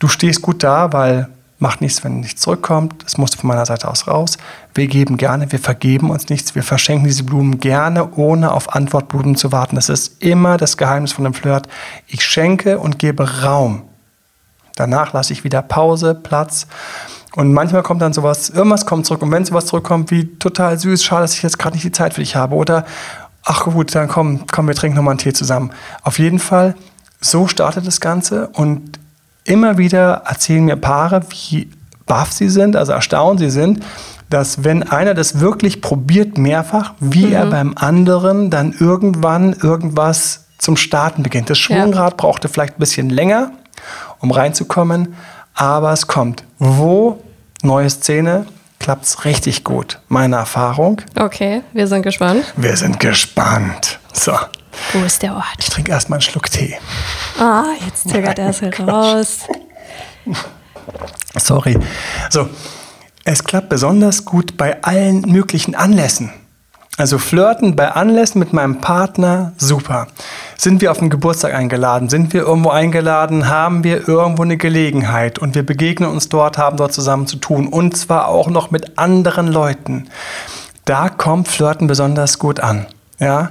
Du 0.00 0.08
stehst 0.08 0.42
gut 0.42 0.62
da, 0.62 0.92
weil 0.92 1.30
macht 1.60 1.80
nichts, 1.80 2.02
wenn 2.04 2.20
nichts 2.20 2.42
zurückkommt. 2.42 3.04
Es 3.06 3.16
musste 3.16 3.38
von 3.38 3.48
meiner 3.48 3.64
Seite 3.64 3.88
aus 3.88 4.08
raus. 4.08 4.36
Wir 4.74 4.88
geben 4.88 5.16
gerne, 5.16 5.50
wir 5.50 5.60
vergeben 5.60 6.10
uns 6.10 6.28
nichts, 6.28 6.54
wir 6.56 6.64
verschenken 6.64 7.06
diese 7.06 7.22
Blumen 7.22 7.60
gerne, 7.60 8.10
ohne 8.16 8.52
auf 8.52 8.74
Antwortblumen 8.74 9.36
zu 9.36 9.52
warten. 9.52 9.76
Das 9.76 9.88
ist 9.88 10.22
immer 10.22 10.56
das 10.56 10.76
Geheimnis 10.76 11.12
von 11.12 11.24
dem 11.24 11.32
Flirt. 11.32 11.68
Ich 12.08 12.24
schenke 12.24 12.78
und 12.78 12.98
gebe 12.98 13.42
Raum. 13.42 13.82
Danach 14.74 15.12
lasse 15.12 15.32
ich 15.32 15.44
wieder 15.44 15.62
Pause, 15.62 16.14
Platz. 16.14 16.66
Und 17.36 17.52
manchmal 17.52 17.82
kommt 17.82 18.02
dann 18.02 18.12
sowas, 18.12 18.50
irgendwas 18.50 18.86
kommt 18.86 19.06
zurück. 19.06 19.22
Und 19.22 19.30
wenn 19.30 19.44
sowas 19.44 19.66
zurückkommt, 19.66 20.10
wie 20.10 20.36
total 20.38 20.78
süß, 20.78 21.02
schade, 21.02 21.22
dass 21.22 21.34
ich 21.34 21.42
jetzt 21.42 21.58
gerade 21.58 21.74
nicht 21.74 21.84
die 21.84 21.92
Zeit 21.92 22.14
für 22.14 22.20
dich 22.20 22.36
habe. 22.36 22.56
Oder, 22.56 22.84
ach 23.44 23.64
gut, 23.64 23.94
dann 23.94 24.08
komm, 24.08 24.46
komm, 24.50 24.66
wir 24.66 24.74
trinken 24.74 24.96
nochmal 24.96 25.12
einen 25.12 25.18
Tee 25.18 25.32
zusammen. 25.32 25.70
Auf 26.02 26.18
jeden 26.18 26.38
Fall 26.38 26.74
so 27.20 27.46
startet 27.46 27.86
das 27.86 28.00
Ganze 28.00 28.48
und 28.48 28.98
immer 29.44 29.78
wieder 29.78 30.22
erzählen 30.26 30.64
mir 30.64 30.76
Paare, 30.76 31.22
wie 31.30 31.70
baff 32.06 32.32
sie 32.32 32.48
sind, 32.48 32.76
also 32.76 32.92
erstaunt 32.92 33.40
sie 33.40 33.50
sind, 33.50 33.82
dass 34.30 34.64
wenn 34.64 34.82
einer 34.82 35.14
das 35.14 35.40
wirklich 35.40 35.80
probiert 35.80 36.38
mehrfach, 36.38 36.94
wie 37.00 37.26
mhm. 37.26 37.32
er 37.32 37.46
beim 37.46 37.74
anderen 37.76 38.50
dann 38.50 38.74
irgendwann 38.78 39.52
irgendwas 39.52 40.46
zum 40.58 40.76
Starten 40.76 41.22
beginnt. 41.22 41.50
Das 41.50 41.58
Schwungrad 41.58 42.12
ja. 42.12 42.16
brauchte 42.16 42.48
vielleicht 42.48 42.76
ein 42.76 42.80
bisschen 42.80 43.10
länger, 43.10 43.52
um 44.20 44.30
reinzukommen, 44.30 45.14
aber 45.54 45.92
es 45.92 46.06
kommt. 46.06 46.44
Wo? 46.58 47.22
Neue 47.62 47.88
Szene, 47.88 48.46
klappt 48.84 49.06
es 49.06 49.24
richtig 49.24 49.64
gut. 49.64 49.98
Meine 50.08 50.36
Erfahrung. 50.36 51.00
Okay, 51.18 51.62
wir 51.72 51.86
sind 51.86 52.02
gespannt. 52.02 52.52
Wir 52.54 52.76
sind 52.76 53.00
gespannt. 53.00 53.98
So. 54.12 54.32
Wo 54.92 55.02
ist 55.06 55.22
der 55.22 55.34
Ort? 55.34 55.56
Ich 55.58 55.70
trinke 55.70 55.90
erstmal 55.90 56.18
einen 56.18 56.22
Schluck 56.22 56.50
Tee. 56.50 56.76
Ah, 57.40 57.64
jetzt 57.86 58.10
zögert 58.10 58.38
er 58.38 58.50
es 58.50 58.60
heraus. 58.60 59.38
Sorry. 61.34 61.78
So, 62.28 62.50
es 63.24 63.42
klappt 63.42 63.70
besonders 63.70 64.26
gut 64.26 64.58
bei 64.58 64.82
allen 64.82 65.22
möglichen 65.22 65.74
Anlässen. 65.74 66.30
Also 66.96 67.18
flirten 67.18 67.74
bei 67.74 67.90
Anlässen 67.90 68.38
mit 68.38 68.52
meinem 68.52 68.80
Partner, 68.80 69.52
super. 69.56 70.06
Sind 70.56 70.80
wir 70.80 70.92
auf 70.92 70.98
den 70.98 71.10
Geburtstag 71.10 71.52
eingeladen? 71.52 72.08
Sind 72.08 72.32
wir 72.32 72.42
irgendwo 72.42 72.70
eingeladen? 72.70 73.48
Haben 73.48 73.82
wir 73.82 74.08
irgendwo 74.08 74.42
eine 74.42 74.56
Gelegenheit? 74.56 75.40
Und 75.40 75.56
wir 75.56 75.66
begegnen 75.66 76.08
uns 76.08 76.28
dort, 76.28 76.56
haben 76.56 76.76
dort 76.76 76.92
zusammen 76.92 77.26
zu 77.26 77.36
tun. 77.36 77.66
Und 77.66 77.96
zwar 77.96 78.28
auch 78.28 78.48
noch 78.48 78.70
mit 78.70 78.96
anderen 78.96 79.48
Leuten. 79.48 80.08
Da 80.84 81.08
kommt 81.08 81.48
Flirten 81.48 81.88
besonders 81.88 82.38
gut 82.38 82.60
an. 82.60 82.86
Ja, 83.18 83.50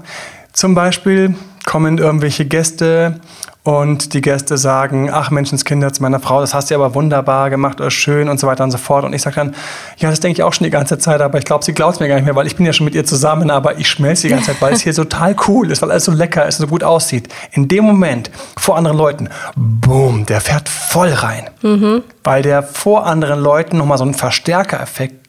zum 0.53 0.73
Beispiel 0.73 1.35
kommen 1.65 1.97
irgendwelche 1.97 2.45
Gäste 2.45 3.19
und 3.63 4.13
die 4.13 4.19
Gäste 4.19 4.57
sagen, 4.57 5.09
ach 5.09 5.31
Menschenskinder 5.31 5.93
zu 5.93 6.01
meiner 6.01 6.19
Frau, 6.19 6.41
das 6.41 6.53
hast 6.53 6.69
du 6.69 6.75
aber 6.75 6.93
wunderbar 6.95 7.49
gemacht 7.49 7.79
oder 7.79 7.91
schön 7.91 8.27
und 8.27 8.37
so 8.37 8.45
weiter 8.45 8.65
und 8.65 8.71
so 8.71 8.77
fort. 8.77 9.05
Und 9.05 9.13
ich 9.13 9.21
sage 9.21 9.37
dann, 9.37 9.55
ja, 9.97 10.09
das 10.09 10.19
denke 10.19 10.39
ich 10.39 10.43
auch 10.43 10.51
schon 10.51 10.65
die 10.65 10.69
ganze 10.69 10.97
Zeit, 10.97 11.21
aber 11.21 11.37
ich 11.37 11.45
glaube, 11.45 11.63
sie 11.63 11.73
glaubt 11.73 11.93
es 11.93 11.99
mir 12.01 12.09
gar 12.09 12.15
nicht 12.15 12.25
mehr, 12.25 12.35
weil 12.35 12.45
ich 12.45 12.57
bin 12.57 12.65
ja 12.65 12.73
schon 12.73 12.83
mit 12.83 12.93
ihr 12.93 13.05
zusammen, 13.05 13.49
aber 13.49 13.79
ich 13.79 13.87
schmelze 13.87 14.23
die 14.23 14.29
ganze 14.29 14.47
Zeit, 14.47 14.61
weil 14.61 14.73
es 14.73 14.81
hier 14.81 14.93
total 14.93 15.35
cool 15.47 15.71
ist, 15.71 15.81
weil 15.81 15.91
alles 15.91 16.03
so 16.03 16.11
lecker 16.11 16.45
ist 16.45 16.59
und 16.59 16.65
so 16.65 16.69
gut 16.69 16.83
aussieht. 16.83 17.29
In 17.51 17.69
dem 17.69 17.85
Moment 17.85 18.31
vor 18.57 18.75
anderen 18.75 18.97
Leuten, 18.97 19.29
boom, 19.55 20.25
der 20.25 20.41
fährt 20.41 20.67
voll 20.67 21.13
rein. 21.13 21.49
Mhm. 21.61 22.03
Weil 22.25 22.41
der 22.41 22.63
vor 22.63 23.05
anderen 23.05 23.39
Leuten 23.39 23.77
nochmal 23.77 23.97
so 23.97 24.03
einen 24.03 24.13
Verstärkereffekt 24.13 25.22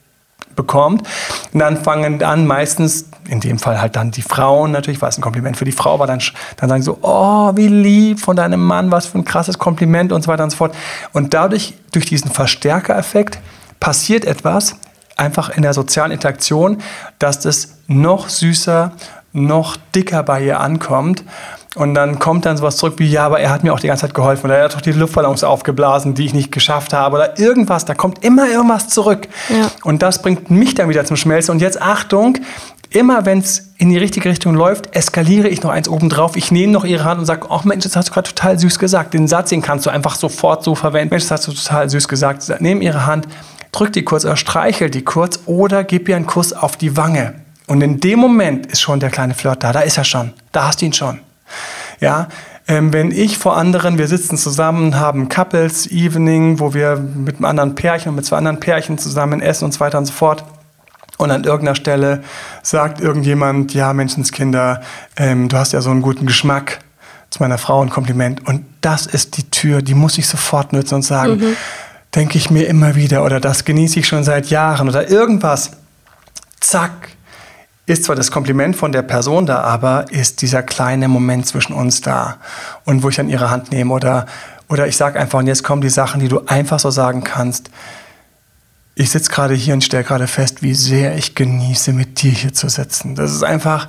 bekommt. 0.57 1.03
Und 1.53 1.61
dann 1.61 1.77
fangen 1.77 2.23
an 2.23 2.47
meistens, 2.47 3.07
in 3.29 3.41
dem 3.41 3.59
Fall 3.59 3.81
halt 3.81 3.97
dann 3.97 4.11
die 4.11 4.23
Frauen 4.23 4.71
natürlich, 4.73 5.01
weil 5.03 5.09
es 5.09 5.19
ein 5.19 5.23
Kompliment 5.23 5.57
für 5.57 5.65
die 5.65 5.73
Frau 5.73 5.99
war, 5.99 6.07
dann, 6.07 6.21
dann 6.57 6.69
sagen 6.69 6.83
sie 6.83 6.87
so, 6.87 6.99
oh, 7.03 7.53
wie 7.55 7.69
lieb 7.69 8.21
von 8.21 8.37
deinem 8.37 8.65
Mann, 8.65 8.91
was 8.91 9.07
für 9.07 9.19
ein 9.19 9.25
krasses 9.25 9.59
Kompliment 9.59 10.13
und 10.13 10.23
so 10.23 10.29
weiter 10.29 10.45
und 10.45 10.51
so 10.51 10.57
fort. 10.57 10.75
Und 11.13 11.35
dadurch, 11.35 11.75
durch 11.93 12.07
diesen 12.07 12.31
Verstärkereffekt, 12.31 13.39
passiert 13.81 14.25
etwas, 14.25 14.77
einfach 15.17 15.51
in 15.51 15.63
der 15.63 15.75
sozialen 15.75 16.13
Interaktion, 16.13 16.79
dass 17.19 17.41
das 17.41 17.77
noch 17.87 18.29
süßer, 18.29 18.93
noch 19.33 19.77
dicker 19.95 20.23
bei 20.23 20.43
ihr 20.43 20.61
ankommt. 20.61 21.25
Und 21.75 21.95
dann 21.95 22.21
kommt 22.21 22.47
dann 22.47 22.57
sowas 22.57 22.77
zurück 22.77 22.95
wie, 22.99 23.11
ja, 23.11 23.27
aber 23.27 23.41
er 23.41 23.51
hat 23.51 23.65
mir 23.65 23.73
auch 23.73 23.81
die 23.81 23.89
ganze 23.89 24.03
Zeit 24.03 24.15
geholfen 24.15 24.47
oder 24.47 24.59
er 24.59 24.65
hat 24.65 24.75
doch 24.75 24.81
die 24.81 24.93
Luftballons 24.93 25.43
aufgeblasen, 25.43 26.15
die 26.15 26.27
ich 26.27 26.35
nicht 26.35 26.53
geschafft 26.53 26.93
habe 26.93 27.17
oder 27.17 27.39
irgendwas. 27.39 27.85
Da 27.85 27.95
kommt 27.95 28.25
immer 28.25 28.49
irgendwas 28.49 28.89
zurück. 28.89 29.27
Ja. 29.49 29.71
Und 29.83 30.03
das 30.03 30.23
bringt 30.23 30.51
mich 30.51 30.75
dann 30.75 30.89
wieder 30.89 31.05
zum 31.05 31.17
Schmelzen. 31.17 31.51
Und 31.51 31.61
jetzt 31.61 31.83
Achtung, 31.83 32.39
immer 32.91 33.27
wenn 33.27 33.39
es 33.39 33.73
in 33.77 33.91
die 33.91 33.99
richtige 33.99 34.29
Richtung 34.29 34.55
läuft, 34.55 34.95
eskaliere 34.95 35.49
ich 35.49 35.63
noch 35.63 35.71
eins 35.71 35.89
obendrauf. 35.89 36.37
Ich 36.37 36.53
nehme 36.53 36.73
noch 36.73 36.85
ihre 36.85 37.05
Hand 37.05 37.19
und 37.19 37.27
sage, 37.27 37.49
ach 37.51 37.65
Mensch, 37.65 37.83
das 37.83 37.97
hast 37.97 38.11
du 38.11 38.13
gerade 38.13 38.29
total 38.29 38.57
süß 38.57 38.79
gesagt. 38.79 39.13
Den 39.13 39.27
Satz, 39.27 39.49
den 39.49 39.61
kannst 39.61 39.85
du 39.85 39.91
einfach 39.91 40.15
sofort 40.15 40.63
so 40.63 40.77
verwenden. 40.77 41.11
Mensch, 41.11 41.25
das 41.25 41.33
hast 41.33 41.49
du 41.49 41.53
total 41.53 41.91
süß 41.91 42.07
gesagt. 42.07 42.53
Nimm 42.61 42.83
ihre 42.83 43.07
Hand, 43.07 43.27
drück 43.73 43.93
die 43.93 44.05
kurz 44.05 44.25
oder 44.25 44.37
streichel 44.37 44.91
die 44.91 45.03
kurz 45.03 45.41
oder 45.47 45.83
gib 45.83 46.09
ihr 46.09 46.15
einen 46.15 46.27
Kuss 46.27 46.53
auf 46.53 46.77
die 46.77 46.97
Wange. 46.97 47.35
Und 47.67 47.83
in 47.83 47.99
dem 47.99 48.21
Moment 48.21 48.67
ist 48.67 48.81
schon 48.81 49.01
der 49.01 49.11
kleine 49.11 49.35
Flirt 49.35 49.65
da. 49.65 49.73
Da 49.73 49.81
ist 49.81 49.99
er 49.99 50.05
schon. 50.05 50.33
Da 50.53 50.69
hast 50.69 50.81
du 50.81 50.87
ihn 50.87 50.93
schon. 50.93 51.19
Ja, 52.01 52.29
ähm, 52.67 52.93
wenn 52.93 53.11
ich 53.11 53.39
vor 53.39 53.57
anderen, 53.57 53.99
wir 53.99 54.09
sitzen 54.09 54.39
zusammen, 54.39 54.99
haben 54.99 55.29
Couples 55.29 55.91
Evening, 55.91 56.61
wo 56.61 56.73
wir 56.73 56.97
mit 56.97 57.37
einem 57.37 57.45
anderen 57.45 57.75
Pärchen 57.75 58.11
und 58.11 58.17
mit 58.17 58.25
zwei 58.25 58.39
anderen 58.39 58.59
Pärchen 58.59 58.97
zusammen 58.97 59.43
essen 59.43 59.67
und 59.67 59.73
so 59.73 59.81
weiter 59.81 59.99
und 59.99 60.07
so 60.07 60.13
fort. 60.13 60.45
Und 61.19 61.31
an 61.31 61.45
irgendeiner 61.45 61.77
Stelle 61.77 62.25
sagt 62.63 63.01
irgendjemand, 63.01 63.75
ja, 63.75 63.93
Menschenskinder, 63.93 64.81
ähm, 65.17 65.49
du 65.49 65.57
hast 65.57 65.73
ja 65.73 65.81
so 65.81 65.91
einen 65.91 66.03
guten 66.03 66.27
Geschmack 66.27 66.81
zu 67.31 67.43
meiner 67.43 67.59
Frau 67.59 67.83
ein 67.83 67.91
Kompliment. 67.91 68.47
Und 68.47 68.65
das 68.81 69.07
ist 69.07 69.37
die 69.37 69.51
Tür, 69.51 69.83
die 69.83 69.95
muss 69.95 70.19
ich 70.19 70.27
sofort 70.27 70.73
nutzen 70.73 70.97
und 70.97 71.03
sagen, 71.03 71.37
mhm. 71.37 71.57
denke 72.15 72.39
ich 72.39 72.51
mir 72.51 72.67
immer 72.67 72.95
wieder 72.95 73.25
oder 73.25 73.41
das 73.41 73.65
genieße 73.65 74.01
ich 74.01 74.09
schon 74.09 74.25
seit 74.25 74.47
Jahren 74.47 74.89
oder 74.89 75.09
irgendwas. 75.11 75.73
Zack, 76.61 77.11
ist 77.87 78.05
zwar 78.05 78.17
das 78.17 78.31
Kompliment 78.31 78.77
von 78.77 78.93
der 78.93 79.03
Person 79.03 79.47
da, 79.47 79.61
aber 79.61 80.11
ist 80.11 80.41
dieser 80.43 80.63
kleine 80.63 81.09
Moment 81.09 81.47
zwischen 81.47 81.75
uns 81.75 82.01
da 82.01 82.39
und 82.85 83.03
wo 83.03 83.11
ich 83.11 83.17
dann 83.17 83.29
ihre 83.29 83.51
Hand 83.51 83.73
nehme 83.73 83.93
oder, 83.93 84.27
oder 84.69 84.87
ich 84.87 84.97
sage 84.97 85.21
einfach, 85.21 85.41
und 85.41 85.47
jetzt 85.47 85.65
kommen 85.65 85.83
die 85.83 85.91
Sachen, 85.91 86.21
die 86.21 86.29
du 86.29 86.41
einfach 86.47 86.79
so 86.79 86.91
sagen 86.91 87.25
kannst. 87.25 87.71
Ich 88.95 89.11
sitze 89.11 89.31
gerade 89.31 89.55
hier 89.55 89.75
und 89.75 89.85
stelle 89.85 90.05
gerade 90.05 90.27
fest, 90.27 90.63
wie 90.63 90.75
sehr 90.75 91.17
ich 91.17 91.35
genieße, 91.35 91.93
mit 91.93 92.23
dir 92.23 92.31
hier 92.31 92.55
zu 92.55 92.69
sitzen. 92.69 93.17
Das 93.17 93.33
ist 93.33 93.43
einfach, 93.43 93.89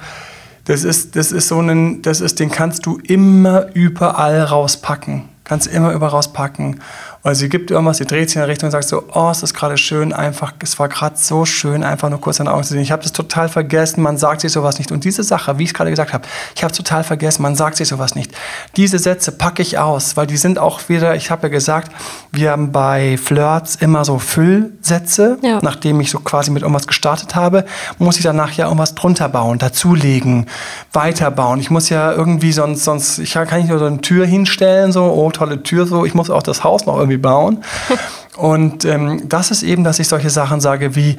das 0.65 0.83
ist, 0.83 1.15
das 1.15 1.31
ist 1.31 1.47
so 1.47 1.61
ein, 1.61 2.01
das 2.01 2.21
ist, 2.21 2.39
den 2.39 2.49
kannst 2.49 2.85
du 2.85 2.97
immer 2.97 3.67
überall 3.75 4.41
rauspacken. 4.41 5.29
Kannst 5.43 5.67
immer 5.67 5.93
überall 5.93 6.09
rauspacken. 6.09 6.81
Weil 7.25 7.33
sie 7.33 7.49
gibt 7.49 7.71
irgendwas, 7.71 7.97
sie 7.97 8.05
dreht 8.05 8.29
sich 8.29 8.35
in 8.35 8.41
der 8.41 8.49
Richtung 8.49 8.67
und 8.67 8.71
sagt 8.71 8.87
so, 8.87 9.03
oh, 9.11 9.29
es 9.31 9.41
ist 9.41 9.55
gerade 9.55 9.77
schön, 9.77 10.13
einfach, 10.13 10.53
es 10.61 10.77
war 10.77 10.89
gerade 10.89 11.15
so 11.17 11.43
schön, 11.43 11.83
einfach 11.83 12.07
nur 12.11 12.21
kurz 12.21 12.37
in 12.37 12.45
den 12.45 12.53
Augen 12.53 12.61
zu 12.63 12.73
sehen. 12.73 12.83
Ich 12.83 12.91
habe 12.91 13.01
das 13.01 13.13
total 13.13 13.49
vergessen, 13.49 14.03
man 14.03 14.19
sagt 14.19 14.41
sich 14.41 14.51
sowas 14.51 14.77
nicht. 14.77 14.91
Und 14.91 15.05
diese 15.05 15.23
Sache, 15.23 15.57
wie 15.57 15.63
ich 15.63 15.69
es 15.69 15.73
gerade 15.73 15.89
gesagt 15.89 16.13
habe, 16.13 16.27
ich 16.55 16.61
habe 16.61 16.69
es 16.71 16.77
total 16.77 17.03
vergessen, 17.03 17.41
man 17.41 17.55
sagt 17.55 17.77
sich 17.77 17.87
sowas 17.87 18.13
nicht. 18.13 18.31
Diese 18.77 18.99
Sätze 18.99 19.31
packe 19.31 19.63
ich 19.63 19.79
aus, 19.79 20.15
weil 20.15 20.27
die 20.27 20.37
sind 20.37 20.59
auch 20.59 20.87
wieder, 20.87 21.15
ich 21.15 21.31
habe 21.31 21.47
ja 21.47 21.49
gesagt, 21.49 21.91
wir 22.31 22.51
haben 22.51 22.71
bei 22.71 23.17
Flirts 23.17 23.73
immer 23.73 24.05
so 24.05 24.19
Füllsätze. 24.19 25.39
Ja. 25.41 25.57
Nachdem 25.63 25.99
ich 26.01 26.11
so 26.11 26.19
quasi 26.19 26.51
mit 26.51 26.61
irgendwas 26.61 26.85
gestartet 26.85 27.33
habe, 27.33 27.65
muss 27.97 28.17
ich 28.17 28.23
danach 28.23 28.51
ja 28.51 28.65
irgendwas 28.65 28.93
drunter 28.93 29.29
bauen, 29.29 29.57
dazulegen, 29.57 30.45
weiterbauen. 30.93 31.59
Ich 31.59 31.71
muss 31.71 31.89
ja 31.89 32.11
irgendwie 32.11 32.51
sonst, 32.51 32.83
sonst, 32.83 33.17
ich 33.17 33.33
kann 33.33 33.57
nicht 33.57 33.69
nur 33.69 33.79
so 33.79 33.85
eine 33.85 34.01
Tür 34.01 34.27
hinstellen, 34.27 34.91
so, 34.91 35.05
oh, 35.05 35.31
tolle 35.31 35.63
Tür, 35.63 35.87
so, 35.87 36.05
ich 36.05 36.13
muss 36.13 36.29
auch 36.29 36.43
das 36.43 36.63
Haus 36.63 36.85
noch 36.85 36.99
irgendwie 36.99 37.14
irgendwie 37.15 37.17
bauen. 37.17 37.63
Und 38.37 38.83
ähm, 38.85 39.27
das 39.29 39.51
ist 39.51 39.63
eben, 39.63 39.83
dass 39.83 39.99
ich 39.99 40.07
solche 40.07 40.29
Sachen 40.29 40.59
sage 40.59 40.95
wie, 40.95 41.15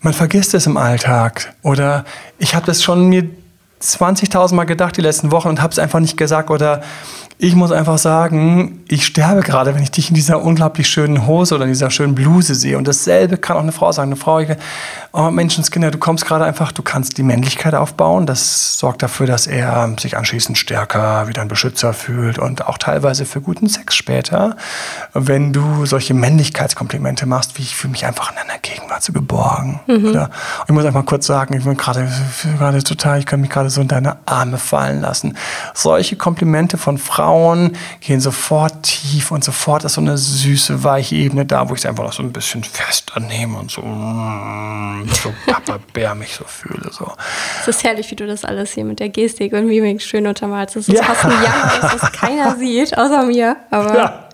man 0.00 0.12
vergisst 0.12 0.54
es 0.54 0.66
im 0.66 0.76
Alltag. 0.76 1.54
Oder 1.62 2.04
ich 2.38 2.54
habe 2.54 2.66
das 2.66 2.82
schon 2.82 3.08
mir 3.08 3.28
20.000 3.82 4.54
Mal 4.54 4.64
gedacht 4.64 4.96
die 4.96 5.00
letzten 5.00 5.32
Wochen 5.32 5.48
und 5.48 5.60
habe 5.60 5.72
es 5.72 5.78
einfach 5.78 6.00
nicht 6.00 6.16
gesagt. 6.16 6.50
Oder 6.50 6.82
ich 7.38 7.56
muss 7.56 7.72
einfach 7.72 7.98
sagen, 7.98 8.84
ich 8.86 9.04
sterbe 9.04 9.40
gerade, 9.40 9.74
wenn 9.74 9.82
ich 9.82 9.90
dich 9.90 10.10
in 10.10 10.14
dieser 10.14 10.42
unglaublich 10.42 10.88
schönen 10.88 11.26
Hose 11.26 11.56
oder 11.56 11.64
in 11.64 11.70
dieser 11.70 11.90
schönen 11.90 12.14
Bluse 12.14 12.54
sehe. 12.54 12.78
Und 12.78 12.86
dasselbe 12.86 13.36
kann 13.36 13.56
auch 13.56 13.62
eine 13.62 13.72
Frau 13.72 13.90
sagen. 13.90 14.12
Eine 14.12 14.16
Frau, 14.16 14.40
oh 15.12 15.30
Menschenskinder, 15.30 15.90
du 15.90 15.98
kommst 15.98 16.24
gerade 16.24 16.44
einfach, 16.44 16.70
du 16.70 16.82
kannst 16.82 17.18
die 17.18 17.24
Männlichkeit 17.24 17.74
aufbauen. 17.74 18.26
Das 18.26 18.78
sorgt 18.78 19.02
dafür, 19.02 19.26
dass 19.26 19.48
er 19.48 19.92
sich 19.98 20.16
anschließend 20.16 20.56
stärker 20.56 21.26
wie 21.26 21.36
ein 21.36 21.48
Beschützer 21.48 21.94
fühlt 21.94 22.38
und 22.38 22.68
auch 22.68 22.78
teilweise 22.78 23.24
für 23.24 23.40
guten 23.40 23.68
Sex 23.68 23.96
später. 23.96 24.56
Wenn 25.12 25.52
du 25.52 25.84
solche 25.84 26.14
Männlichkeitskomplimente 26.14 27.26
machst, 27.26 27.58
wie 27.58 27.62
ich 27.62 27.74
fühle 27.74 27.90
mich 27.90 28.06
einfach 28.06 28.30
in 28.30 28.36
deiner 28.36 28.60
Gegenwart 28.60 29.02
so 29.02 29.12
geborgen. 29.12 29.80
Mhm. 29.88 30.10
Oder 30.10 30.30
ich 30.68 30.72
muss 30.72 30.84
einfach 30.84 31.04
kurz 31.04 31.26
sagen, 31.26 31.54
ich 31.56 31.64
bin 31.64 31.76
gerade, 31.76 32.08
gerade 32.56 32.84
total, 32.84 33.18
ich 33.18 33.26
kann 33.26 33.40
mich 33.40 33.50
gerade 33.50 33.68
so 33.72 33.80
in 33.80 33.88
deine 33.88 34.18
Arme 34.26 34.58
fallen 34.58 35.00
lassen. 35.00 35.36
Solche 35.74 36.16
Komplimente 36.16 36.78
von 36.78 36.98
Frauen 36.98 37.76
gehen 38.00 38.20
sofort 38.20 38.82
tief 38.84 39.30
und 39.30 39.42
sofort 39.42 39.84
ist 39.84 39.94
so 39.94 40.00
eine 40.00 40.16
süße, 40.16 40.84
weiche 40.84 41.16
Ebene 41.16 41.44
da, 41.44 41.68
wo 41.68 41.74
ich 41.74 41.80
es 41.80 41.86
einfach 41.86 42.04
noch 42.04 42.12
so 42.12 42.22
ein 42.22 42.32
bisschen 42.32 42.62
fester 42.64 43.20
nehme 43.20 43.58
und 43.58 43.70
so, 43.70 43.82
mm, 43.82 45.08
so 45.22 45.32
Papa 45.46 45.78
Bär 45.92 46.14
mich 46.14 46.34
so 46.34 46.44
fühle. 46.44 46.90
So. 46.92 47.12
Es 47.60 47.68
ist 47.68 47.84
herrlich, 47.84 48.10
wie 48.10 48.16
du 48.16 48.26
das 48.26 48.44
alles 48.44 48.72
hier 48.72 48.84
mit 48.84 49.00
der 49.00 49.08
Gestik 49.08 49.52
und 49.52 49.66
Mimik 49.66 50.02
schön 50.02 50.26
untermalst. 50.26 50.76
Es 50.76 50.88
ist 50.88 50.98
ja. 50.98 51.04
fast 51.04 51.24
ein 51.24 51.42
Jahr, 51.42 51.80
dass 51.80 52.00
das 52.00 52.12
keiner 52.12 52.56
sieht, 52.58 52.96
außer 52.96 53.24
mir. 53.24 53.56
Aber 53.70 53.96
ja. 53.96 54.28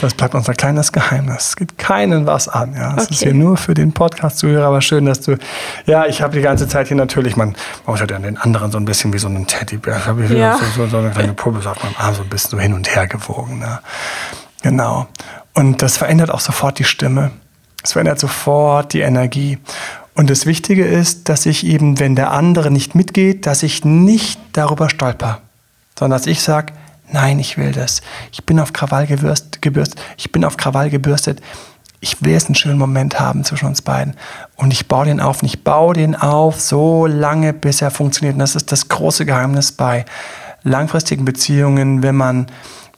Das 0.00 0.14
bleibt 0.14 0.34
unser 0.34 0.54
kleines 0.54 0.92
Geheimnis. 0.92 1.48
Es 1.48 1.56
geht 1.56 1.78
keinen 1.78 2.26
was 2.26 2.48
an. 2.48 2.74
Ja. 2.74 2.94
Das 2.94 3.04
okay. 3.04 3.14
ist 3.14 3.22
hier 3.22 3.34
nur 3.34 3.56
für 3.56 3.74
den 3.74 3.92
Podcast-Zuhörer, 3.92 4.66
aber 4.66 4.80
schön, 4.80 5.06
dass 5.06 5.20
du. 5.20 5.36
Ja, 5.86 6.06
ich 6.06 6.22
habe 6.22 6.36
die 6.36 6.42
ganze 6.42 6.68
Zeit 6.68 6.88
hier 6.88 6.96
natürlich, 6.96 7.36
man, 7.36 7.54
muss 7.86 8.00
ja 8.00 8.06
den 8.06 8.36
anderen 8.38 8.70
so 8.70 8.78
ein 8.78 8.84
bisschen 8.84 9.12
wie 9.12 9.18
so 9.18 9.28
einen 9.28 9.46
Teddybär. 9.46 9.98
Ich 9.98 10.06
habe 10.06 10.24
ja. 10.26 10.58
so, 10.76 10.86
so, 10.86 10.98
eine 10.98 11.10
kleine 11.10 11.34
Puppe 11.34 11.58
auf 11.68 11.82
meinem 11.82 11.94
Arm 11.98 12.14
so 12.14 12.22
ein 12.22 12.28
bisschen 12.28 12.50
so 12.50 12.58
hin 12.58 12.72
und 12.72 12.94
her 12.94 13.06
gewogen. 13.06 13.58
Ne? 13.58 13.80
Genau. 14.62 15.06
Und 15.54 15.82
das 15.82 15.96
verändert 15.96 16.30
auch 16.30 16.40
sofort 16.40 16.78
die 16.78 16.84
Stimme. 16.84 17.30
Es 17.82 17.92
verändert 17.92 18.20
sofort 18.20 18.92
die 18.92 19.00
Energie. 19.00 19.58
Und 20.14 20.28
das 20.28 20.44
Wichtige 20.44 20.84
ist, 20.84 21.28
dass 21.28 21.46
ich 21.46 21.64
eben, 21.64 21.98
wenn 21.98 22.14
der 22.14 22.30
andere 22.32 22.70
nicht 22.70 22.94
mitgeht, 22.94 23.46
dass 23.46 23.62
ich 23.62 23.84
nicht 23.84 24.38
darüber 24.52 24.90
stolper, 24.90 25.40
sondern 25.98 26.18
dass 26.18 26.26
ich 26.26 26.42
sage, 26.42 26.72
Nein, 27.12 27.38
ich 27.38 27.58
will 27.58 27.72
das. 27.72 28.02
Ich 28.32 28.44
bin 28.44 28.60
auf 28.60 28.72
Krawall 28.72 29.06
gebürstet. 29.06 29.58
Ich 30.16 30.32
bin 30.32 30.44
auf 30.44 30.56
Krawall 30.56 30.90
gebürstet. 30.90 31.40
Ich 32.00 32.22
will 32.22 32.32
jetzt 32.32 32.46
einen 32.46 32.54
schönen 32.54 32.78
Moment 32.78 33.20
haben 33.20 33.44
zwischen 33.44 33.66
uns 33.66 33.82
beiden. 33.82 34.14
Und 34.56 34.72
ich 34.72 34.88
baue 34.88 35.06
den 35.06 35.20
auf. 35.20 35.42
Und 35.42 35.48
ich 35.48 35.64
baue 35.64 35.94
den 35.94 36.14
auf 36.14 36.60
so 36.60 37.06
lange, 37.06 37.52
bis 37.52 37.82
er 37.82 37.90
funktioniert. 37.90 38.34
Und 38.34 38.40
das 38.40 38.56
ist 38.56 38.72
das 38.72 38.88
große 38.88 39.26
Geheimnis 39.26 39.72
bei 39.72 40.04
langfristigen 40.62 41.24
Beziehungen, 41.24 42.02
wenn 42.02 42.16
man 42.16 42.46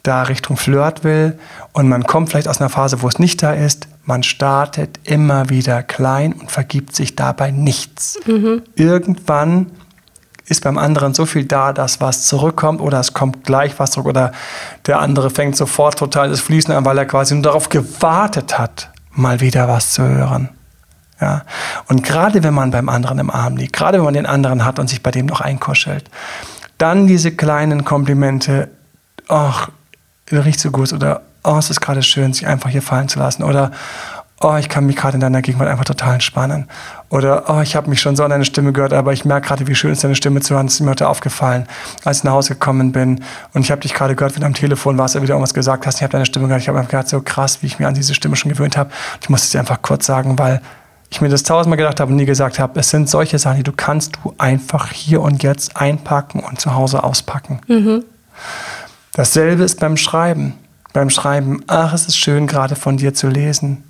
da 0.02 0.22
Richtung 0.22 0.56
Flirt 0.56 1.04
will 1.04 1.38
und 1.72 1.88
man 1.88 2.04
kommt 2.04 2.30
vielleicht 2.30 2.48
aus 2.48 2.60
einer 2.60 2.70
Phase, 2.70 3.02
wo 3.02 3.08
es 3.08 3.18
nicht 3.18 3.42
da 3.42 3.52
ist. 3.52 3.86
Man 4.04 4.24
startet 4.24 4.98
immer 5.04 5.48
wieder 5.48 5.82
klein 5.82 6.32
und 6.32 6.50
vergibt 6.50 6.96
sich 6.96 7.14
dabei 7.14 7.52
nichts. 7.52 8.18
Mhm. 8.26 8.62
Irgendwann 8.74 9.70
ist 10.46 10.64
beim 10.64 10.78
anderen 10.78 11.14
so 11.14 11.26
viel 11.26 11.44
da, 11.44 11.72
dass 11.72 12.00
was 12.00 12.26
zurückkommt 12.26 12.80
oder 12.80 13.00
es 13.00 13.12
kommt 13.12 13.44
gleich 13.44 13.78
was 13.78 13.92
zurück 13.92 14.06
oder 14.06 14.32
der 14.86 15.00
andere 15.00 15.30
fängt 15.30 15.56
sofort 15.56 15.98
total 15.98 16.28
das 16.30 16.40
Fließen 16.40 16.74
an, 16.74 16.84
weil 16.84 16.98
er 16.98 17.06
quasi 17.06 17.34
nur 17.34 17.44
darauf 17.44 17.68
gewartet 17.68 18.58
hat, 18.58 18.90
mal 19.12 19.40
wieder 19.40 19.68
was 19.68 19.92
zu 19.92 20.02
hören. 20.02 20.48
Ja? 21.20 21.42
Und 21.88 22.02
gerade 22.02 22.42
wenn 22.42 22.54
man 22.54 22.70
beim 22.70 22.88
anderen 22.88 23.18
im 23.18 23.30
Arm 23.30 23.56
liegt, 23.56 23.72
gerade 23.72 23.98
wenn 23.98 24.04
man 24.04 24.14
den 24.14 24.26
anderen 24.26 24.64
hat 24.64 24.78
und 24.78 24.88
sich 24.88 25.02
bei 25.02 25.10
dem 25.10 25.26
noch 25.26 25.40
einkuschelt, 25.40 26.10
dann 26.78 27.06
diese 27.06 27.30
kleinen 27.30 27.84
Komplimente, 27.84 28.68
ach, 29.28 29.68
riecht 30.30 30.60
so 30.60 30.70
gut 30.70 30.92
oder 30.92 31.22
oh, 31.44 31.56
es 31.58 31.70
ist 31.70 31.80
gerade 31.80 32.02
schön, 32.02 32.32
sich 32.32 32.46
einfach 32.46 32.70
hier 32.70 32.82
fallen 32.82 33.08
zu 33.08 33.18
lassen 33.18 33.42
oder 33.42 33.70
oh, 34.42 34.56
ich 34.56 34.68
kann 34.68 34.86
mich 34.86 34.96
gerade 34.96 35.14
in 35.14 35.20
deiner 35.20 35.42
Gegenwart 35.42 35.68
einfach 35.68 35.84
total 35.84 36.14
entspannen. 36.14 36.68
Oder, 37.08 37.44
oh, 37.48 37.60
ich 37.60 37.76
habe 37.76 37.88
mich 37.88 38.00
schon 38.00 38.16
so 38.16 38.24
an 38.24 38.30
deine 38.30 38.44
Stimme 38.44 38.72
gehört, 38.72 38.92
aber 38.92 39.12
ich 39.12 39.24
merke 39.24 39.48
gerade, 39.48 39.66
wie 39.66 39.74
schön 39.74 39.92
ist 39.92 40.04
deine 40.04 40.14
Stimme 40.14 40.40
zu 40.40 40.54
hören. 40.54 40.66
Das 40.66 40.74
ist 40.74 40.80
mir 40.80 40.90
heute 40.90 41.08
aufgefallen, 41.08 41.66
als 42.04 42.18
ich 42.18 42.24
nach 42.24 42.32
Hause 42.32 42.54
gekommen 42.54 42.92
bin. 42.92 43.22
Und 43.52 43.62
ich 43.62 43.70
habe 43.70 43.80
dich 43.80 43.94
gerade 43.94 44.14
gehört, 44.14 44.34
wenn 44.34 44.40
du 44.40 44.46
am 44.46 44.54
Telefon 44.54 44.98
warst, 44.98 45.14
oder 45.14 45.22
wieder 45.22 45.34
irgendwas 45.34 45.54
gesagt 45.54 45.86
hast. 45.86 45.96
Ich 45.96 46.02
habe 46.02 46.12
deine 46.12 46.26
Stimme 46.26 46.46
gehört. 46.46 46.62
Ich 46.62 46.68
habe 46.68 46.78
einfach 46.78 46.90
gedacht, 46.90 47.08
so 47.08 47.20
krass, 47.20 47.62
wie 47.62 47.66
ich 47.66 47.78
mir 47.78 47.88
an 47.88 47.94
diese 47.94 48.14
Stimme 48.14 48.36
schon 48.36 48.50
gewöhnt 48.50 48.76
habe. 48.76 48.90
Ich 49.20 49.28
muss 49.28 49.42
es 49.44 49.50
dir 49.50 49.60
einfach 49.60 49.82
kurz 49.82 50.06
sagen, 50.06 50.38
weil 50.38 50.60
ich 51.10 51.20
mir 51.20 51.28
das 51.28 51.42
tausendmal 51.42 51.76
gedacht 51.76 52.00
habe 52.00 52.10
und 52.10 52.16
nie 52.16 52.24
gesagt 52.24 52.58
habe. 52.58 52.80
Es 52.80 52.90
sind 52.90 53.08
solche 53.08 53.38
Sachen, 53.38 53.58
die 53.58 53.62
du 53.62 53.72
kannst 53.72 54.16
du 54.16 54.34
einfach 54.38 54.90
hier 54.92 55.20
und 55.20 55.42
jetzt 55.42 55.76
einpacken 55.76 56.40
und 56.40 56.60
zu 56.60 56.74
Hause 56.74 57.04
auspacken. 57.04 57.60
Mhm. 57.68 58.04
Dasselbe 59.12 59.62
ist 59.62 59.78
beim 59.78 59.98
Schreiben. 59.98 60.54
Beim 60.94 61.10
Schreiben, 61.10 61.62
ach, 61.66 61.92
es 61.92 62.06
ist 62.06 62.16
schön, 62.18 62.46
gerade 62.46 62.76
von 62.76 62.96
dir 62.96 63.14
zu 63.14 63.28
lesen. 63.28 63.84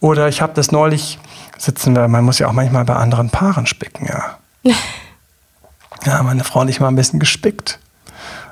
Oder 0.00 0.28
ich 0.28 0.40
habe 0.40 0.52
das 0.54 0.70
neulich, 0.70 1.18
sitzen 1.56 1.94
da, 1.94 2.06
man 2.08 2.24
muss 2.24 2.38
ja 2.38 2.48
auch 2.48 2.52
manchmal 2.52 2.84
bei 2.84 2.94
anderen 2.94 3.30
Paaren 3.30 3.66
spicken, 3.66 4.06
ja. 4.06 4.38
ja, 6.04 6.22
meine 6.22 6.44
Frau 6.44 6.60
und 6.60 6.68
ich 6.68 6.80
mal 6.80 6.88
ein 6.88 6.96
bisschen 6.96 7.18
gespickt. 7.18 7.78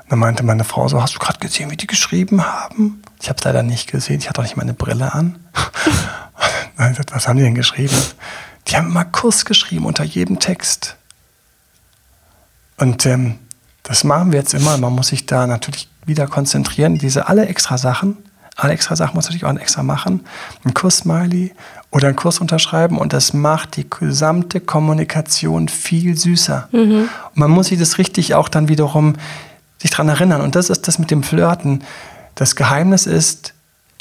Und 0.03 0.11
dann 0.11 0.19
meinte 0.19 0.43
meine 0.43 0.63
Frau 0.63 0.87
so, 0.87 1.01
hast 1.01 1.15
du 1.15 1.19
gerade 1.19 1.39
gesehen, 1.39 1.71
wie 1.71 1.77
die 1.77 1.87
geschrieben 1.87 2.45
haben? 2.45 3.01
Ich 3.21 3.29
habe 3.29 3.37
es 3.37 3.45
leider 3.45 3.63
nicht 3.63 3.91
gesehen, 3.91 4.19
ich 4.19 4.29
hatte 4.29 4.41
auch 4.41 4.45
nicht 4.45 4.57
meine 4.57 4.73
Brille 4.73 5.13
an. 5.13 5.39
Was 7.11 7.27
haben 7.27 7.37
die 7.37 7.43
denn 7.43 7.55
geschrieben? 7.55 7.95
Die 8.67 8.75
haben 8.75 8.89
immer 8.89 9.05
Kuss 9.05 9.45
geschrieben 9.45 9.85
unter 9.85 10.03
jedem 10.03 10.39
Text. 10.39 10.95
Und 12.77 13.05
ähm, 13.05 13.39
das 13.83 14.03
machen 14.03 14.31
wir 14.31 14.39
jetzt 14.39 14.53
immer. 14.53 14.77
Man 14.77 14.93
muss 14.93 15.07
sich 15.07 15.25
da 15.25 15.47
natürlich 15.47 15.89
wieder 16.05 16.27
konzentrieren. 16.27 16.97
Diese 16.97 17.27
alle 17.27 17.47
extra 17.47 17.77
Sachen, 17.77 18.17
alle 18.57 18.73
extra 18.73 18.95
Sachen 18.95 19.15
muss 19.15 19.25
natürlich 19.25 19.45
auch 19.45 19.55
extra 19.55 19.83
machen. 19.83 20.21
Ein 20.65 20.73
Kuss-Smiley 20.73 21.53
oder 21.91 22.07
einen 22.07 22.15
Kurs 22.15 22.39
unterschreiben 22.39 22.97
und 22.97 23.13
das 23.13 23.33
macht 23.33 23.77
die 23.77 23.87
gesamte 23.87 24.59
Kommunikation 24.59 25.69
viel 25.69 26.17
süßer. 26.17 26.67
Mhm. 26.71 27.07
Und 27.29 27.37
man 27.37 27.51
muss 27.51 27.67
sich 27.67 27.79
das 27.79 27.99
richtig 27.99 28.33
auch 28.33 28.49
dann 28.49 28.67
wiederum 28.67 29.13
sich 29.77 29.91
daran 29.91 30.09
erinnern. 30.09 30.41
Und 30.41 30.55
das 30.55 30.71
ist 30.71 30.87
das 30.87 30.97
mit 30.97 31.11
dem 31.11 31.21
Flirten. 31.21 31.83
Das 32.33 32.55
Geheimnis 32.55 33.05
ist, 33.05 33.53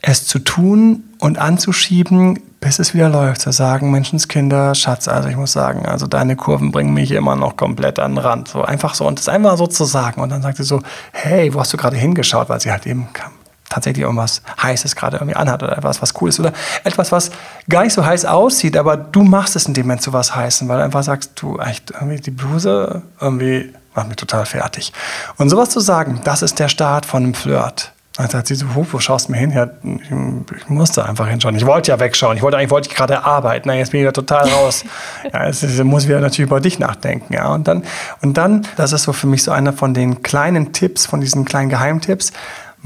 es 0.02 0.26
zu 0.26 0.38
tun 0.38 1.04
und 1.18 1.38
anzuschieben, 1.38 2.38
bis 2.60 2.78
es 2.78 2.94
wieder 2.94 3.10
läuft. 3.10 3.42
Zu 3.42 3.52
sagen, 3.52 3.90
Menschenskinder, 3.90 4.74
Schatz, 4.74 5.06
also 5.06 5.28
ich 5.28 5.36
muss 5.36 5.52
sagen, 5.52 5.84
also 5.84 6.06
deine 6.06 6.34
Kurven 6.34 6.72
bringen 6.72 6.94
mich 6.94 7.10
immer 7.10 7.36
noch 7.36 7.56
komplett 7.56 7.98
an 7.98 8.12
den 8.12 8.18
Rand. 8.18 8.48
So 8.48 8.62
einfach 8.62 8.94
so 8.94 9.06
und 9.06 9.18
das 9.18 9.28
einfach 9.28 9.58
so 9.58 9.66
zu 9.66 9.84
sagen. 9.84 10.22
Und 10.22 10.30
dann 10.30 10.40
sagt 10.40 10.56
sie 10.56 10.64
so, 10.64 10.80
hey, 11.12 11.52
wo 11.52 11.60
hast 11.60 11.74
du 11.74 11.76
gerade 11.76 11.96
hingeschaut? 11.96 12.48
Weil 12.48 12.60
sie 12.60 12.70
halt 12.70 12.86
eben 12.86 13.08
kam 13.12 13.32
tatsächlich 13.76 14.04
irgendwas 14.04 14.42
Heißes 14.60 14.96
gerade 14.96 15.18
irgendwie 15.18 15.36
anhat 15.36 15.62
oder 15.62 15.76
etwas, 15.76 16.00
was 16.00 16.14
cool 16.20 16.30
ist 16.30 16.40
oder 16.40 16.52
etwas, 16.82 17.12
was 17.12 17.30
gar 17.68 17.84
nicht 17.84 17.92
so 17.92 18.04
heiß 18.04 18.24
aussieht, 18.24 18.76
aber 18.76 18.96
du 18.96 19.22
machst 19.22 19.54
es 19.54 19.66
in 19.66 19.74
dem 19.74 19.86
Moment 19.86 20.02
zu 20.02 20.12
was 20.12 20.34
Heißen, 20.34 20.66
weil 20.68 20.78
du 20.78 20.84
einfach 20.84 21.02
sagst, 21.02 21.32
du 21.36 21.58
echt 21.58 21.90
irgendwie 21.90 22.20
die 22.20 22.30
Bluse 22.30 23.02
irgendwie 23.20 23.72
macht 23.94 24.08
mich 24.08 24.16
total 24.16 24.44
fertig. 24.44 24.92
Und 25.38 25.48
sowas 25.48 25.70
zu 25.70 25.80
sagen, 25.80 26.20
das 26.24 26.42
ist 26.42 26.58
der 26.58 26.68
Start 26.68 27.06
von 27.06 27.22
einem 27.22 27.34
Flirt. 27.34 27.92
Dann 28.16 28.30
sagt 28.30 28.46
sie 28.46 28.54
so, 28.54 28.66
wo 28.74 28.98
schaust 28.98 29.28
du 29.28 29.32
mir 29.32 29.38
hin? 29.38 29.50
Ja, 29.50 29.68
ich 29.82 30.68
musste 30.68 31.04
einfach 31.04 31.28
hinschauen. 31.28 31.54
Ich 31.54 31.66
wollte 31.66 31.92
ja 31.92 32.00
wegschauen. 32.00 32.36
Ich 32.38 32.42
wollte 32.42 32.56
eigentlich 32.56 32.70
wollte 32.70 32.88
ich 32.88 32.96
gerade 32.96 33.24
arbeiten. 33.24 33.68
Na, 33.68 33.74
jetzt 33.74 33.90
bin 33.90 34.00
ich 34.00 34.04
wieder 34.04 34.14
total 34.14 34.48
raus. 34.48 34.84
ja, 35.32 35.46
jetzt, 35.46 35.62
jetzt 35.62 35.84
muss 35.84 36.04
ich 36.04 36.08
wieder 36.08 36.20
natürlich 36.20 36.48
über 36.48 36.60
dich 36.60 36.78
nachdenken. 36.78 37.34
Ja, 37.34 37.52
und 37.52 37.68
dann, 37.68 37.82
und 38.22 38.38
dann, 38.38 38.66
das 38.76 38.92
ist 38.92 39.02
so 39.02 39.12
für 39.12 39.26
mich 39.26 39.42
so 39.42 39.52
einer 39.52 39.74
von 39.74 39.92
den 39.92 40.22
kleinen 40.22 40.72
Tipps, 40.72 41.04
von 41.04 41.20
diesen 41.20 41.44
kleinen 41.44 41.68
Geheimtipps 41.68 42.32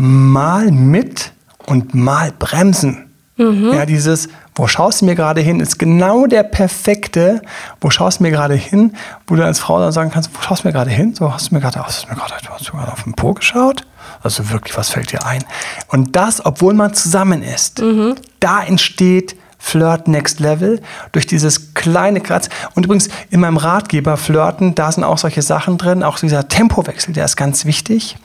mal 0.01 0.71
mit 0.71 1.33
und 1.67 1.95
mal 1.95 2.33
bremsen. 2.39 3.11
Mhm. 3.37 3.73
Ja, 3.73 3.87
dieses, 3.87 4.29
wo 4.55 4.67
schaust 4.67 5.01
du 5.01 5.07
mir 5.07 5.15
gerade 5.15 5.41
hin, 5.41 5.61
ist 5.61 5.79
genau 5.79 6.27
der 6.27 6.43
perfekte, 6.43 7.41
wo 7.81 7.89
schaust 7.91 8.19
du 8.19 8.25
mir 8.25 8.31
gerade 8.31 8.55
hin, 8.55 8.95
wo 9.27 9.35
du 9.37 9.45
als 9.45 9.61
Frau 9.61 9.79
dann 9.79 9.93
sagen 9.93 10.11
kannst, 10.11 10.31
wo 10.35 10.43
schaust 10.43 10.65
du 10.65 10.69
mir 10.69 10.73
gerade 10.73 10.91
hin? 10.91 11.15
So, 11.15 11.33
hast 11.33 11.51
du 11.51 11.55
mir 11.55 11.61
gerade, 11.61 11.83
hast 11.83 12.05
du 12.05 12.09
mir 12.09 12.17
gerade, 12.17 12.35
hast 12.51 12.69
du 12.69 12.73
gerade 12.73 12.93
auf 12.93 13.05
den 13.05 13.15
Po 13.15 13.33
geschaut? 13.33 13.87
Also 14.23 14.51
wirklich, 14.51 14.77
was 14.77 14.91
fällt 14.91 15.13
dir 15.13 15.25
ein? 15.25 15.45
Und 15.89 16.17
das, 16.17 16.45
obwohl 16.45 16.75
man 16.75 16.93
zusammen 16.93 17.43
ist, 17.43 17.81
mhm. 17.81 18.17
da 18.41 18.63
entsteht 18.63 19.37
Flirt 19.63 20.09
Next 20.09 20.41
Level 20.41 20.81
durch 21.13 21.27
dieses 21.27 21.75
kleine 21.75 22.21
Kratz. 22.21 22.49
Und 22.75 22.87
übrigens 22.87 23.09
in 23.31 23.41
meinem 23.41 23.59
Ratgeber 23.59 24.17
Flirten, 24.17 24.75
da 24.75 24.91
sind 24.91 25.05
auch 25.05 25.19
solche 25.19 25.43
Sachen 25.43 25.79
drin, 25.79 26.03
auch 26.03 26.19
dieser 26.19 26.49
Tempowechsel, 26.49 27.13
der 27.13 27.27
ist 27.27 27.37
ganz 27.37 27.67
wichtig, 27.67 28.17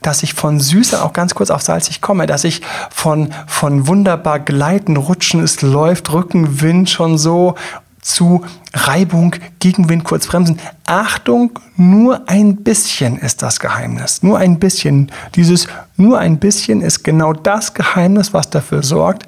dass 0.00 0.22
ich 0.22 0.32
von 0.32 0.60
Süße 0.60 1.04
auch 1.04 1.12
ganz 1.12 1.34
kurz 1.34 1.50
auf 1.50 1.62
salzig 1.62 2.00
komme, 2.00 2.26
dass 2.26 2.44
ich 2.44 2.62
von, 2.90 3.34
von 3.46 3.86
wunderbar 3.88 4.38
gleiten, 4.38 4.96
rutschen, 4.96 5.42
es 5.42 5.60
läuft, 5.60 6.12
Rückenwind 6.12 6.88
schon 6.88 7.18
so 7.18 7.56
zu 8.00 8.44
Reibung, 8.74 9.34
Gegenwind, 9.60 10.04
kurz 10.04 10.26
bremsen. 10.26 10.60
Achtung, 10.86 11.58
nur 11.76 12.28
ein 12.28 12.56
bisschen 12.56 13.18
ist 13.18 13.42
das 13.42 13.58
Geheimnis. 13.58 14.22
Nur 14.22 14.38
ein 14.38 14.58
bisschen. 14.58 15.10
Dieses 15.34 15.66
nur 15.96 16.18
ein 16.18 16.38
bisschen 16.38 16.82
ist 16.82 17.02
genau 17.02 17.32
das 17.32 17.72
Geheimnis, 17.72 18.34
was 18.34 18.50
dafür 18.50 18.82
sorgt, 18.82 19.24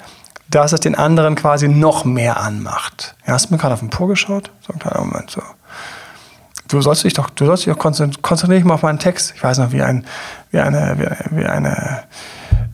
dass 0.49 0.73
es 0.73 0.81
den 0.81 0.95
anderen 0.95 1.35
quasi 1.35 1.69
noch 1.69 2.05
mehr 2.05 2.41
anmacht. 2.41 3.17
Ja, 3.27 3.35
hast 3.35 3.51
du 3.51 3.55
mir 3.55 3.59
gerade 3.59 3.75
auf 3.75 3.81
den 3.81 3.91
Po 3.91 4.07
geschaut? 4.07 4.51
So 4.67 4.73
ein 4.73 4.79
kleiner 4.79 5.01
Moment 5.01 5.31
so. 5.31 5.43
Du 6.69 6.81
sollst 6.81 7.05
dich 7.05 7.15
doch, 7.15 7.31
du 7.31 7.47
sollst 7.47 7.65
dich 7.65 7.73
doch 7.73 7.79
konzentrieren, 7.79 8.23
konzentriere 8.23 8.59
dich 8.59 8.67
mal 8.67 8.75
auf 8.75 8.83
meinen 8.83 8.99
Text. 8.99 9.33
Ich 9.37 9.43
weiß 9.43 9.59
noch, 9.59 9.73
wie, 9.73 9.83
ein, 9.83 10.05
wie, 10.51 10.59
eine, 10.59 10.97
wie, 10.99 11.39
wie 11.39 11.47
eine 11.47 12.03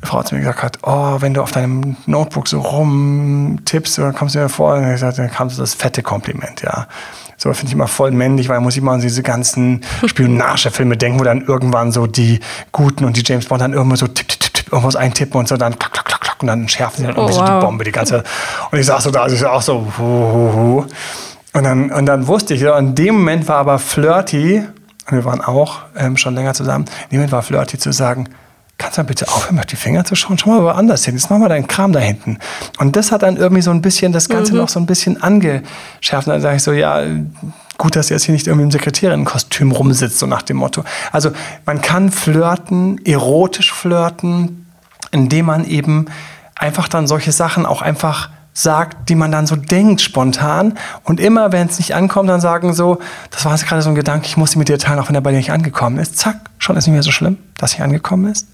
Frau 0.03 0.23
zu 0.23 0.35
mir 0.35 0.41
gesagt 0.41 0.63
hat, 0.63 0.79
oh, 0.83 1.17
wenn 1.21 1.35
du 1.35 1.43
auf 1.43 1.53
deinem 1.53 1.97
Notebook 2.07 2.49
so 2.49 2.61
rumtippst, 2.61 3.99
dann 3.99 4.15
kommst 4.15 4.35
du 4.35 4.41
mir 4.41 4.49
vor, 4.49 4.75
und 4.75 4.89
gesagt, 4.91 5.19
dann 5.19 5.31
kam 5.31 5.51
so 5.51 5.61
das 5.61 5.75
fette 5.75 6.03
Kompliment, 6.03 6.63
ja. 6.63 6.87
So 7.37 7.53
finde 7.53 7.69
ich 7.69 7.75
immer 7.75 7.89
voll 7.89 8.13
männlich, 8.13 8.49
weil 8.49 8.61
muss 8.61 8.77
ich 8.77 8.83
mal 8.83 8.95
an 8.95 9.01
diese 9.01 9.23
ganzen 9.23 9.83
Spionagefilme 10.07 10.97
denken, 10.97 11.19
wo 11.19 11.25
dann 11.25 11.43
irgendwann 11.43 11.91
so 11.91 12.07
die 12.07 12.41
Guten 12.71 13.05
und 13.05 13.17
die 13.17 13.23
James 13.25 13.47
Bond 13.47 13.63
dann 13.63 13.73
irgendwo 13.73 13.97
so 13.97 14.07
tipp, 14.07 14.29
tipp, 14.29 14.41
tipp 14.41 14.52
irgendwas 14.73 14.97
eintippen 14.97 15.39
und 15.39 15.49
so 15.49 15.57
dann 15.57 15.79
klack, 15.79 15.93
klack, 15.93 16.07
klack, 16.07 16.21
klack 16.21 16.37
und 16.41 16.49
dann 16.49 16.69
schärfen 16.69 16.99
sie 16.99 17.07
dann 17.07 17.17
oh, 17.17 17.21
irgendwie 17.21 17.39
wow. 17.39 17.49
so 17.49 17.55
die 17.55 17.61
Bombe 17.61 17.85
die 17.85 17.93
ganze 17.93 18.17
Zeit. 18.17 18.27
Und 18.71 18.79
ich 18.79 18.87
saß 18.87 19.05
so 19.05 19.11
da, 19.11 19.23
also 19.23 19.37
ich 19.37 19.45
auch 19.45 19.63
so, 19.63 19.87
hu, 19.99 20.03
hu, 20.03 20.53
hu. 20.53 20.87
Und 21.55 21.65
dann, 21.65 21.91
und 21.91 22.07
dann 22.07 22.27
wusste 22.27 22.55
ich, 22.55 22.63
in 22.63 22.95
dem 22.95 23.17
Moment 23.17 23.47
war 23.47 23.59
aber 23.59 23.79
Flirty, 23.79 24.65
wir 25.11 25.25
waren 25.27 25.43
auch 25.43 25.81
ähm, 25.97 26.17
schon 26.17 26.35
länger 26.35 26.55
zusammen, 26.55 26.87
in 27.05 27.11
dem 27.11 27.19
Moment 27.19 27.33
war 27.33 27.43
Flirty 27.43 27.77
zu 27.77 27.93
sagen, 27.93 28.29
kannst 28.79 28.97
du 28.97 29.03
mal 29.03 29.07
bitte 29.07 29.29
aufhören, 29.29 29.59
auf 29.59 29.67
die 29.67 29.77
Finger 29.77 30.05
zu 30.05 30.15
schauen? 30.15 30.39
Schau 30.39 30.51
mal 30.51 30.63
woanders 30.63 31.05
hin. 31.05 31.15
Jetzt 31.15 31.31
mach 31.31 31.39
mal 31.39 31.49
deinen 31.49 31.69
Kram 31.69 31.93
da 31.93 32.01
hinten. 32.01 32.39
Und 32.79 32.97
das 32.97 33.13
hat 33.13 33.23
dann 33.23 33.37
irgendwie 33.37 33.63
so 33.63 33.71
ein 33.71 33.83
bisschen 33.83 34.13
das 34.13 34.29
Ganze 34.29 34.53
mhm. 34.53 34.59
noch 34.59 34.69
so 34.69 34.81
ein 34.81 34.87
bisschen 34.87 35.23
angeschärft. 35.23 36.27
Und 36.27 36.33
dann 36.33 36.41
sage 36.41 36.57
ich 36.57 36.63
so, 36.63 36.73
ja, 36.73 37.03
gut, 37.79 37.97
dass 37.97 38.11
ihr 38.11 38.17
jetzt 38.17 38.25
hier 38.25 38.33
nicht 38.33 38.47
irgendwie 38.47 38.65
im 38.65 38.71
Sekretärinnenkostüm 38.71 39.71
rumsitzt, 39.71 40.19
so 40.19 40.27
nach 40.27 40.43
dem 40.43 40.57
Motto. 40.57 40.85
Also 41.13 41.31
man 41.65 41.81
kann 41.81 42.11
flirten, 42.11 43.01
erotisch 43.05 43.73
flirten, 43.73 44.62
indem 45.13 45.47
man 45.47 45.65
eben 45.65 46.07
einfach 46.57 46.89
dann 46.89 47.07
solche 47.07 47.31
Sachen 47.31 47.65
auch 47.67 47.83
einfach 47.83 48.31
sagt, 48.55 49.09
die 49.09 49.15
man 49.15 49.33
dann 49.33 49.47
so 49.47 49.57
denkt 49.57 50.03
spontan. 50.03 50.75
Und 51.05 51.21
immer, 51.21 51.53
wenn 51.53 51.69
es 51.69 51.79
nicht 51.79 51.95
ankommt, 51.95 52.29
dann 52.29 52.41
sagen 52.41 52.75
so, 52.75 52.99
das 53.31 53.45
war 53.45 53.53
jetzt 53.53 53.67
gerade 53.67 53.81
so 53.81 53.89
ein 53.89 53.95
Gedanke, 53.95 54.27
ich 54.27 54.37
muss 54.37 54.55
ihn 54.55 54.59
mit 54.59 54.69
dir 54.69 54.79
teilen, 54.79 54.99
auch 54.99 55.09
wenn 55.09 55.15
er 55.15 55.23
bei 55.23 55.31
dir 55.31 55.39
nicht 55.39 55.53
angekommen 55.53 55.99
ist. 55.99 56.19
Zack, 56.19 56.37
schon 56.59 56.77
ist 56.77 56.87
nicht 56.87 56.93
mehr 56.93 57.03
so 57.03 57.13
schlimm, 57.13 57.39
dass 57.57 57.79
er 57.79 57.85
angekommen 57.85 58.31
ist. 58.31 58.47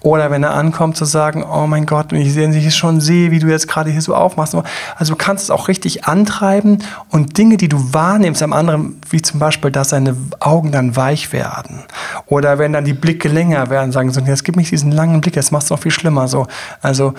Oder 0.00 0.30
wenn 0.30 0.42
er 0.42 0.54
ankommt, 0.54 0.96
zu 0.96 1.04
sagen, 1.04 1.44
oh 1.44 1.66
mein 1.66 1.84
Gott, 1.84 2.12
wenn 2.12 2.22
ich 2.22 2.32
sich 2.32 2.74
schon 2.74 3.02
sehe, 3.02 3.30
wie 3.30 3.38
du 3.38 3.48
jetzt 3.48 3.68
gerade 3.68 3.90
hier 3.90 4.00
so 4.00 4.14
aufmachst. 4.14 4.56
Also 4.96 5.12
du 5.12 5.18
kannst 5.18 5.44
es 5.44 5.50
auch 5.50 5.68
richtig 5.68 6.06
antreiben 6.06 6.78
und 7.10 7.36
Dinge, 7.36 7.58
die 7.58 7.68
du 7.68 7.92
wahrnimmst 7.92 8.42
am 8.42 8.54
anderen, 8.54 8.98
wie 9.10 9.20
zum 9.20 9.40
Beispiel, 9.40 9.70
dass 9.70 9.90
seine 9.90 10.16
Augen 10.40 10.72
dann 10.72 10.96
weich 10.96 11.32
werden. 11.34 11.84
Oder 12.26 12.58
wenn 12.58 12.72
dann 12.72 12.86
die 12.86 12.94
Blicke 12.94 13.28
länger 13.28 13.68
werden, 13.68 13.92
sagen 13.92 14.10
so, 14.10 14.20
jetzt 14.22 14.44
gib 14.44 14.56
mich 14.56 14.70
diesen 14.70 14.90
langen 14.90 15.20
Blick, 15.20 15.36
jetzt 15.36 15.52
machst 15.52 15.68
du 15.68 15.74
noch 15.74 15.82
viel 15.82 15.92
schlimmer. 15.92 16.28
So. 16.28 16.46
Also 16.80 17.12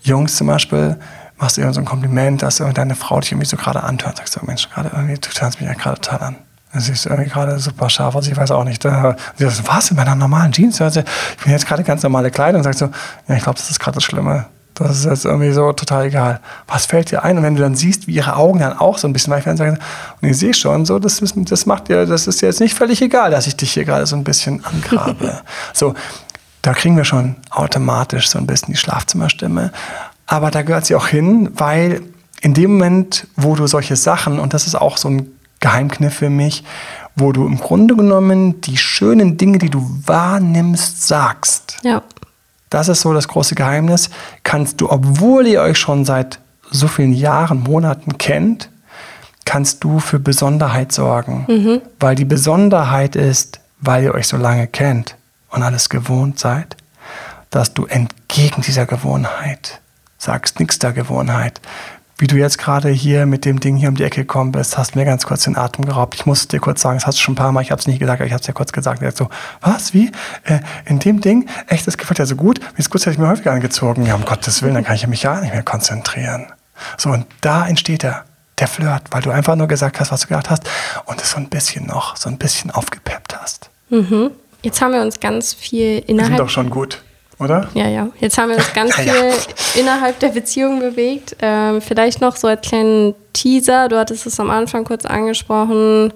Jungs 0.00 0.36
zum 0.36 0.46
Beispiel, 0.46 0.96
machst 1.38 1.56
du 1.56 1.60
irgendwie 1.60 1.74
so 1.74 1.80
ein 1.80 1.86
Kompliment, 1.86 2.42
dass 2.42 2.56
deine 2.56 2.94
Frau 2.94 3.20
dich 3.20 3.32
irgendwie 3.32 3.46
so 3.46 3.56
gerade 3.56 3.82
antört. 3.82 4.18
Sagst 4.18 4.36
du, 4.36 4.44
Mensch, 4.44 4.68
gerade 4.70 4.90
irgendwie, 4.94 5.14
du 5.14 5.30
tönst 5.30 5.60
mich 5.60 5.68
ja 5.68 5.74
gerade 5.74 6.00
total 6.00 6.26
an. 6.28 6.36
Sie 6.78 6.92
ist 6.92 7.06
irgendwie 7.06 7.30
gerade 7.30 7.58
super 7.58 7.88
scharf, 7.88 8.16
also 8.16 8.30
ich 8.30 8.36
weiß 8.36 8.50
auch 8.50 8.64
nicht. 8.64 8.82
sie 8.82 8.88
sagt, 8.90 9.68
was, 9.68 9.90
in 9.90 9.96
meiner 9.96 10.14
normalen 10.14 10.52
Jeans? 10.52 10.80
Also, 10.80 11.00
ich 11.00 11.42
bin 11.42 11.52
jetzt 11.52 11.66
gerade 11.66 11.82
ganz 11.84 12.02
normale 12.02 12.30
Kleidung. 12.30 12.60
Und 12.60 12.64
sagt 12.64 12.78
so, 12.78 12.90
ja, 13.28 13.34
ich 13.34 13.42
glaube, 13.42 13.58
das 13.58 13.70
ist 13.70 13.78
gerade 13.78 13.94
das 13.94 14.04
Schlimme. 14.04 14.46
Das 14.74 14.98
ist 14.98 15.04
jetzt 15.06 15.24
irgendwie 15.24 15.52
so 15.52 15.72
total 15.72 16.04
egal. 16.06 16.40
Was 16.66 16.84
fällt 16.84 17.10
dir 17.10 17.24
ein? 17.24 17.38
Und 17.38 17.44
wenn 17.44 17.56
du 17.56 17.62
dann 17.62 17.74
siehst, 17.74 18.06
wie 18.08 18.12
ihre 18.12 18.36
Augen 18.36 18.58
dann 18.58 18.78
auch 18.78 18.98
so 18.98 19.08
ein 19.08 19.14
bisschen 19.14 19.32
weich 19.32 19.46
werden, 19.46 19.56
sagen, 19.56 19.78
und 20.20 20.28
ich 20.28 20.36
sehe 20.36 20.52
schon, 20.52 20.84
so, 20.84 20.98
das, 20.98 21.22
das 21.34 21.64
macht 21.64 21.88
dir, 21.88 22.04
das 22.04 22.26
ist 22.26 22.42
jetzt 22.42 22.60
nicht 22.60 22.74
völlig 22.74 23.00
egal, 23.00 23.30
dass 23.30 23.46
ich 23.46 23.56
dich 23.56 23.72
hier 23.72 23.86
gerade 23.86 24.04
so 24.04 24.16
ein 24.16 24.24
bisschen 24.24 24.62
angrabe. 24.66 25.40
so, 25.72 25.94
da 26.60 26.74
kriegen 26.74 26.96
wir 26.96 27.04
schon 27.04 27.36
automatisch 27.48 28.28
so 28.28 28.38
ein 28.38 28.46
bisschen 28.46 28.74
die 28.74 28.78
Schlafzimmerstimme. 28.78 29.72
Aber 30.26 30.50
da 30.50 30.62
gehört 30.62 30.86
sie 30.86 30.94
auch 30.94 31.08
hin, 31.08 31.50
weil 31.54 32.02
in 32.40 32.54
dem 32.54 32.72
Moment, 32.72 33.26
wo 33.36 33.54
du 33.54 33.66
solche 33.66 33.96
Sachen, 33.96 34.38
und 34.38 34.54
das 34.54 34.66
ist 34.66 34.74
auch 34.74 34.96
so 34.96 35.08
ein 35.08 35.28
Geheimkniff 35.60 36.14
für 36.14 36.30
mich, 36.30 36.64
wo 37.14 37.32
du 37.32 37.46
im 37.46 37.58
Grunde 37.58 37.96
genommen 37.96 38.60
die 38.60 38.76
schönen 38.76 39.38
Dinge, 39.38 39.58
die 39.58 39.70
du 39.70 39.88
wahrnimmst, 40.04 41.06
sagst. 41.06 41.78
Ja. 41.82 42.02
Das 42.68 42.88
ist 42.88 43.00
so 43.00 43.14
das 43.14 43.28
große 43.28 43.54
Geheimnis. 43.54 44.10
Kannst 44.42 44.80
du, 44.80 44.90
obwohl 44.90 45.46
ihr 45.46 45.62
euch 45.62 45.78
schon 45.78 46.04
seit 46.04 46.40
so 46.70 46.88
vielen 46.88 47.12
Jahren, 47.12 47.62
Monaten 47.62 48.18
kennt, 48.18 48.68
kannst 49.44 49.84
du 49.84 50.00
für 50.00 50.18
Besonderheit 50.18 50.92
sorgen. 50.92 51.46
Mhm. 51.48 51.80
Weil 52.00 52.16
die 52.16 52.24
Besonderheit 52.24 53.16
ist, 53.16 53.60
weil 53.80 54.04
ihr 54.04 54.14
euch 54.14 54.26
so 54.26 54.36
lange 54.36 54.66
kennt 54.66 55.16
und 55.50 55.62
alles 55.62 55.88
gewohnt 55.88 56.38
seid, 56.38 56.76
dass 57.50 57.72
du 57.72 57.86
entgegen 57.86 58.60
dieser 58.62 58.84
Gewohnheit 58.84 59.80
sagst 60.18 60.60
nichts 60.60 60.78
der 60.78 60.92
Gewohnheit. 60.92 61.60
Wie 62.18 62.26
du 62.26 62.36
jetzt 62.36 62.56
gerade 62.56 62.88
hier 62.88 63.26
mit 63.26 63.44
dem 63.44 63.60
Ding 63.60 63.76
hier 63.76 63.90
um 63.90 63.94
die 63.94 64.04
Ecke 64.04 64.22
gekommen 64.22 64.50
bist, 64.50 64.78
hast 64.78 64.96
mir 64.96 65.04
ganz 65.04 65.26
kurz 65.26 65.44
den 65.44 65.54
Atem 65.54 65.84
geraubt. 65.84 66.14
Ich 66.14 66.24
muss 66.24 66.48
dir 66.48 66.60
kurz 66.60 66.80
sagen, 66.80 66.96
das 66.96 67.06
hast 67.06 67.18
du 67.18 67.22
schon 67.22 67.34
ein 67.34 67.36
paar 67.36 67.52
Mal, 67.52 67.60
ich 67.60 67.70
habe 67.70 67.78
es 67.78 67.86
nicht 67.86 67.98
gesagt, 67.98 68.20
aber 68.20 68.26
ich 68.26 68.32
habe 68.32 68.40
es 68.40 68.46
dir 68.46 68.54
kurz 68.54 68.72
gesagt. 68.72 69.02
Er 69.02 69.12
so, 69.12 69.28
was, 69.60 69.92
wie? 69.92 70.10
Äh, 70.44 70.60
in 70.86 70.98
dem 70.98 71.20
Ding? 71.20 71.46
Echt, 71.66 71.86
das 71.86 71.98
gefällt 71.98 72.18
dir 72.18 72.24
so 72.24 72.36
gut? 72.36 72.60
Wie 72.74 72.80
ist 72.80 72.88
gut, 72.88 73.02
hätte 73.02 73.10
ich 73.10 73.18
mir 73.18 73.28
häufiger 73.28 73.52
angezogen. 73.52 74.06
Ja, 74.06 74.14
um 74.14 74.24
Gottes 74.24 74.62
Willen, 74.62 74.74
dann 74.74 74.84
kann 74.84 74.96
ich 74.96 75.06
mich 75.06 75.24
ja 75.24 75.38
nicht 75.40 75.52
mehr 75.52 75.62
konzentrieren. 75.62 76.46
So, 76.96 77.10
und 77.10 77.26
da 77.42 77.66
entsteht 77.66 78.02
er, 78.02 78.24
der 78.58 78.68
Flirt, 78.68 79.02
weil 79.10 79.20
du 79.20 79.30
einfach 79.30 79.54
nur 79.54 79.68
gesagt 79.68 80.00
hast, 80.00 80.10
was 80.10 80.22
du 80.22 80.28
gedacht 80.28 80.48
hast 80.48 80.64
und 81.04 81.20
es 81.20 81.32
so 81.32 81.36
ein 81.36 81.48
bisschen 81.48 81.86
noch, 81.86 82.16
so 82.16 82.30
ein 82.30 82.38
bisschen 82.38 82.70
aufgepeppt 82.70 83.38
hast. 83.38 83.68
Mhm. 83.90 84.30
Jetzt 84.62 84.80
haben 84.80 84.92
wir 84.92 85.02
uns 85.02 85.20
ganz 85.20 85.52
viel 85.52 85.98
innerhalb... 86.06 86.32
Wir 86.32 86.36
sind 86.38 86.46
doch 86.46 86.48
schon 86.48 86.70
gut. 86.70 87.02
Oder? 87.38 87.68
Ja, 87.74 87.88
ja. 87.88 88.08
Jetzt 88.18 88.38
haben 88.38 88.48
wir 88.50 88.56
uns 88.56 88.72
ganz 88.72 88.94
viel 88.94 89.06
ja. 89.06 89.80
innerhalb 89.80 90.18
der 90.20 90.28
Beziehung 90.28 90.80
bewegt. 90.80 91.36
Ähm, 91.40 91.82
vielleicht 91.82 92.20
noch 92.20 92.36
so 92.36 92.48
als 92.48 92.66
kleinen 92.66 93.14
Teaser. 93.34 93.88
Du 93.88 93.98
hattest 93.98 94.26
es 94.26 94.40
am 94.40 94.50
Anfang 94.50 94.84
kurz 94.84 95.04
angesprochen. 95.04 96.12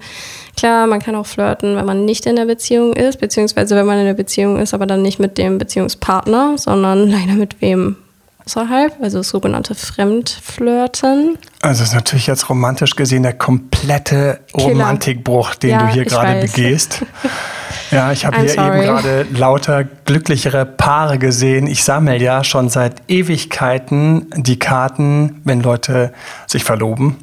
Klar, 0.57 0.87
man 0.87 0.99
kann 0.99 1.15
auch 1.15 1.27
flirten, 1.27 1.75
wenn 1.75 1.85
man 1.85 2.05
nicht 2.05 2.25
in 2.25 2.35
der 2.35 2.45
Beziehung 2.45 2.93
ist, 2.93 3.19
beziehungsweise 3.19 3.75
wenn 3.75 3.85
man 3.85 3.99
in 3.99 4.05
der 4.05 4.15
Beziehung 4.15 4.57
ist, 4.57 4.73
aber 4.73 4.87
dann 4.87 5.01
nicht 5.01 5.19
mit 5.19 5.37
dem 5.37 5.57
Beziehungspartner, 5.57 6.57
sondern 6.57 7.07
leider 7.11 7.33
mit 7.33 7.61
wem 7.61 7.97
außerhalb, 8.45 8.95
also 9.01 9.19
das 9.19 9.29
sogenannte 9.29 9.75
Fremdflirten. 9.75 11.37
Also 11.61 11.83
ist 11.83 11.93
natürlich 11.93 12.25
jetzt 12.25 12.49
romantisch 12.49 12.95
gesehen 12.95 13.21
der 13.21 13.33
komplette 13.33 14.39
Killer. 14.53 14.69
Romantikbruch, 14.69 15.53
den 15.55 15.69
ja, 15.69 15.85
du 15.85 15.93
hier 15.93 16.05
gerade 16.05 16.41
begehst. 16.41 17.05
Ja, 17.91 18.11
ich 18.11 18.25
habe 18.25 18.39
hier 18.39 18.49
sorry. 18.49 18.77
eben 18.77 18.81
gerade 18.85 19.25
lauter 19.33 19.83
glücklichere 19.83 20.65
Paare 20.65 21.19
gesehen. 21.19 21.67
Ich 21.67 21.83
sammle 21.83 22.17
ja 22.17 22.43
schon 22.43 22.69
seit 22.69 23.01
Ewigkeiten 23.09 24.27
die 24.35 24.57
Karten, 24.57 25.41
wenn 25.43 25.61
Leute 25.61 26.13
sich 26.47 26.63
verloben, 26.63 27.17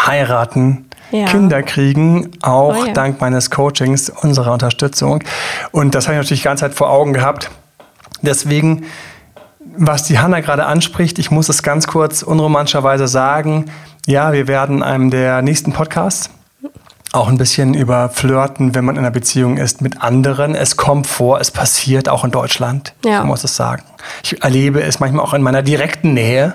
heiraten, 0.00 0.88
ja. 1.10 1.26
Kinder 1.26 1.62
kriegen, 1.62 2.30
auch 2.42 2.76
oh 2.76 2.86
ja. 2.86 2.92
dank 2.92 3.20
meines 3.20 3.50
Coachings, 3.50 4.10
unserer 4.10 4.52
Unterstützung. 4.52 5.22
Und 5.70 5.94
das 5.94 6.06
habe 6.06 6.14
ich 6.14 6.18
natürlich 6.18 6.40
die 6.40 6.44
ganze 6.44 6.62
Zeit 6.62 6.74
vor 6.74 6.90
Augen 6.90 7.12
gehabt. 7.12 7.50
Deswegen, 8.22 8.86
was 9.76 10.04
die 10.04 10.18
Hanna 10.18 10.40
gerade 10.40 10.66
anspricht, 10.66 11.18
ich 11.18 11.30
muss 11.30 11.48
es 11.48 11.62
ganz 11.62 11.86
kurz 11.86 12.22
unromantischerweise 12.22 13.06
sagen. 13.06 13.66
Ja, 14.06 14.32
wir 14.32 14.48
werden 14.48 14.82
einem 14.82 15.10
der 15.10 15.42
nächsten 15.42 15.72
Podcasts 15.72 16.30
auch 17.12 17.28
ein 17.28 17.38
bisschen 17.38 17.74
über 17.74 18.10
Flirten, 18.10 18.74
wenn 18.74 18.84
man 18.84 18.96
in 18.96 19.00
einer 19.00 19.10
Beziehung 19.10 19.56
ist 19.56 19.80
mit 19.80 20.02
anderen. 20.02 20.54
Es 20.54 20.76
kommt 20.76 21.06
vor, 21.06 21.40
es 21.40 21.50
passiert 21.50 22.08
auch 22.08 22.24
in 22.24 22.30
Deutschland, 22.30 22.92
ja. 23.04 23.20
ich 23.20 23.24
muss 23.24 23.44
es 23.44 23.56
sagen. 23.56 23.82
Ich 24.22 24.42
erlebe 24.42 24.82
es 24.82 25.00
manchmal 25.00 25.24
auch 25.24 25.34
in 25.34 25.42
meiner 25.42 25.62
direkten 25.62 26.12
Nähe. 26.12 26.54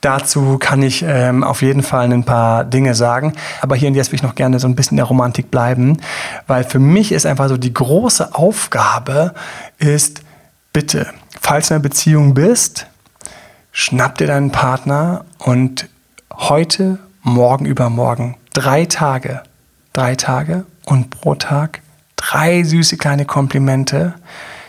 Dazu 0.00 0.58
kann 0.58 0.82
ich 0.82 1.04
ähm, 1.06 1.44
auf 1.44 1.60
jeden 1.60 1.82
Fall 1.82 2.10
ein 2.10 2.24
paar 2.24 2.64
Dinge 2.64 2.94
sagen. 2.94 3.34
Aber 3.60 3.76
hier 3.76 3.88
und 3.88 3.94
jetzt 3.94 4.12
will 4.12 4.16
ich 4.16 4.22
noch 4.22 4.34
gerne 4.34 4.58
so 4.58 4.66
ein 4.66 4.76
bisschen 4.76 4.92
in 4.92 4.98
der 4.98 5.06
Romantik 5.06 5.50
bleiben, 5.50 5.98
weil 6.46 6.64
für 6.64 6.78
mich 6.78 7.12
ist 7.12 7.26
einfach 7.26 7.48
so 7.48 7.56
die 7.56 7.74
große 7.74 8.34
Aufgabe 8.34 9.34
ist, 9.78 10.22
bitte, 10.72 11.08
falls 11.40 11.68
du 11.68 11.74
in 11.74 11.76
einer 11.76 11.82
Beziehung 11.82 12.32
bist, 12.32 12.86
schnapp 13.72 14.18
dir 14.18 14.28
deinen 14.28 14.52
Partner 14.52 15.24
und 15.38 15.88
heute, 16.32 16.98
morgen, 17.22 17.66
übermorgen, 17.66 18.36
drei 18.54 18.86
Tage 18.86 19.42
drei 19.92 20.14
Tage 20.16 20.64
und 20.84 21.10
pro 21.10 21.34
Tag 21.34 21.80
drei 22.20 22.62
süße 22.62 22.96
kleine 22.96 23.24
Komplimente. 23.24 24.14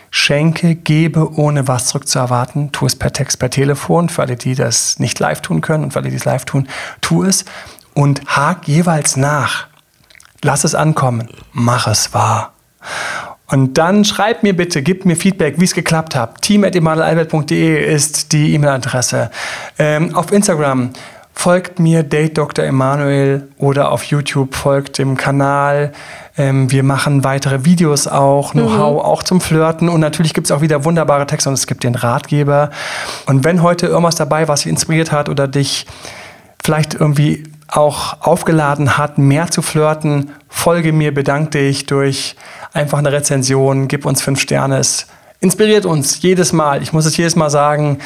Schenke, 0.09 0.75
gebe, 0.75 1.37
ohne 1.37 1.67
was 1.67 1.87
zurückzuerwarten. 1.87 2.71
Tu 2.73 2.85
es 2.85 2.95
per 2.97 3.13
Text, 3.13 3.39
per 3.39 3.49
Telefon. 3.49 4.09
Für 4.09 4.23
alle, 4.23 4.35
die 4.35 4.55
das 4.55 4.99
nicht 4.99 5.19
live 5.19 5.41
tun 5.41 5.61
können 5.61 5.85
und 5.85 5.93
für 5.93 5.99
alle, 5.99 6.09
die 6.09 6.17
es 6.17 6.25
live 6.25 6.43
tun, 6.45 6.67
tu 6.99 7.23
es. 7.23 7.45
Und 7.93 8.21
hak 8.25 8.67
jeweils 8.67 9.15
nach. 9.15 9.67
Lass 10.43 10.63
es 10.63 10.75
ankommen. 10.75 11.29
Mach 11.53 11.87
es 11.87 12.13
wahr. 12.13 12.53
Und 13.47 13.77
dann 13.77 14.05
schreib 14.05 14.43
mir 14.43 14.55
bitte, 14.55 14.81
gib 14.81 15.05
mir 15.05 15.15
Feedback, 15.15 15.59
wie 15.59 15.65
es 15.65 15.73
geklappt 15.73 16.15
hat. 16.15 16.41
team.emanuelalbert.de 16.41 17.93
ist 17.93 18.31
die 18.31 18.53
E-Mail-Adresse. 18.53 19.29
Ähm, 19.77 20.15
auf 20.15 20.31
Instagram 20.31 20.91
folgt 21.33 21.79
mir 21.79 22.03
Date 22.03 22.37
Dr. 22.37 22.65
Emanuel 22.65 23.47
oder 23.57 23.91
auf 23.91 24.03
YouTube 24.03 24.55
folgt 24.55 24.97
dem 24.97 25.17
Kanal. 25.17 25.91
Ähm, 26.37 26.71
wir 26.71 26.83
machen 26.83 27.23
weitere 27.23 27.65
Videos 27.65 28.07
auch, 28.07 28.51
Know-how 28.51 28.93
mhm. 28.93 28.99
auch 28.99 29.23
zum 29.23 29.41
Flirten 29.41 29.89
und 29.89 29.99
natürlich 29.99 30.33
gibt 30.33 30.47
es 30.47 30.51
auch 30.51 30.61
wieder 30.61 30.85
wunderbare 30.85 31.25
Texte 31.25 31.49
und 31.49 31.55
es 31.55 31.67
gibt 31.67 31.83
den 31.83 31.95
Ratgeber. 31.95 32.69
Und 33.25 33.43
wenn 33.43 33.63
heute 33.63 33.87
irgendwas 33.87 34.15
dabei, 34.15 34.47
was 34.47 34.61
dich 34.61 34.69
inspiriert 34.69 35.11
hat 35.11 35.29
oder 35.29 35.47
dich 35.47 35.85
vielleicht 36.63 36.93
irgendwie 36.93 37.43
auch 37.67 38.21
aufgeladen 38.21 38.97
hat, 38.97 39.17
mehr 39.17 39.49
zu 39.49 39.61
flirten, 39.61 40.31
folge 40.49 40.91
mir, 40.91 41.13
bedanke 41.13 41.51
dich 41.51 41.85
durch 41.85 42.35
einfach 42.73 42.99
eine 42.99 43.11
Rezension, 43.11 43.87
gib 43.87 44.05
uns 44.05 44.21
fünf 44.21 44.41
Sterne. 44.41 44.77
Es 44.77 45.07
inspiriert 45.39 45.85
uns 45.85 46.21
jedes 46.21 46.53
Mal. 46.53 46.83
Ich 46.83 46.93
muss 46.93 47.05
es 47.05 47.17
jedes 47.17 47.35
Mal 47.35 47.49
sagen. 47.49 47.99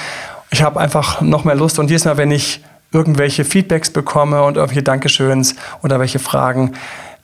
Ich 0.52 0.62
habe 0.62 0.80
einfach 0.80 1.22
noch 1.22 1.44
mehr 1.44 1.56
Lust 1.56 1.80
und 1.80 1.90
jedes 1.90 2.06
Mal, 2.06 2.18
wenn 2.18 2.32
ich 2.32 2.62
irgendwelche 2.95 3.43
Feedbacks 3.43 3.89
bekomme 3.89 4.41
und 4.43 4.55
irgendwelche 4.55 4.84
Dankeschöns 4.84 5.55
oder 5.84 5.99
welche 5.99 6.17
Fragen. 6.17 6.71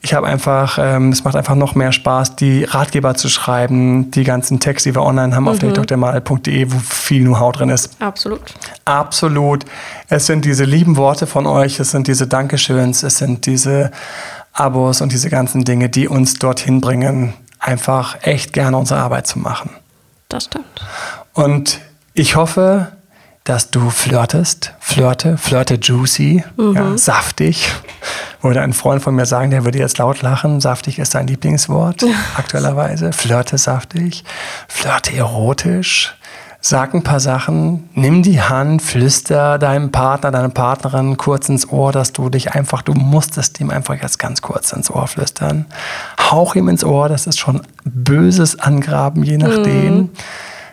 Ich 0.02 0.14
habe 0.14 0.26
einfach, 0.26 0.78
ähm, 0.80 1.10
es 1.10 1.24
macht 1.24 1.34
einfach 1.34 1.54
noch 1.54 1.74
mehr 1.74 1.92
Spaß, 1.92 2.36
die 2.36 2.64
Ratgeber 2.64 3.14
zu 3.14 3.28
schreiben, 3.28 4.10
die 4.10 4.24
ganzen 4.24 4.60
Texte, 4.60 4.90
die 4.90 4.96
wir 4.96 5.02
online 5.02 5.34
haben 5.34 5.44
mhm. 5.44 5.48
auf 5.48 5.58
dateokdermal.de, 5.60 6.72
wo 6.72 6.78
viel 6.78 7.22
Know-how 7.22 7.52
drin 7.52 7.70
ist. 7.70 7.96
Absolut. 8.00 8.40
Absolut. 8.84 9.64
Es 10.08 10.26
sind 10.26 10.44
diese 10.44 10.64
lieben 10.64 10.96
Worte 10.96 11.26
von 11.26 11.46
euch, 11.46 11.80
es 11.80 11.92
sind 11.92 12.06
diese 12.06 12.26
Dankeschöns, 12.26 13.02
es 13.02 13.18
sind 13.18 13.46
diese 13.46 13.92
Abos 14.52 15.00
und 15.00 15.12
diese 15.12 15.30
ganzen 15.30 15.64
Dinge, 15.64 15.88
die 15.88 16.08
uns 16.08 16.34
dorthin 16.34 16.80
bringen, 16.80 17.32
einfach 17.60 18.18
echt 18.22 18.52
gerne 18.52 18.76
unsere 18.76 19.00
Arbeit 19.00 19.26
zu 19.26 19.38
machen. 19.38 19.70
Das 20.28 20.44
stimmt. 20.44 20.84
Und 21.32 21.80
ich 22.12 22.36
hoffe, 22.36 22.88
dass 23.44 23.70
du 23.70 23.90
flirtest, 23.90 24.72
flirte, 24.78 25.36
flirte 25.36 25.74
juicy, 25.74 26.44
mhm. 26.56 26.74
ja, 26.74 26.98
saftig. 26.98 27.72
Würde 28.40 28.60
ein 28.60 28.72
Freund 28.72 29.02
von 29.02 29.14
mir 29.14 29.26
sagen, 29.26 29.50
der 29.50 29.64
würde 29.64 29.78
jetzt 29.78 29.98
laut 29.98 30.22
lachen. 30.22 30.60
Saftig 30.60 30.98
ist 30.98 31.12
sein 31.12 31.26
Lieblingswort 31.26 32.04
aktuellerweise. 32.36 33.12
Flirte 33.12 33.58
saftig, 33.58 34.24
flirte 34.68 35.16
erotisch. 35.16 36.14
Sag 36.64 36.94
ein 36.94 37.02
paar 37.02 37.18
Sachen, 37.18 37.90
nimm 37.94 38.22
die 38.22 38.40
Hand, 38.40 38.82
flüster 38.82 39.58
deinem 39.58 39.90
Partner, 39.90 40.30
deiner 40.30 40.48
Partnerin 40.48 41.16
kurz 41.16 41.48
ins 41.48 41.68
Ohr, 41.68 41.90
dass 41.90 42.12
du 42.12 42.28
dich 42.28 42.52
einfach, 42.52 42.82
du 42.82 42.94
musstest 42.94 43.58
ihm 43.58 43.70
einfach 43.70 44.00
jetzt 44.00 44.20
ganz 44.20 44.42
kurz 44.42 44.72
ins 44.72 44.88
Ohr 44.88 45.08
flüstern. 45.08 45.66
Hauch 46.20 46.54
ihm 46.54 46.68
ins 46.68 46.84
Ohr, 46.84 47.08
das 47.08 47.26
ist 47.26 47.40
schon 47.40 47.62
böses 47.84 48.60
Angraben, 48.60 49.24
je 49.24 49.38
nachdem. 49.38 49.96
Mhm 49.96 50.10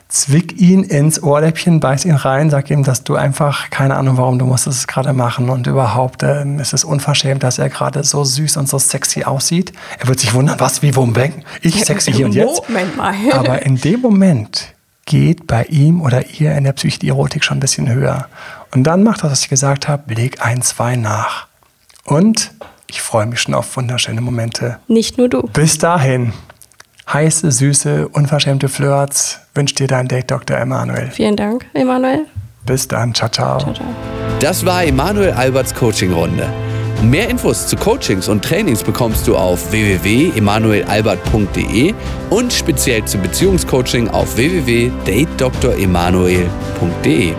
zwick 0.10 0.60
ihn 0.60 0.84
ins 0.84 1.22
Ohrläppchen, 1.22 1.80
beiß 1.80 2.06
ihn 2.06 2.16
rein, 2.16 2.50
sag 2.50 2.70
ihm, 2.72 2.84
dass 2.84 3.04
du 3.04 3.16
einfach, 3.16 3.70
keine 3.70 3.96
Ahnung 3.96 4.18
warum, 4.18 4.40
du 4.40 4.46
musst 4.46 4.66
es 4.68 4.88
gerade 4.88 5.14
machen 5.14 5.50
und 5.50 5.68
überhaupt 5.68 6.24
ähm, 6.24 6.60
es 6.60 6.74
ist 6.74 6.84
unverschämt, 6.84 7.44
dass 7.44 7.60
er 7.60 7.70
gerade 7.70 8.04
so 8.04 8.24
süß 8.24 8.58
und 8.58 8.68
so 8.68 8.80
sexy 8.80 9.24
aussieht. 9.24 9.72
Er 10.00 10.08
wird 10.08 10.20
sich 10.20 10.34
wundern, 10.34 10.60
was, 10.60 10.82
wie, 10.82 10.96
wo, 10.96 11.06
bang, 11.06 11.44
ich 11.62 11.86
sexy 11.86 12.12
hier 12.12 12.26
und 12.26 12.34
jetzt. 12.34 12.68
Moment 12.68 12.98
mal. 12.98 13.14
Aber 13.32 13.62
in 13.62 13.78
dem 13.78 14.02
Moment 14.02 14.74
geht 15.06 15.48
bei 15.48 15.64
ihm 15.66 16.02
oder 16.02 16.28
ihr 16.40 16.56
in 16.56 16.64
der 16.64 16.74
Psyche 16.74 17.00
die 17.00 17.10
Erotik 17.10 17.44
schon 17.44 17.58
ein 17.58 17.62
bisschen 17.62 17.90
höher. 17.90 18.28
Und 18.72 18.84
dann 18.84 19.04
macht 19.04 19.24
das, 19.24 19.32
was 19.32 19.42
ich 19.44 19.50
gesagt 19.50 19.88
habe, 19.88 20.14
leg 20.14 20.44
ein, 20.44 20.64
zwei 20.64 20.96
nach. 20.96 21.48
Und 22.04 22.52
ich 22.88 23.02
freue 23.02 23.28
mich 23.28 23.42
schon 23.42 23.54
auf 23.54 23.78
wunderschöne 23.78 24.22
Momente. 24.22 24.80
Nicht 24.88 25.20
nur 25.20 25.30
du. 25.30 25.44
Bis 25.54 25.78
dahin 25.78 26.34
heiße, 27.14 27.52
süße, 27.52 28.08
unverschämte 28.10 28.70
Flirts 28.70 29.40
wünscht 29.54 29.78
dir 29.80 29.88
dein 29.88 30.08
Date 30.08 30.32
Dr. 30.32 30.58
Emanuel. 30.58 31.10
Vielen 31.12 31.36
Dank, 31.36 31.66
Emanuel. 31.74 32.26
Bis 32.66 32.88
dann. 32.88 33.14
Ciao, 33.14 33.30
ciao. 33.30 33.60
ciao, 33.60 33.74
ciao. 33.74 33.86
Das 34.40 34.66
war 34.66 34.86
Emanuel 34.86 35.32
Alberts 35.32 35.74
Coaching-Runde. 35.74 36.48
Mehr 37.04 37.30
Infos 37.30 37.68
zu 37.68 37.76
Coachings 37.78 38.28
und 38.28 38.44
Trainings 38.44 38.84
bekommst 38.84 39.26
du 39.28 39.38
auf 39.38 39.72
www.emanuelalbert.de 39.72 41.94
und 42.30 42.52
speziell 42.52 43.06
zum 43.06 43.22
Beziehungscoaching 43.22 44.10
auf 44.10 44.36
www.datedremanuel.de. 44.36 47.34